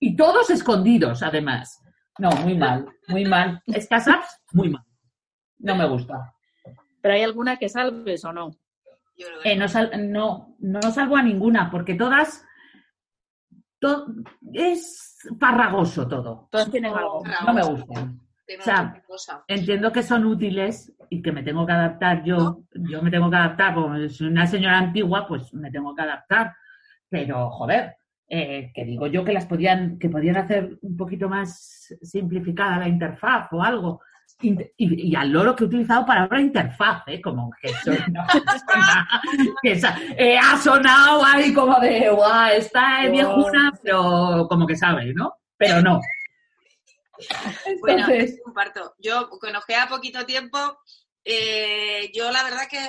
Y 0.00 0.16
todos 0.16 0.50
escondidos, 0.50 1.22
además. 1.22 1.80
No, 2.18 2.30
muy 2.30 2.56
mal, 2.56 2.86
muy 3.08 3.24
mal. 3.24 3.62
Estas 3.66 4.08
apps, 4.08 4.40
muy 4.52 4.70
mal. 4.70 4.84
No 5.58 5.74
me 5.76 5.86
gusta. 5.86 6.34
¿Pero 7.00 7.14
hay 7.14 7.22
alguna 7.22 7.56
que 7.56 7.68
salves 7.68 8.24
o 8.24 8.32
no? 8.32 8.50
Eh, 9.44 9.56
no, 9.56 9.66
no, 9.98 10.56
no 10.60 10.92
salvo 10.92 11.16
a 11.16 11.22
ninguna, 11.22 11.70
porque 11.70 11.94
todas 11.94 12.44
es 14.52 15.28
farragoso 15.38 16.06
todo. 16.06 16.48
Todas 16.50 16.70
tienen 16.70 16.94
algo. 16.94 17.22
No 17.46 17.52
me 17.52 17.62
gustan. 17.62 18.20
O 18.58 18.62
sea, 18.62 19.02
entiendo 19.46 19.92
que 19.92 20.02
son 20.02 20.26
útiles 20.26 20.92
y 21.08 21.22
que 21.22 21.32
me 21.32 21.42
tengo 21.42 21.64
que 21.66 21.72
adaptar 21.72 22.22
yo. 22.24 22.64
Yo 22.74 23.02
me 23.02 23.10
tengo 23.10 23.30
que 23.30 23.36
adaptar, 23.36 23.74
como 23.74 24.08
soy 24.08 24.28
una 24.28 24.46
señora 24.46 24.78
antigua, 24.78 25.26
pues 25.26 25.52
me 25.54 25.70
tengo 25.70 25.94
que 25.94 26.02
adaptar. 26.02 26.54
Pero, 27.08 27.50
joder, 27.50 27.96
eh, 28.28 28.72
que 28.74 28.84
digo 28.84 29.06
yo 29.06 29.24
que 29.24 29.32
las 29.32 29.46
podían, 29.46 29.98
que 29.98 30.08
podían 30.08 30.36
hacer 30.36 30.78
un 30.82 30.96
poquito 30.96 31.28
más 31.28 31.94
simplificada 32.02 32.78
la 32.78 32.88
interfaz 32.88 33.48
o 33.52 33.62
algo. 33.62 34.00
Y, 34.42 35.14
al 35.14 35.30
loro 35.30 35.54
que 35.54 35.62
he 35.62 35.66
utilizado 35.68 36.04
palabra 36.04 36.40
interfaz, 36.40 37.04
¿eh? 37.06 37.20
como 37.20 37.50
que, 37.60 37.72
que 39.62 39.80
eh, 40.16 40.36
ha 40.36 40.56
sonado 40.58 41.24
ahí 41.24 41.54
como 41.54 41.78
de, 41.78 42.10
guau, 42.10 42.50
está 42.50 43.06
viejuna, 43.08 43.72
pero 43.82 44.46
como 44.48 44.66
que 44.66 44.74
sabe, 44.74 45.14
¿no? 45.14 45.34
Pero 45.56 45.80
no. 45.80 46.00
Bueno, 47.80 48.06
comparto. 48.44 48.94
Yo 48.98 49.28
conozco 49.30 49.72
a 49.76 49.86
poquito 49.86 50.26
tiempo, 50.26 50.58
eh, 51.24 52.10
yo 52.12 52.32
la 52.32 52.42
verdad 52.42 52.66
que 52.68 52.80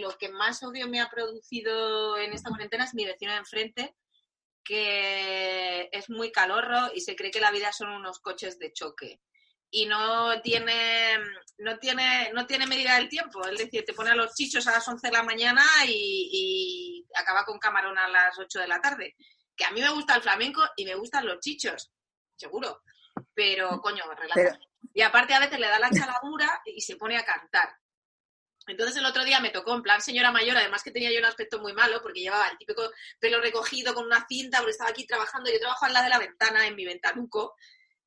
lo 0.00 0.16
que 0.16 0.30
más 0.30 0.62
odio 0.62 0.88
me 0.88 1.00
ha 1.00 1.10
producido 1.10 2.16
en 2.16 2.32
esta 2.32 2.48
cuarentena 2.48 2.84
es 2.84 2.94
mi 2.94 3.04
vecino 3.04 3.32
de 3.32 3.38
enfrente, 3.38 3.94
que 4.64 5.90
es 5.92 6.08
muy 6.08 6.32
calorro 6.32 6.90
y 6.94 7.00
se 7.00 7.16
cree 7.16 7.30
que 7.30 7.40
la 7.40 7.50
vida 7.50 7.70
son 7.72 7.90
unos 7.90 8.18
coches 8.20 8.58
de 8.58 8.72
choque 8.72 9.20
y 9.70 9.86
no 9.86 10.40
tiene, 10.42 11.16
no 11.58 11.78
tiene, 11.78 12.32
no 12.32 12.46
tiene 12.46 12.66
medida 12.66 12.96
del 12.96 13.08
tiempo. 13.08 13.46
Es 13.46 13.58
decir, 13.58 13.84
te 13.84 13.94
pone 13.94 14.10
a 14.10 14.14
los 14.14 14.34
chichos 14.34 14.66
a 14.66 14.72
las 14.72 14.86
11 14.86 15.06
de 15.06 15.12
la 15.12 15.22
mañana 15.22 15.62
y, 15.86 17.06
acaba 17.14 17.44
con 17.44 17.58
camarón 17.58 17.98
a 17.98 18.08
las 18.08 18.38
8 18.38 18.60
de 18.60 18.68
la 18.68 18.80
tarde. 18.80 19.16
Que 19.56 19.64
a 19.64 19.70
mí 19.70 19.80
me 19.80 19.90
gusta 19.90 20.16
el 20.16 20.22
flamenco 20.22 20.62
y 20.76 20.84
me 20.84 20.94
gustan 20.94 21.26
los 21.26 21.40
chichos, 21.40 21.92
seguro. 22.36 22.82
Pero, 23.34 23.80
coño, 23.80 24.04
relájate. 24.14 24.58
Y 24.94 25.02
aparte 25.02 25.34
a 25.34 25.40
veces 25.40 25.58
le 25.58 25.68
da 25.68 25.78
la 25.78 25.90
chaladura 25.90 26.62
y 26.64 26.80
se 26.80 26.96
pone 26.96 27.16
a 27.16 27.24
cantar. 27.24 27.76
Entonces 28.66 28.96
el 28.96 29.06
otro 29.06 29.24
día 29.24 29.40
me 29.40 29.50
tocó 29.50 29.74
en 29.74 29.82
plan 29.82 30.00
señora 30.00 30.30
mayor, 30.30 30.56
además 30.56 30.82
que 30.82 30.90
tenía 30.90 31.10
yo 31.10 31.18
un 31.18 31.24
aspecto 31.24 31.60
muy 31.60 31.72
malo 31.72 32.00
porque 32.02 32.20
llevaba 32.20 32.48
el 32.48 32.58
típico 32.58 32.82
pelo 33.18 33.40
recogido 33.40 33.94
con 33.94 34.04
una 34.04 34.26
cinta 34.28 34.58
porque 34.58 34.72
estaba 34.72 34.90
aquí 34.90 35.06
trabajando. 35.06 35.50
Yo 35.50 35.58
trabajo 35.58 35.86
al 35.86 35.92
lado 35.92 36.04
de 36.04 36.10
la 36.10 36.18
ventana 36.18 36.66
en 36.66 36.76
mi 36.76 36.84
ventanuco 36.84 37.56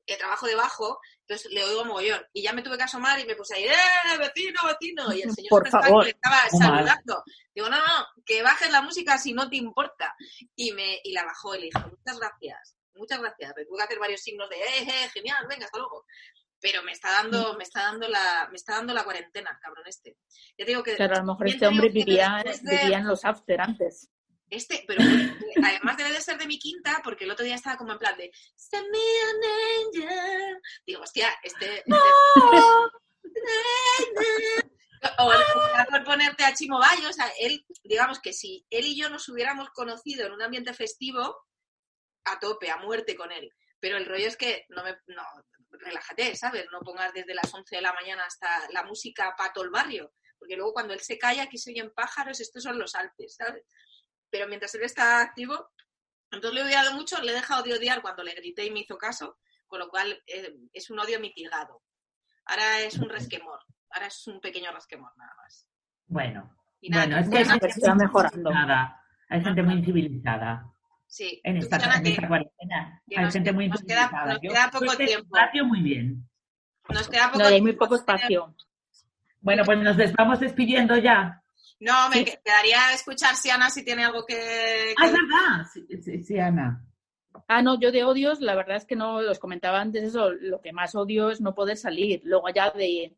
el 0.06 0.18
trabajo 0.18 0.46
debajo, 0.46 1.00
entonces 1.26 1.50
le 1.52 1.64
oigo 1.64 1.84
mogollón. 1.86 2.22
Y 2.32 2.42
ya 2.42 2.52
me 2.52 2.62
tuve 2.62 2.76
que 2.76 2.82
asomar 2.82 3.18
y 3.18 3.24
me 3.24 3.34
puse 3.34 3.54
ahí, 3.54 3.64
¡eh, 3.64 4.18
vecino, 4.18 4.60
vecino! 4.66 5.12
Y 5.14 5.22
el 5.22 5.32
señor 5.32 5.48
Por 5.48 5.68
favor. 5.68 6.04
le 6.04 6.10
estaba 6.10 6.48
saludando. 6.50 7.24
Digo, 7.54 7.68
no, 7.68 7.78
no, 7.78 8.06
que 8.26 8.42
bajes 8.42 8.70
la 8.70 8.82
música 8.82 9.16
si 9.16 9.32
no 9.32 9.48
te 9.48 9.56
importa. 9.56 10.14
Y 10.54 10.72
me 10.72 11.00
y 11.02 11.12
la 11.12 11.24
bajó 11.24 11.54
y 11.54 11.60
le 11.60 11.64
dijo, 11.66 11.80
muchas 11.80 12.18
gracias, 12.18 12.76
muchas 12.94 13.20
gracias. 13.20 13.54
Me 13.56 13.64
tuve 13.64 13.78
que 13.78 13.84
hacer 13.84 13.98
varios 13.98 14.20
signos 14.20 14.50
de, 14.50 14.56
¡eh, 14.56 14.82
eh, 14.82 15.08
genial, 15.14 15.46
venga, 15.48 15.64
hasta 15.64 15.78
luego! 15.78 16.04
Pero 16.60 16.82
me 16.82 16.92
está 16.92 17.10
dando, 17.10 17.56
me 17.56 17.64
está 17.64 17.82
dando 17.84 18.08
la, 18.08 18.48
me 18.50 18.56
está 18.56 18.74
dando 18.74 18.94
la 18.94 19.04
cuarentena, 19.04 19.58
cabrón 19.62 19.84
este. 19.86 20.16
Yo 20.58 20.66
digo 20.66 20.82
que. 20.82 20.96
Claro, 20.96 21.16
a 21.16 21.18
lo 21.20 21.32
mejor 21.32 21.48
este 21.48 21.66
hombre 21.66 21.88
vivía, 21.88 22.42
vivía 22.62 22.98
en 22.98 23.06
los 23.06 23.24
after 23.24 23.60
antes. 23.60 24.10
Este, 24.54 24.84
pero 24.86 25.02
además 25.62 25.96
debe 25.96 26.12
de 26.12 26.20
ser 26.20 26.38
de 26.38 26.46
mi 26.46 26.58
quinta, 26.58 27.00
porque 27.02 27.24
el 27.24 27.30
otro 27.30 27.44
día 27.44 27.56
estaba 27.56 27.76
como 27.76 27.92
en 27.92 27.98
plan 27.98 28.16
de 28.16 28.30
Send 28.54 28.88
me 28.90 28.98
an 28.98 29.40
angel. 29.86 30.60
Digo, 30.86 31.02
hostia, 31.02 31.28
este. 31.42 31.82
este 33.98 34.74
o 35.18 35.32
por 35.90 36.04
ponerte 36.04 36.44
a 36.44 36.54
Chimo 36.54 36.78
Bayo, 36.78 37.08
o 37.08 37.12
sea, 37.12 37.30
él, 37.40 37.66
digamos 37.82 38.20
que 38.20 38.32
si 38.32 38.64
él 38.70 38.86
y 38.86 38.96
yo 38.96 39.10
nos 39.10 39.28
hubiéramos 39.28 39.68
conocido 39.70 40.26
en 40.26 40.32
un 40.32 40.42
ambiente 40.42 40.72
festivo, 40.72 41.36
a 42.24 42.38
tope, 42.38 42.70
a 42.70 42.78
muerte 42.78 43.16
con 43.16 43.32
él. 43.32 43.52
Pero 43.80 43.98
el 43.98 44.06
rollo 44.06 44.26
es 44.26 44.36
que 44.36 44.64
no 44.68 44.82
me, 44.82 44.96
no, 45.08 45.22
relájate, 45.70 46.34
¿sabes? 46.36 46.66
No 46.72 46.80
pongas 46.80 47.12
desde 47.12 47.34
las 47.34 47.52
11 47.52 47.76
de 47.76 47.82
la 47.82 47.92
mañana 47.92 48.24
hasta 48.24 48.68
la 48.70 48.84
música 48.84 49.34
para 49.36 49.52
todo 49.52 49.64
el 49.64 49.70
barrio, 49.70 50.12
porque 50.38 50.56
luego 50.56 50.72
cuando 50.72 50.94
él 50.94 51.00
se 51.00 51.18
calla, 51.18 51.42
aquí 51.42 51.58
se 51.58 51.70
oyen 51.70 51.92
pájaros, 51.92 52.40
estos 52.40 52.62
son 52.62 52.78
los 52.78 52.94
Alpes, 52.94 53.36
¿sabes? 53.36 53.64
Pero 54.34 54.48
mientras 54.48 54.74
él 54.74 54.82
está 54.82 55.20
activo, 55.20 55.70
entonces 56.32 56.54
le 56.54 56.62
he 56.62 56.64
odiado 56.64 56.92
mucho, 56.94 57.22
le 57.22 57.30
he 57.30 57.34
dejado 57.36 57.62
de 57.62 57.72
odiar 57.72 58.02
cuando 58.02 58.24
le 58.24 58.34
grité 58.34 58.66
y 58.66 58.70
me 58.72 58.80
hizo 58.80 58.98
caso, 58.98 59.38
con 59.68 59.78
lo 59.78 59.88
cual 59.88 60.20
eh, 60.26 60.56
es 60.72 60.90
un 60.90 60.98
odio 60.98 61.20
mitigado. 61.20 61.82
Ahora 62.46 62.80
es 62.80 62.98
un 62.98 63.08
resquemor, 63.08 63.60
ahora 63.90 64.08
es 64.08 64.26
un 64.26 64.40
pequeño 64.40 64.72
resquemor 64.72 65.12
nada 65.16 65.32
más. 65.40 65.68
Bueno, 66.08 66.52
bueno, 66.90 67.16
es 67.16 67.28
que 67.28 67.68
está 67.68 67.94
mejorando. 67.94 68.50
Hay 69.28 69.40
gente 69.40 69.62
muy 69.62 69.74
incivilizada. 69.74 70.68
Sí. 71.06 71.40
En 71.44 71.58
esta, 71.58 71.78
cuarentena. 71.78 73.02
Hay 73.16 73.30
gente 73.30 73.52
muy 73.52 73.66
incivilizada. 73.66 74.32
Nos 74.32 74.40
queda, 74.40 74.68
poco 74.72 74.96
tiempo. 74.96 75.36
Espacio 75.36 75.64
muy 75.64 75.80
bien. 75.80 76.28
Nos 76.88 77.08
queda 77.08 77.28
poco 77.28 77.38
no, 77.38 77.46
hay 77.50 77.62
muy 77.62 77.74
poco 77.74 77.94
espacio. 77.94 78.52
Bueno, 79.40 79.62
pues 79.64 79.78
nos 79.78 79.96
vamos 80.14 80.40
despidiendo 80.40 80.96
ya. 80.96 81.40
No, 81.80 82.08
me 82.08 82.24
quedaría 82.24 82.92
escuchar 82.94 83.36
si 83.36 83.50
Ana 83.50 83.68
si 83.68 83.84
tiene 83.84 84.04
algo 84.04 84.24
que... 84.24 84.94
Ah, 84.96 85.06
es 85.06 85.12
verdad, 85.12 86.02
sí, 86.02 86.22
sí, 86.22 86.38
Ana. 86.38 86.82
Ah, 87.48 87.62
no, 87.62 87.78
yo 87.78 87.92
de 87.92 88.04
odios, 88.04 88.40
la 88.40 88.54
verdad 88.54 88.76
es 88.76 88.86
que 88.86 88.96
no, 88.96 89.20
los 89.20 89.38
comentaba 89.38 89.80
antes 89.80 90.04
eso, 90.04 90.30
lo 90.30 90.60
que 90.60 90.72
más 90.72 90.94
odio 90.94 91.30
es 91.30 91.40
no 91.40 91.54
poder 91.54 91.76
salir. 91.76 92.22
Luego 92.24 92.46
allá 92.46 92.70
de, 92.70 93.16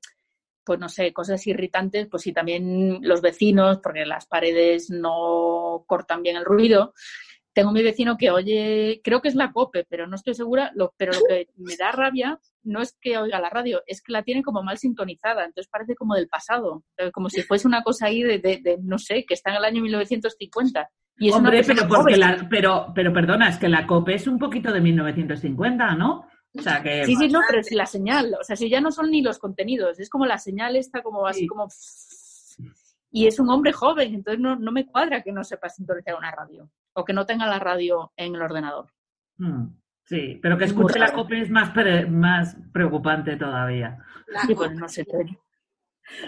pues 0.64 0.80
no 0.80 0.88
sé, 0.88 1.12
cosas 1.12 1.46
irritantes, 1.46 2.08
pues 2.08 2.22
sí, 2.22 2.32
también 2.32 2.98
los 3.02 3.20
vecinos, 3.20 3.78
porque 3.82 4.04
las 4.04 4.26
paredes 4.26 4.90
no 4.90 5.84
cortan 5.86 6.22
bien 6.22 6.36
el 6.36 6.44
ruido. 6.44 6.94
Tengo 7.52 7.72
mi 7.72 7.82
vecino 7.82 8.16
que 8.16 8.30
oye, 8.30 9.00
creo 9.04 9.22
que 9.22 9.28
es 9.28 9.34
la 9.34 9.52
COPE, 9.52 9.84
pero 9.84 10.06
no 10.06 10.16
estoy 10.16 10.34
segura, 10.34 10.72
lo, 10.74 10.92
pero 10.96 11.12
lo 11.12 11.20
que 11.28 11.48
me 11.56 11.76
da 11.76 11.92
rabia 11.92 12.40
no 12.66 12.82
es 12.82 12.96
que 13.00 13.18
oiga 13.18 13.40
la 13.40 13.50
radio, 13.50 13.82
es 13.86 14.02
que 14.02 14.12
la 14.12 14.22
tiene 14.22 14.42
como 14.42 14.62
mal 14.62 14.78
sintonizada, 14.78 15.44
entonces 15.44 15.70
parece 15.70 15.94
como 15.94 16.14
del 16.14 16.28
pasado, 16.28 16.84
eh, 16.98 17.10
como 17.10 17.30
si 17.30 17.42
fuese 17.42 17.66
una 17.66 17.82
cosa 17.82 18.06
ahí 18.06 18.22
de, 18.22 18.78
no 18.82 18.98
sé, 18.98 19.24
que 19.26 19.34
está 19.34 19.50
en 19.50 19.56
el 19.56 19.64
año 19.64 19.82
1950. 19.82 20.88
Y 21.18 21.28
es 21.28 21.34
Hombre, 21.34 21.62
pero, 21.66 21.88
porque 21.88 22.16
la, 22.16 22.46
pero, 22.50 22.92
pero 22.94 23.12
perdona, 23.12 23.48
es 23.48 23.56
que 23.56 23.68
la 23.68 23.86
COPE 23.86 24.14
es 24.14 24.26
un 24.26 24.38
poquito 24.38 24.70
de 24.70 24.80
1950, 24.80 25.94
¿no? 25.94 26.26
O 26.52 26.62
sea 26.62 26.82
que... 26.82 27.04
Sí, 27.04 27.16
sí, 27.16 27.28
no, 27.28 27.40
pero 27.48 27.62
si 27.62 27.74
la 27.74 27.86
señal, 27.86 28.34
o 28.38 28.44
sea, 28.44 28.56
si 28.56 28.68
ya 28.68 28.80
no 28.80 28.90
son 28.92 29.10
ni 29.10 29.22
los 29.22 29.38
contenidos, 29.38 29.98
es 29.98 30.10
como 30.10 30.26
la 30.26 30.38
señal 30.38 30.76
está 30.76 31.02
como 31.02 31.26
así 31.26 31.46
como 31.46 31.68
y 33.10 33.26
es 33.26 33.38
un 33.38 33.48
hombre 33.48 33.72
joven, 33.72 34.14
entonces 34.14 34.40
no, 34.40 34.56
no, 34.56 34.72
me 34.72 34.84
cuadra 34.84 35.22
que 35.22 35.32
no 35.32 35.42
sepa 35.42 35.70
sintonizar 35.70 36.16
una 36.16 36.30
radio 36.30 36.70
o 36.92 37.02
que 37.02 37.14
no 37.14 37.24
tenga 37.24 37.46
la 37.46 37.58
radio 37.58 38.12
en 38.14 38.34
el 38.34 38.42
ordenador. 38.42 38.92
Hmm. 39.38 39.68
Sí, 40.06 40.38
pero 40.40 40.56
que 40.56 40.66
escuche 40.66 41.00
la 41.00 41.12
COPE 41.12 41.42
es 41.42 41.50
más, 41.50 41.72
más 42.08 42.56
preocupante 42.72 43.36
todavía. 43.36 43.98
Sí, 44.46 44.54
pues 44.54 44.72
no 44.72 44.88
sé. 44.88 45.04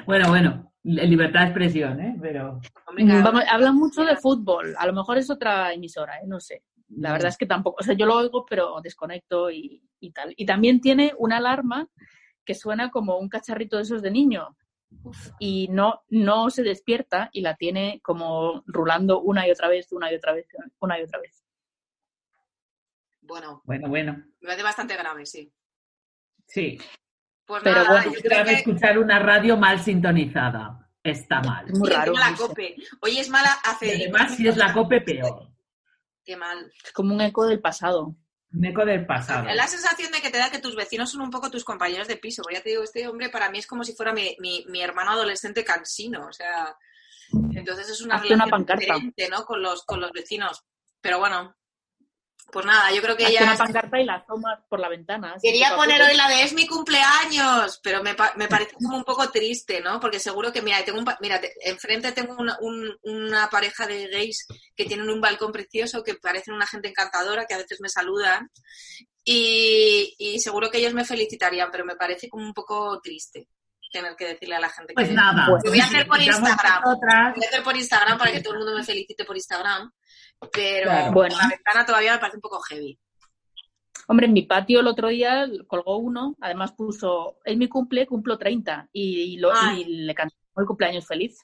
Bueno, 0.04 0.28
bueno, 0.28 0.72
libertad 0.82 1.40
de 1.40 1.46
expresión, 1.46 2.00
¿eh? 2.00 2.16
Pero... 2.20 2.60
hablan 3.48 3.76
mucho 3.76 4.04
de 4.04 4.16
fútbol, 4.16 4.74
a 4.76 4.86
lo 4.86 4.92
mejor 4.92 5.18
es 5.18 5.30
otra 5.30 5.72
emisora, 5.72 6.18
¿eh? 6.18 6.26
No 6.26 6.40
sé. 6.40 6.64
La 6.96 7.12
verdad 7.12 7.28
es 7.28 7.36
que 7.36 7.46
tampoco, 7.46 7.76
o 7.80 7.84
sea, 7.84 7.94
yo 7.94 8.06
lo 8.06 8.16
oigo, 8.16 8.44
pero 8.46 8.80
desconecto 8.82 9.50
y, 9.50 9.82
tal. 10.12 10.34
Y 10.36 10.44
también 10.44 10.80
tiene 10.80 11.12
una 11.18 11.36
alarma 11.36 11.88
que 12.44 12.54
suena 12.54 12.90
como 12.90 13.18
un 13.18 13.28
cacharrito 13.28 13.76
de 13.76 13.82
esos 13.82 14.02
de 14.02 14.10
niño. 14.10 14.56
Y 15.38 15.68
no, 15.68 16.02
no 16.08 16.48
se 16.48 16.62
despierta 16.62 17.28
y 17.32 17.42
la 17.42 17.56
tiene 17.56 18.00
como 18.02 18.64
rulando 18.66 19.20
una 19.20 19.46
y 19.46 19.50
otra 19.50 19.68
vez, 19.68 19.92
una 19.92 20.10
y 20.10 20.16
otra 20.16 20.32
vez, 20.32 20.48
una 20.80 20.98
y 20.98 21.02
otra 21.02 21.20
vez. 21.20 21.44
Bueno, 23.28 23.60
bueno, 23.66 23.88
bueno. 23.88 24.12
Me 24.40 24.46
parece 24.46 24.62
bastante 24.62 24.96
grave, 24.96 25.26
sí. 25.26 25.52
Sí. 26.46 26.78
Pues 27.44 27.62
Pero 27.62 27.82
nada, 27.84 27.90
bueno, 27.90 28.14
yo 28.14 28.20
creo 28.22 28.44
que 28.44 28.52
escuchar 28.54 28.98
una 28.98 29.18
radio 29.18 29.56
mal 29.58 29.78
sintonizada 29.80 30.90
está 31.02 31.42
mal. 31.42 31.68
Es 31.68 31.78
muy 31.78 31.90
raro. 31.90 32.14
La 32.14 32.34
cope. 32.34 32.76
Hoy 33.02 33.18
es 33.18 33.28
mala 33.28 33.52
hace. 33.64 33.96
además, 33.96 34.34
si 34.34 34.48
es 34.48 34.56
la 34.56 34.72
cope, 34.72 35.02
peor. 35.02 35.50
Qué 36.24 36.36
mal. 36.36 36.72
Es 36.82 36.92
como 36.92 37.14
un 37.14 37.20
eco 37.20 37.46
del 37.46 37.60
pasado. 37.60 38.16
Un 38.50 38.64
eco 38.64 38.86
del 38.86 39.04
pasado. 39.04 39.46
La 39.54 39.66
sensación 39.66 40.10
de 40.10 40.22
que 40.22 40.30
te 40.30 40.38
da 40.38 40.50
que 40.50 40.58
tus 40.58 40.74
vecinos 40.74 41.10
son 41.10 41.20
un 41.20 41.30
poco 41.30 41.50
tus 41.50 41.64
compañeros 41.64 42.08
de 42.08 42.16
piso. 42.16 42.42
Porque 42.42 42.56
ya 42.56 42.62
te 42.62 42.70
digo, 42.70 42.82
este 42.82 43.06
hombre 43.06 43.28
para 43.28 43.50
mí 43.50 43.58
es 43.58 43.66
como 43.66 43.84
si 43.84 43.92
fuera 43.92 44.14
mi, 44.14 44.36
mi, 44.38 44.80
hermano 44.80 45.10
adolescente 45.10 45.64
cansino. 45.64 46.26
O 46.26 46.32
sea, 46.32 46.74
entonces 47.54 47.90
es 47.90 48.00
una 48.00 48.18
relación 48.18 48.64
diferente, 48.64 49.28
¿no? 49.28 49.44
Con 49.44 49.60
los, 49.62 49.84
con 49.84 50.00
los 50.00 50.12
vecinos. 50.12 50.64
Pero 51.02 51.18
bueno, 51.18 51.54
pues 52.50 52.64
nada, 52.64 52.92
yo 52.92 53.02
creo 53.02 53.16
que 53.16 53.32
ya. 53.32 53.42
Una 53.42 53.56
pancarta 53.56 54.00
y 54.00 54.04
la 54.04 54.24
tomas 54.24 54.60
por 54.68 54.80
la 54.80 54.88
ventana. 54.88 55.34
Quería 55.42 55.76
poner 55.76 56.00
hoy 56.00 56.16
la 56.16 56.28
de 56.28 56.42
es 56.42 56.52
mi 56.52 56.66
cumpleaños, 56.66 57.80
pero 57.82 58.02
me, 58.02 58.16
me 58.36 58.48
parece 58.48 58.72
como 58.72 58.96
un 58.96 59.04
poco 59.04 59.30
triste, 59.30 59.80
¿no? 59.80 60.00
Porque 60.00 60.18
seguro 60.18 60.52
que, 60.52 60.62
mira, 60.62 60.84
tengo 60.84 60.98
un, 60.98 61.06
mira 61.20 61.40
enfrente 61.64 62.12
tengo 62.12 62.36
una, 62.38 62.58
una 63.02 63.48
pareja 63.50 63.86
de 63.86 64.08
gays 64.08 64.46
que 64.74 64.86
tienen 64.86 65.10
un 65.10 65.20
balcón 65.20 65.52
precioso, 65.52 66.02
que 66.02 66.14
parecen 66.14 66.54
una 66.54 66.66
gente 66.66 66.88
encantadora, 66.88 67.46
que 67.46 67.54
a 67.54 67.58
veces 67.58 67.80
me 67.80 67.88
saludan. 67.88 68.50
Y, 69.24 70.14
y 70.18 70.40
seguro 70.40 70.70
que 70.70 70.78
ellos 70.78 70.94
me 70.94 71.04
felicitarían, 71.04 71.70
pero 71.70 71.84
me 71.84 71.96
parece 71.96 72.28
como 72.30 72.44
un 72.46 72.54
poco 72.54 72.98
triste 73.02 73.48
tener 73.90 74.16
que 74.16 74.26
decirle 74.26 74.56
a 74.56 74.60
la 74.60 74.70
gente 74.70 74.94
pues 74.94 75.08
que... 75.08 75.14
nada. 75.14 75.46
Lo 75.46 75.70
voy 75.70 75.80
a 75.80 75.84
hacer 75.84 76.06
por 76.06 76.20
Instagram. 76.20 76.82
Lo 76.84 76.96
voy 77.34 77.44
a 77.44 77.48
hacer 77.48 77.62
por 77.62 77.76
Instagram 77.76 78.18
para 78.18 78.32
que 78.32 78.40
todo 78.40 78.54
el 78.54 78.60
mundo 78.60 78.76
me 78.76 78.84
felicite 78.84 79.24
por 79.24 79.36
Instagram. 79.36 79.90
Pero 80.52 81.12
bueno. 81.12 81.36
la 81.36 81.48
ventana 81.48 81.86
todavía 81.86 82.12
me 82.12 82.18
parece 82.18 82.36
un 82.36 82.42
poco 82.42 82.60
heavy. 82.60 82.98
Hombre, 84.06 84.26
en 84.26 84.32
mi 84.32 84.42
patio 84.42 84.80
el 84.80 84.86
otro 84.86 85.08
día 85.08 85.46
colgó 85.66 85.98
uno, 85.98 86.34
además 86.40 86.72
puso, 86.72 87.38
es 87.44 87.56
mi 87.58 87.68
cumple, 87.68 88.06
cumplo 88.06 88.38
30 88.38 88.88
y, 88.92 89.36
lo, 89.36 89.52
le 89.74 90.14
cantó 90.14 90.34
el 90.56 90.66
cumpleaños 90.66 91.06
feliz. 91.06 91.38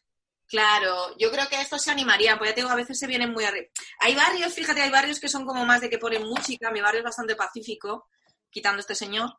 Claro, 0.46 1.16
yo 1.18 1.30
creo 1.30 1.46
que 1.48 1.60
esto 1.60 1.78
se 1.78 1.90
animaría, 1.90 2.36
porque 2.36 2.50
ya 2.50 2.54
tengo, 2.54 2.70
a 2.70 2.76
veces 2.76 2.98
se 2.98 3.06
vienen 3.06 3.32
muy 3.32 3.44
arriba. 3.44 3.66
Hay 4.00 4.14
barrios, 4.14 4.54
fíjate, 4.54 4.80
hay 4.80 4.90
barrios 4.90 5.20
que 5.20 5.28
son 5.28 5.44
como 5.44 5.64
más 5.64 5.80
de 5.80 5.90
que 5.90 5.98
ponen 5.98 6.26
música, 6.26 6.70
mi 6.70 6.80
barrio 6.80 7.00
es 7.00 7.04
bastante 7.04 7.36
pacífico, 7.36 8.08
quitando 8.50 8.80
este 8.80 8.94
señor, 8.94 9.30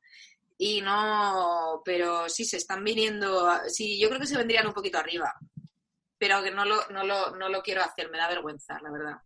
y 0.57 0.81
no, 0.81 1.81
pero 1.83 2.27
sí, 2.29 2.45
se 2.45 2.57
están 2.57 2.83
viniendo, 2.83 3.49
sí, 3.67 3.99
yo 3.99 4.07
creo 4.09 4.19
que 4.19 4.27
se 4.27 4.37
vendrían 4.37 4.67
un 4.67 4.73
poquito 4.73 4.97
arriba, 4.97 5.33
pero 6.17 6.41
que 6.43 6.51
no 6.51 6.65
lo, 6.65 6.87
no 6.89 7.03
lo, 7.03 7.35
no 7.35 7.49
lo 7.49 7.61
quiero 7.61 7.81
hacer, 7.81 8.09
me 8.09 8.17
da 8.17 8.27
vergüenza, 8.27 8.79
la 8.81 8.91
verdad. 8.91 9.17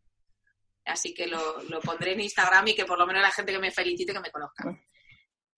Así 0.90 1.14
que 1.14 1.28
lo, 1.28 1.40
pondré 1.84 2.14
en 2.14 2.22
Instagram 2.22 2.68
y 2.68 2.76
que 2.76 2.86
por 2.86 2.98
lo 2.98 3.08
menos 3.08 3.22
la 3.22 3.32
gente 3.32 3.52
que 3.52 3.60
me 3.60 3.72
felicite 3.72 4.14
que 4.14 4.20
me 4.20 4.32
conozca. 4.32 4.66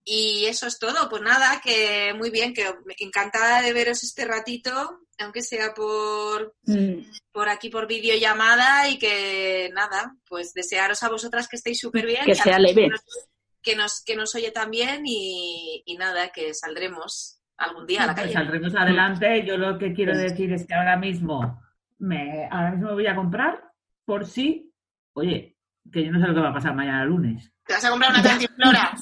Y 0.04 0.46
eso 0.46 0.66
es 0.66 0.78
todo. 0.78 1.08
Pues 1.08 1.22
nada, 1.22 1.60
que 1.62 2.12
muy 2.14 2.30
bien, 2.30 2.52
que 2.52 2.74
encantada 2.98 3.62
de 3.62 3.72
veros 3.72 4.02
este 4.02 4.24
ratito, 4.24 5.00
aunque 5.18 5.42
sea 5.42 5.74
por, 5.74 6.56
mm. 6.64 7.04
por 7.30 7.48
aquí 7.48 7.70
por 7.70 7.86
videollamada 7.86 8.88
y 8.88 8.98
que 8.98 9.70
nada, 9.72 10.16
pues 10.28 10.52
desearos 10.54 11.02
a 11.02 11.08
vosotras 11.08 11.48
que 11.48 11.56
estéis 11.56 11.78
súper 11.78 12.06
bien. 12.06 12.24
Que 12.24 12.34
sea 12.34 12.58
leve. 12.58 12.90
Que 13.62 13.76
nos, 13.76 14.02
que 14.04 14.16
nos 14.16 14.34
oye 14.34 14.50
también 14.50 15.02
y, 15.04 15.84
y 15.86 15.96
nada, 15.96 16.32
que 16.32 16.52
saldremos 16.52 17.40
algún 17.56 17.86
día 17.86 18.02
a 18.02 18.06
la 18.08 18.14
calle. 18.14 18.32
Saldremos 18.32 18.74
adelante. 18.74 19.44
Yo 19.46 19.56
lo 19.56 19.78
que 19.78 19.92
quiero 19.92 20.16
decir 20.16 20.52
es 20.52 20.66
que 20.66 20.74
ahora 20.74 20.96
mismo 20.96 21.62
me, 21.98 22.48
ahora 22.50 22.72
mismo 22.72 22.92
voy 22.92 23.06
a 23.06 23.14
comprar 23.14 23.62
por 24.04 24.26
si 24.26 24.71
Oye, 25.14 25.56
que 25.92 26.04
yo 26.04 26.12
no 26.12 26.20
sé 26.20 26.26
lo 26.26 26.34
que 26.34 26.40
va 26.40 26.50
a 26.50 26.54
pasar 26.54 26.74
mañana 26.74 27.04
lunes. 27.04 27.52
¿Te 27.66 27.74
vas 27.74 27.84
a 27.84 27.90
comprar 27.90 28.12
una 28.12 28.22
cantimplora? 28.28 28.94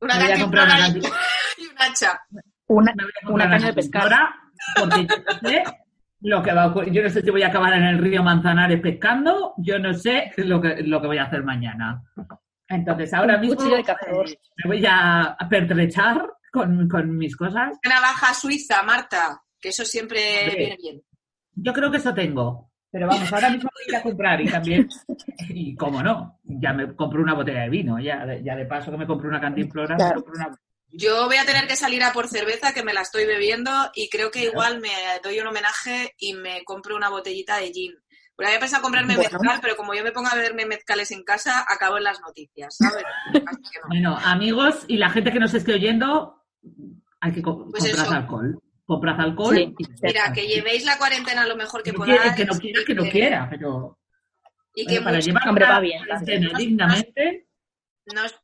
Una 0.00 0.18
cantimplora 0.18 0.88
y, 0.88 1.62
y 1.62 1.66
un 1.66 1.74
hacha. 1.78 2.20
Una, 2.66 2.94
una 3.28 3.50
caña 3.50 3.66
de 3.66 3.72
pescar. 3.74 4.10
Porque 4.78 5.06
yo 5.06 5.16
no 5.16 5.48
sé 5.48 5.62
lo 6.20 6.42
que 6.42 6.52
va 6.52 6.62
a 6.62 6.66
ocurrir. 6.68 6.92
Yo 6.92 7.02
no 7.02 7.10
sé 7.10 7.20
si 7.20 7.30
voy 7.30 7.42
a 7.42 7.48
acabar 7.48 7.74
en 7.74 7.84
el 7.84 7.98
río 7.98 8.22
Manzanares 8.22 8.80
pescando. 8.80 9.54
Yo 9.58 9.78
no 9.78 9.92
sé 9.92 10.32
lo 10.38 10.60
que, 10.60 10.82
lo 10.82 11.00
que 11.00 11.06
voy 11.06 11.18
a 11.18 11.24
hacer 11.24 11.42
mañana. 11.42 12.02
Entonces, 12.68 13.12
ahora 13.12 13.38
mismo 13.38 13.62
eh, 13.76 13.84
me 14.64 14.68
voy 14.68 14.84
a 14.88 15.36
pertrechar 15.50 16.26
con, 16.50 16.88
con 16.88 17.16
mis 17.16 17.36
cosas. 17.36 17.78
Una 17.84 17.96
navaja 17.96 18.32
suiza, 18.32 18.82
Marta, 18.82 19.42
que 19.60 19.68
eso 19.68 19.84
siempre 19.84 20.54
viene 20.56 20.76
bien. 20.80 21.02
Yo 21.52 21.72
creo 21.72 21.90
que 21.90 21.98
eso 21.98 22.14
tengo. 22.14 22.70
Pero 22.94 23.08
vamos, 23.08 23.32
ahora 23.32 23.50
mismo 23.50 23.68
voy 23.74 23.82
a 23.82 23.88
ir 23.88 23.96
a 23.96 24.02
comprar 24.04 24.40
y 24.40 24.48
también, 24.48 24.88
y 25.48 25.74
cómo 25.74 26.00
no, 26.00 26.38
ya 26.44 26.72
me 26.72 26.94
compro 26.94 27.22
una 27.22 27.34
botella 27.34 27.62
de 27.62 27.68
vino, 27.68 27.98
ya, 27.98 28.24
ya 28.40 28.54
de 28.54 28.66
paso 28.66 28.92
que 28.92 28.96
me 28.96 29.06
compro 29.08 29.28
una 29.28 29.40
cantimplora, 29.40 29.96
me 29.96 30.14
compro 30.14 30.32
una... 30.36 30.56
Yo 30.92 31.26
voy 31.26 31.36
a 31.38 31.44
tener 31.44 31.66
que 31.66 31.74
salir 31.74 32.04
a 32.04 32.12
por 32.12 32.28
cerveza, 32.28 32.72
que 32.72 32.84
me 32.84 32.94
la 32.94 33.00
estoy 33.00 33.26
bebiendo, 33.26 33.72
y 33.96 34.08
creo 34.08 34.30
que 34.30 34.44
igual 34.44 34.80
me 34.80 34.92
doy 35.24 35.40
un 35.40 35.48
homenaje 35.48 36.14
y 36.18 36.34
me 36.34 36.62
compro 36.62 36.94
una 36.94 37.08
botellita 37.08 37.56
de 37.56 37.72
gin. 37.72 37.94
Bueno, 38.36 38.50
había 38.50 38.60
pensado 38.60 38.84
comprarme 38.84 39.16
mezcal, 39.16 39.58
pero 39.60 39.74
como 39.74 39.92
yo 39.92 40.04
me 40.04 40.12
pongo 40.12 40.28
a 40.28 40.36
beberme 40.36 40.64
mezcales 40.64 41.10
en 41.10 41.24
casa, 41.24 41.64
acabo 41.68 41.96
en 41.96 42.04
las 42.04 42.20
noticias, 42.20 42.76
¿sabes? 42.76 43.02
Bueno, 43.88 44.16
amigos 44.22 44.84
y 44.86 44.98
la 44.98 45.10
gente 45.10 45.32
que 45.32 45.40
nos 45.40 45.52
esté 45.52 45.74
oyendo, 45.74 46.44
hay 47.20 47.32
que 47.32 47.42
pues 47.42 47.92
comprar 47.92 48.22
alcohol 48.22 48.60
compras 48.84 49.18
alcohol. 49.18 49.74
Mira, 50.02 50.32
que 50.32 50.46
llevéis 50.46 50.84
la 50.84 50.98
cuarentena 50.98 51.46
lo 51.46 51.56
mejor 51.56 51.82
que 51.82 51.92
podáis. 51.92 52.34
Que 52.34 52.44
no 52.44 52.58
quiera, 52.58 52.80
que 52.86 52.94
no 52.94 53.04
quiera, 53.04 53.48
pero. 53.50 53.98
Y 54.74 54.86
que 54.86 55.00
para 55.00 55.20
llevar 55.20 55.48
Hombre, 55.48 55.66
va 55.66 55.80
bien, 55.80 56.02
dignamente. 56.56 57.48
Nos, 58.06 58.34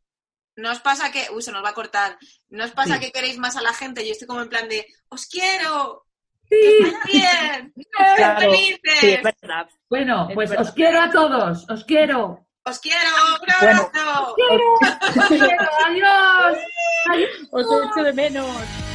nos 0.57 0.81
pasa 0.81 1.11
que. 1.11 1.27
Uy, 1.33 1.43
se 1.43 1.53
nos 1.53 1.65
va 1.65 1.71
a 1.71 1.75
cortar. 1.75 2.19
Nos 2.49 2.71
pasa 2.71 3.01
que 3.01 3.13
queréis 3.13 3.39
más 3.39 3.57
a 3.57 3.63
la 3.63 3.73
gente. 3.73 4.07
Yo 4.07 4.13
estoy 4.13 4.29
como 4.29 4.43
en 4.43 4.49
plan 4.49 4.69
de. 4.69 4.87
¡Os 5.09 5.27
quiero! 5.27 6.07
Sí. 6.49 6.93
bien! 7.13 7.73
Claro. 8.17 8.41
¡Felices! 8.41 8.99
Sí, 9.01 9.11
es 9.13 9.23
verdad. 9.23 9.69
Bueno, 9.89 10.29
pues 10.35 10.51
os 10.53 10.73
quiero 10.73 11.01
a 11.01 11.11
todos. 11.11 11.69
Os 11.69 11.85
quiero. 11.85 12.47
¡Os 12.65 12.79
quiero! 12.81 12.99
¡Un 13.43 13.51
abrazo! 13.51 13.89
Bueno. 13.95 14.25
¡Os 14.27 14.35
quiero! 14.35 14.65
¡Os 15.23 15.29
quiero! 15.29 15.69
¡Adiós! 15.87 16.59
¡Adiós! 17.11 17.31
Os 17.53 17.67
echo 17.85 18.05
de 18.05 18.13
menos. 18.13 18.90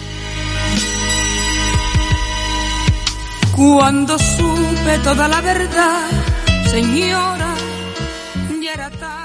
Cuando 3.55 4.17
supe 4.19 4.99
toda 5.03 5.29
la 5.29 5.39
verdad, 5.39 6.09
señora, 6.69 7.55
ya 8.61 8.73
era 8.73 8.89
tarde. 8.89 9.24